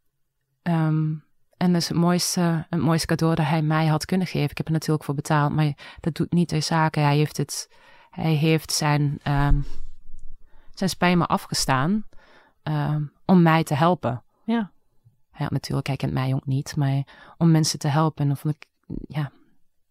Um, 0.63 1.26
en 1.57 1.73
dat 1.73 1.81
is 1.83 1.89
het 1.89 1.97
mooiste, 1.97 2.67
het 2.71 2.81
mooiste 2.81 3.07
cadeau 3.07 3.35
dat 3.35 3.47
hij 3.47 3.63
mij 3.63 3.87
had 3.87 4.05
kunnen 4.05 4.27
geven. 4.27 4.51
Ik 4.51 4.57
heb 4.57 4.67
er 4.67 4.73
natuurlijk 4.73 5.05
voor 5.05 5.15
betaald, 5.15 5.53
maar 5.53 5.73
dat 6.01 6.15
doet 6.15 6.33
niet 6.33 6.49
de 6.49 6.61
zaken. 6.61 7.03
Hij 7.03 7.17
heeft, 7.17 7.37
het, 7.37 7.71
hij 8.11 8.33
heeft 8.33 8.73
zijn, 8.73 9.21
um, 9.25 9.65
zijn 10.75 10.91
spijmen 10.91 11.27
afgestaan 11.27 12.05
um, 12.63 13.13
om 13.25 13.43
mij 13.43 13.65
te 13.65 13.75
helpen. 13.75 14.23
Ja. 14.45 14.71
Hij 15.31 15.45
had 15.45 15.51
natuurlijk, 15.51 15.87
hij 15.87 15.97
kent 15.97 16.13
mij 16.13 16.35
ook 16.35 16.47
niet, 16.47 16.77
maar 16.77 17.03
om 17.37 17.51
mensen 17.51 17.79
te 17.79 17.89
helpen. 17.89 18.23
En 18.23 18.29
dan 18.29 18.37
vond 18.37 18.55
ik, 18.55 18.67
ja, 19.09 19.31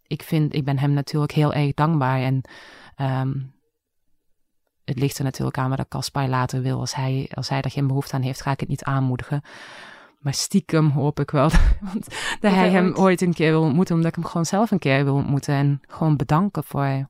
ik 0.08 0.24
vind, 0.24 0.54
ik 0.54 0.66
ben 0.66 0.80
hem 0.80 0.92
natuurlijk 0.94 1.32
heel 1.32 1.54
erg 1.54 1.74
dankbaar. 1.74 2.20
En 2.20 2.42
um, 2.98 3.54
het 4.86 5.00
ligt 5.00 5.18
er 5.18 5.24
natuurlijk 5.24 5.58
aan 5.58 5.70
wat 5.70 5.88
Caspar 5.88 6.28
later 6.28 6.62
wil. 6.62 6.80
Als 6.80 6.96
hij, 6.96 7.30
als 7.34 7.50
hij 7.50 7.62
er 7.62 7.72
geen 7.72 7.88
behoefte 7.88 8.16
aan 8.16 8.22
heeft, 8.22 8.42
ga 8.42 8.52
ik 8.52 8.60
het 8.60 8.70
niet 8.70 8.84
aanmoedigen. 8.84 9.42
Maar 10.26 10.34
stiekem 10.34 10.90
hoop 10.90 11.20
ik 11.20 11.32
wel 11.32 11.50
want 11.92 12.08
dat 12.40 12.52
hij 12.52 12.70
hem 12.70 12.94
ooit 12.96 13.22
een 13.22 13.34
keer 13.34 13.52
wil 13.52 13.62
ontmoeten. 13.62 13.96
Omdat 13.96 14.10
ik 14.10 14.16
hem 14.16 14.26
gewoon 14.26 14.46
zelf 14.46 14.72
een 14.72 14.80
keer 14.80 15.04
wil 15.04 15.14
ontmoeten. 15.14 15.54
En 15.54 15.82
gewoon 15.88 16.16
bedanken 16.16 16.64
voor, 16.64 17.08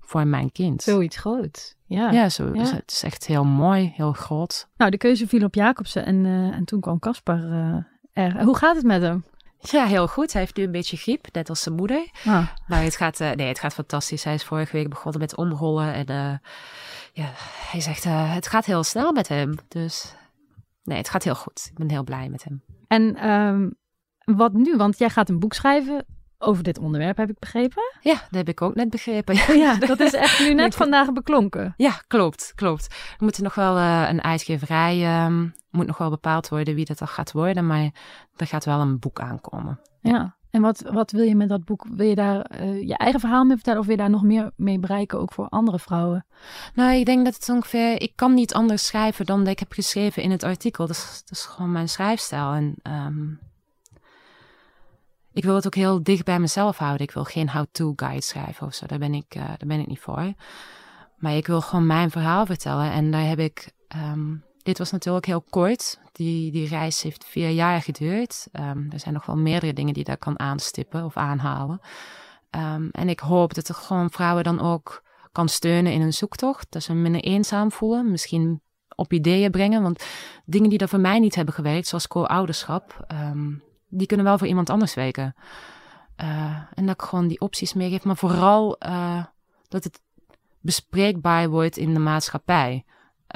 voor 0.00 0.26
mijn 0.26 0.52
kind. 0.52 0.82
Zoiets 0.82 1.16
groot. 1.16 1.76
Ja, 1.86 2.10
ja, 2.10 2.28
zo, 2.28 2.50
ja. 2.54 2.62
het 2.62 2.90
is 2.90 3.02
echt 3.02 3.26
heel 3.26 3.44
mooi, 3.44 3.92
heel 3.96 4.12
groot. 4.12 4.68
Nou, 4.76 4.90
de 4.90 4.96
keuze 4.96 5.28
viel 5.28 5.44
op 5.44 5.54
Jacobsen 5.54 6.04
en, 6.04 6.24
uh, 6.24 6.54
en 6.54 6.64
toen 6.64 6.80
kwam 6.80 6.98
Caspar 6.98 7.38
uh, 7.38 7.76
er. 8.12 8.42
Hoe 8.42 8.56
gaat 8.56 8.76
het 8.76 8.84
met 8.84 9.02
hem? 9.02 9.24
Ja, 9.58 9.84
heel 9.84 10.08
goed. 10.08 10.32
Hij 10.32 10.42
heeft 10.42 10.56
nu 10.56 10.64
een 10.64 10.72
beetje 10.72 10.96
griep, 10.96 11.26
net 11.32 11.48
als 11.48 11.62
zijn 11.62 11.74
moeder. 11.74 12.10
Ah. 12.24 12.48
Maar 12.66 12.82
het 12.82 12.96
gaat, 12.96 13.20
uh, 13.20 13.30
nee, 13.30 13.48
het 13.48 13.58
gaat 13.58 13.74
fantastisch. 13.74 14.24
Hij 14.24 14.34
is 14.34 14.44
vorige 14.44 14.76
week 14.76 14.88
begonnen 14.88 15.20
met 15.20 15.36
omrollen. 15.36 15.94
En 15.94 16.40
ja, 17.12 17.30
hij 17.70 17.80
zegt, 17.80 18.04
het 18.08 18.46
gaat 18.46 18.64
heel 18.64 18.84
snel 18.84 19.12
met 19.12 19.28
hem. 19.28 19.54
Dus 19.68 20.14
nee, 20.82 20.98
het 20.98 21.08
gaat 21.08 21.24
heel 21.24 21.34
goed. 21.34 21.68
Ik 21.70 21.78
ben 21.78 21.90
heel 21.90 22.04
blij 22.04 22.28
met 22.28 22.44
hem. 22.44 22.62
En 22.86 23.16
ehm, 23.16 23.70
wat 24.36 24.52
nu? 24.52 24.76
Want 24.76 24.98
jij 24.98 25.10
gaat 25.10 25.28
een 25.28 25.38
boek 25.38 25.52
schrijven 25.52 26.06
over 26.42 26.62
dit 26.62 26.78
onderwerp, 26.78 27.16
heb 27.16 27.30
ik 27.30 27.38
begrepen. 27.38 27.82
Ja, 28.00 28.12
dat 28.12 28.30
heb 28.30 28.48
ik 28.48 28.62
ook 28.62 28.74
net 28.74 28.90
begrepen. 28.90 29.34
Ja, 29.58 29.76
dat 29.86 30.00
is 30.00 30.12
echt 30.12 30.40
nu 30.40 30.54
net 30.54 30.74
vandaag 30.74 31.12
beklonken. 31.12 31.74
Ja, 31.76 32.02
klopt, 32.06 32.52
klopt. 32.54 32.86
Er 32.90 33.24
moet 33.24 33.38
nog 33.38 33.54
wel 33.54 33.76
uh, 33.78 34.08
een 34.08 34.22
uitgeverij, 34.22 35.24
um, 35.24 35.54
moet 35.70 35.86
nog 35.86 35.98
wel 35.98 36.10
bepaald 36.10 36.48
worden 36.48 36.74
wie 36.74 36.84
dat 36.84 36.98
dan 36.98 37.08
gaat 37.08 37.32
worden, 37.32 37.66
maar 37.66 37.90
er 38.36 38.46
gaat 38.46 38.64
wel 38.64 38.80
een 38.80 38.98
boek 38.98 39.20
aankomen. 39.20 39.80
Ja, 40.00 40.36
en 40.52 40.60
wat, 40.60 40.82
wat 40.90 41.10
wil 41.10 41.22
je 41.24 41.34
met 41.34 41.48
dat 41.48 41.64
boek? 41.64 41.86
Wil 41.90 42.08
je 42.08 42.14
daar 42.14 42.50
uh, 42.60 42.88
je 42.88 42.96
eigen 42.96 43.20
verhaal 43.20 43.44
mee 43.44 43.54
vertellen 43.54 43.80
of 43.80 43.86
wil 43.86 43.94
je 43.94 44.00
daar 44.00 44.10
nog 44.10 44.22
meer 44.22 44.50
mee 44.56 44.78
bereiken, 44.78 45.20
ook 45.20 45.32
voor 45.32 45.48
andere 45.48 45.78
vrouwen? 45.78 46.26
Nou, 46.74 46.94
ik 46.94 47.06
denk 47.06 47.24
dat 47.24 47.34
het 47.34 47.48
ongeveer, 47.48 48.00
ik 48.00 48.12
kan 48.14 48.34
niet 48.34 48.54
anders 48.54 48.86
schrijven 48.86 49.26
dan 49.26 49.38
dat 49.38 49.52
ik 49.52 49.58
heb 49.58 49.72
geschreven 49.72 50.22
in 50.22 50.30
het 50.30 50.42
artikel. 50.42 50.86
Dat 50.86 51.24
is, 51.28 51.42
gewoon 51.44 51.72
mijn 51.72 51.88
schrijfstijl 51.88 52.52
en... 52.52 52.74
Um, 52.82 53.40
ik 55.32 55.44
wil 55.44 55.54
het 55.54 55.66
ook 55.66 55.74
heel 55.74 56.02
dicht 56.02 56.24
bij 56.24 56.38
mezelf 56.38 56.78
houden. 56.78 57.06
Ik 57.06 57.12
wil 57.12 57.24
geen 57.24 57.50
how-to 57.50 57.92
guide 57.96 58.22
schrijven 58.22 58.66
of 58.66 58.74
zo. 58.74 58.86
Daar 58.86 58.98
ben 58.98 59.14
ik, 59.14 59.34
uh, 59.36 59.44
daar 59.44 59.66
ben 59.66 59.80
ik 59.80 59.86
niet 59.86 60.00
voor. 60.00 60.32
Maar 61.16 61.34
ik 61.34 61.46
wil 61.46 61.60
gewoon 61.60 61.86
mijn 61.86 62.10
verhaal 62.10 62.46
vertellen. 62.46 62.90
En 62.90 63.10
daar 63.10 63.26
heb 63.26 63.38
ik. 63.38 63.72
Um, 63.96 64.44
dit 64.62 64.78
was 64.78 64.90
natuurlijk 64.90 65.26
heel 65.26 65.44
kort. 65.50 66.00
Die, 66.12 66.52
die 66.52 66.68
reis 66.68 67.02
heeft 67.02 67.24
vier 67.24 67.48
jaar 67.48 67.82
geduurd. 67.82 68.48
Um, 68.52 68.86
er 68.90 69.00
zijn 69.00 69.14
nog 69.14 69.26
wel 69.26 69.36
meerdere 69.36 69.72
dingen 69.72 69.94
die 69.94 70.04
daar 70.04 70.16
kan 70.16 70.38
aanstippen 70.38 71.04
of 71.04 71.16
aanhalen. 71.16 71.80
Um, 72.50 72.88
en 72.90 73.08
ik 73.08 73.20
hoop 73.20 73.54
dat 73.54 73.68
er 73.68 73.74
gewoon 73.74 74.10
vrouwen 74.10 74.44
dan 74.44 74.60
ook 74.60 75.02
kan 75.32 75.48
steunen 75.48 75.92
in 75.92 76.00
hun 76.00 76.12
zoektocht. 76.12 76.66
Dat 76.70 76.82
ze 76.82 76.94
minder 76.94 77.20
eenzaam 77.20 77.72
voelen. 77.72 78.10
Misschien 78.10 78.60
op 78.94 79.12
ideeën 79.12 79.50
brengen. 79.50 79.82
Want 79.82 80.06
dingen 80.44 80.70
die 80.70 80.78
er 80.78 80.88
voor 80.88 81.00
mij 81.00 81.18
niet 81.18 81.34
hebben 81.34 81.54
gewerkt, 81.54 81.86
zoals 81.86 82.08
co-ouderschap 82.08 83.06
die 83.94 84.06
kunnen 84.06 84.26
wel 84.26 84.38
voor 84.38 84.46
iemand 84.46 84.70
anders 84.70 84.94
werken. 84.94 85.34
Uh, 86.22 86.56
en 86.74 86.86
dat 86.86 86.94
ik 86.94 87.02
gewoon 87.02 87.28
die 87.28 87.40
opties 87.40 87.72
meegeef. 87.72 88.04
Maar 88.04 88.16
vooral 88.16 88.76
uh, 88.86 89.24
dat 89.68 89.84
het 89.84 90.00
bespreekbaar 90.60 91.48
wordt 91.48 91.76
in 91.76 91.94
de 91.94 92.00
maatschappij. 92.00 92.84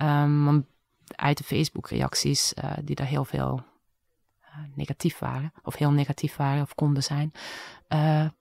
Um, 0.03 0.67
uit 1.15 1.39
de 1.39 1.45
Facebook-reacties, 1.45 2.53
uh, 2.65 2.73
die 2.85 2.95
daar 2.95 3.07
heel 3.07 3.25
veel 3.25 3.65
negatief 4.75 5.19
waren, 5.19 5.53
of 5.63 5.75
heel 5.75 5.91
negatief 5.91 6.37
waren 6.37 6.63
of 6.63 6.75
konden 6.75 7.03
zijn, 7.03 7.33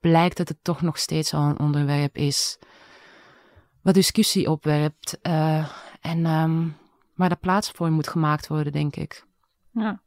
blijkt 0.00 0.36
dat 0.36 0.48
het 0.48 0.58
toch 0.64 0.82
nog 0.82 0.98
steeds 0.98 1.34
al 1.34 1.42
een 1.42 1.58
onderwerp 1.58 2.16
is 2.16 2.58
wat 3.82 3.94
discussie 3.94 4.50
opwerpt. 4.50 5.18
en 6.00 6.26
um, 6.26 6.76
waar 7.14 7.30
er 7.30 7.36
plaats 7.36 7.70
voor 7.70 7.90
moet 7.90 8.08
gemaakt 8.08 8.46
worden, 8.46 8.72
denk 8.72 8.96
ik. 8.96 9.26
Ja. 9.72 10.00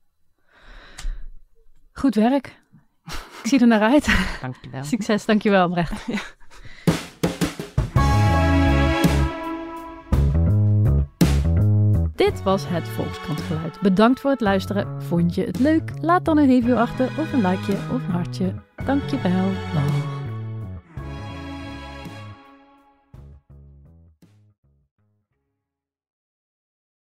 Goed 1.91 2.15
werk. 2.15 2.59
Ik 3.43 3.49
zie 3.49 3.59
er 3.59 3.67
naar 3.67 3.81
uit. 3.81 4.39
Dankjewel. 4.41 4.83
Succes, 4.83 5.25
dankjewel 5.25 5.69
Brecht. 5.69 6.05
Ja. 6.05 6.19
Dit 12.19 12.43
was 12.43 12.63
het 12.67 12.87
Volkskrantgeluid. 12.87 13.81
Bedankt 13.81 14.19
voor 14.19 14.31
het 14.31 14.41
luisteren. 14.41 15.01
Vond 15.01 15.35
je 15.35 15.43
het 15.43 15.59
leuk? 15.59 15.91
Laat 16.01 16.25
dan 16.25 16.37
een 16.37 16.47
review 16.47 16.77
achter 16.77 17.05
of 17.05 17.33
een 17.33 17.47
likeje 17.47 17.77
of 17.77 18.07
een 18.07 18.11
hartje. 18.11 18.53
Dankjewel. 18.85 19.47
Dag. 19.73 20.18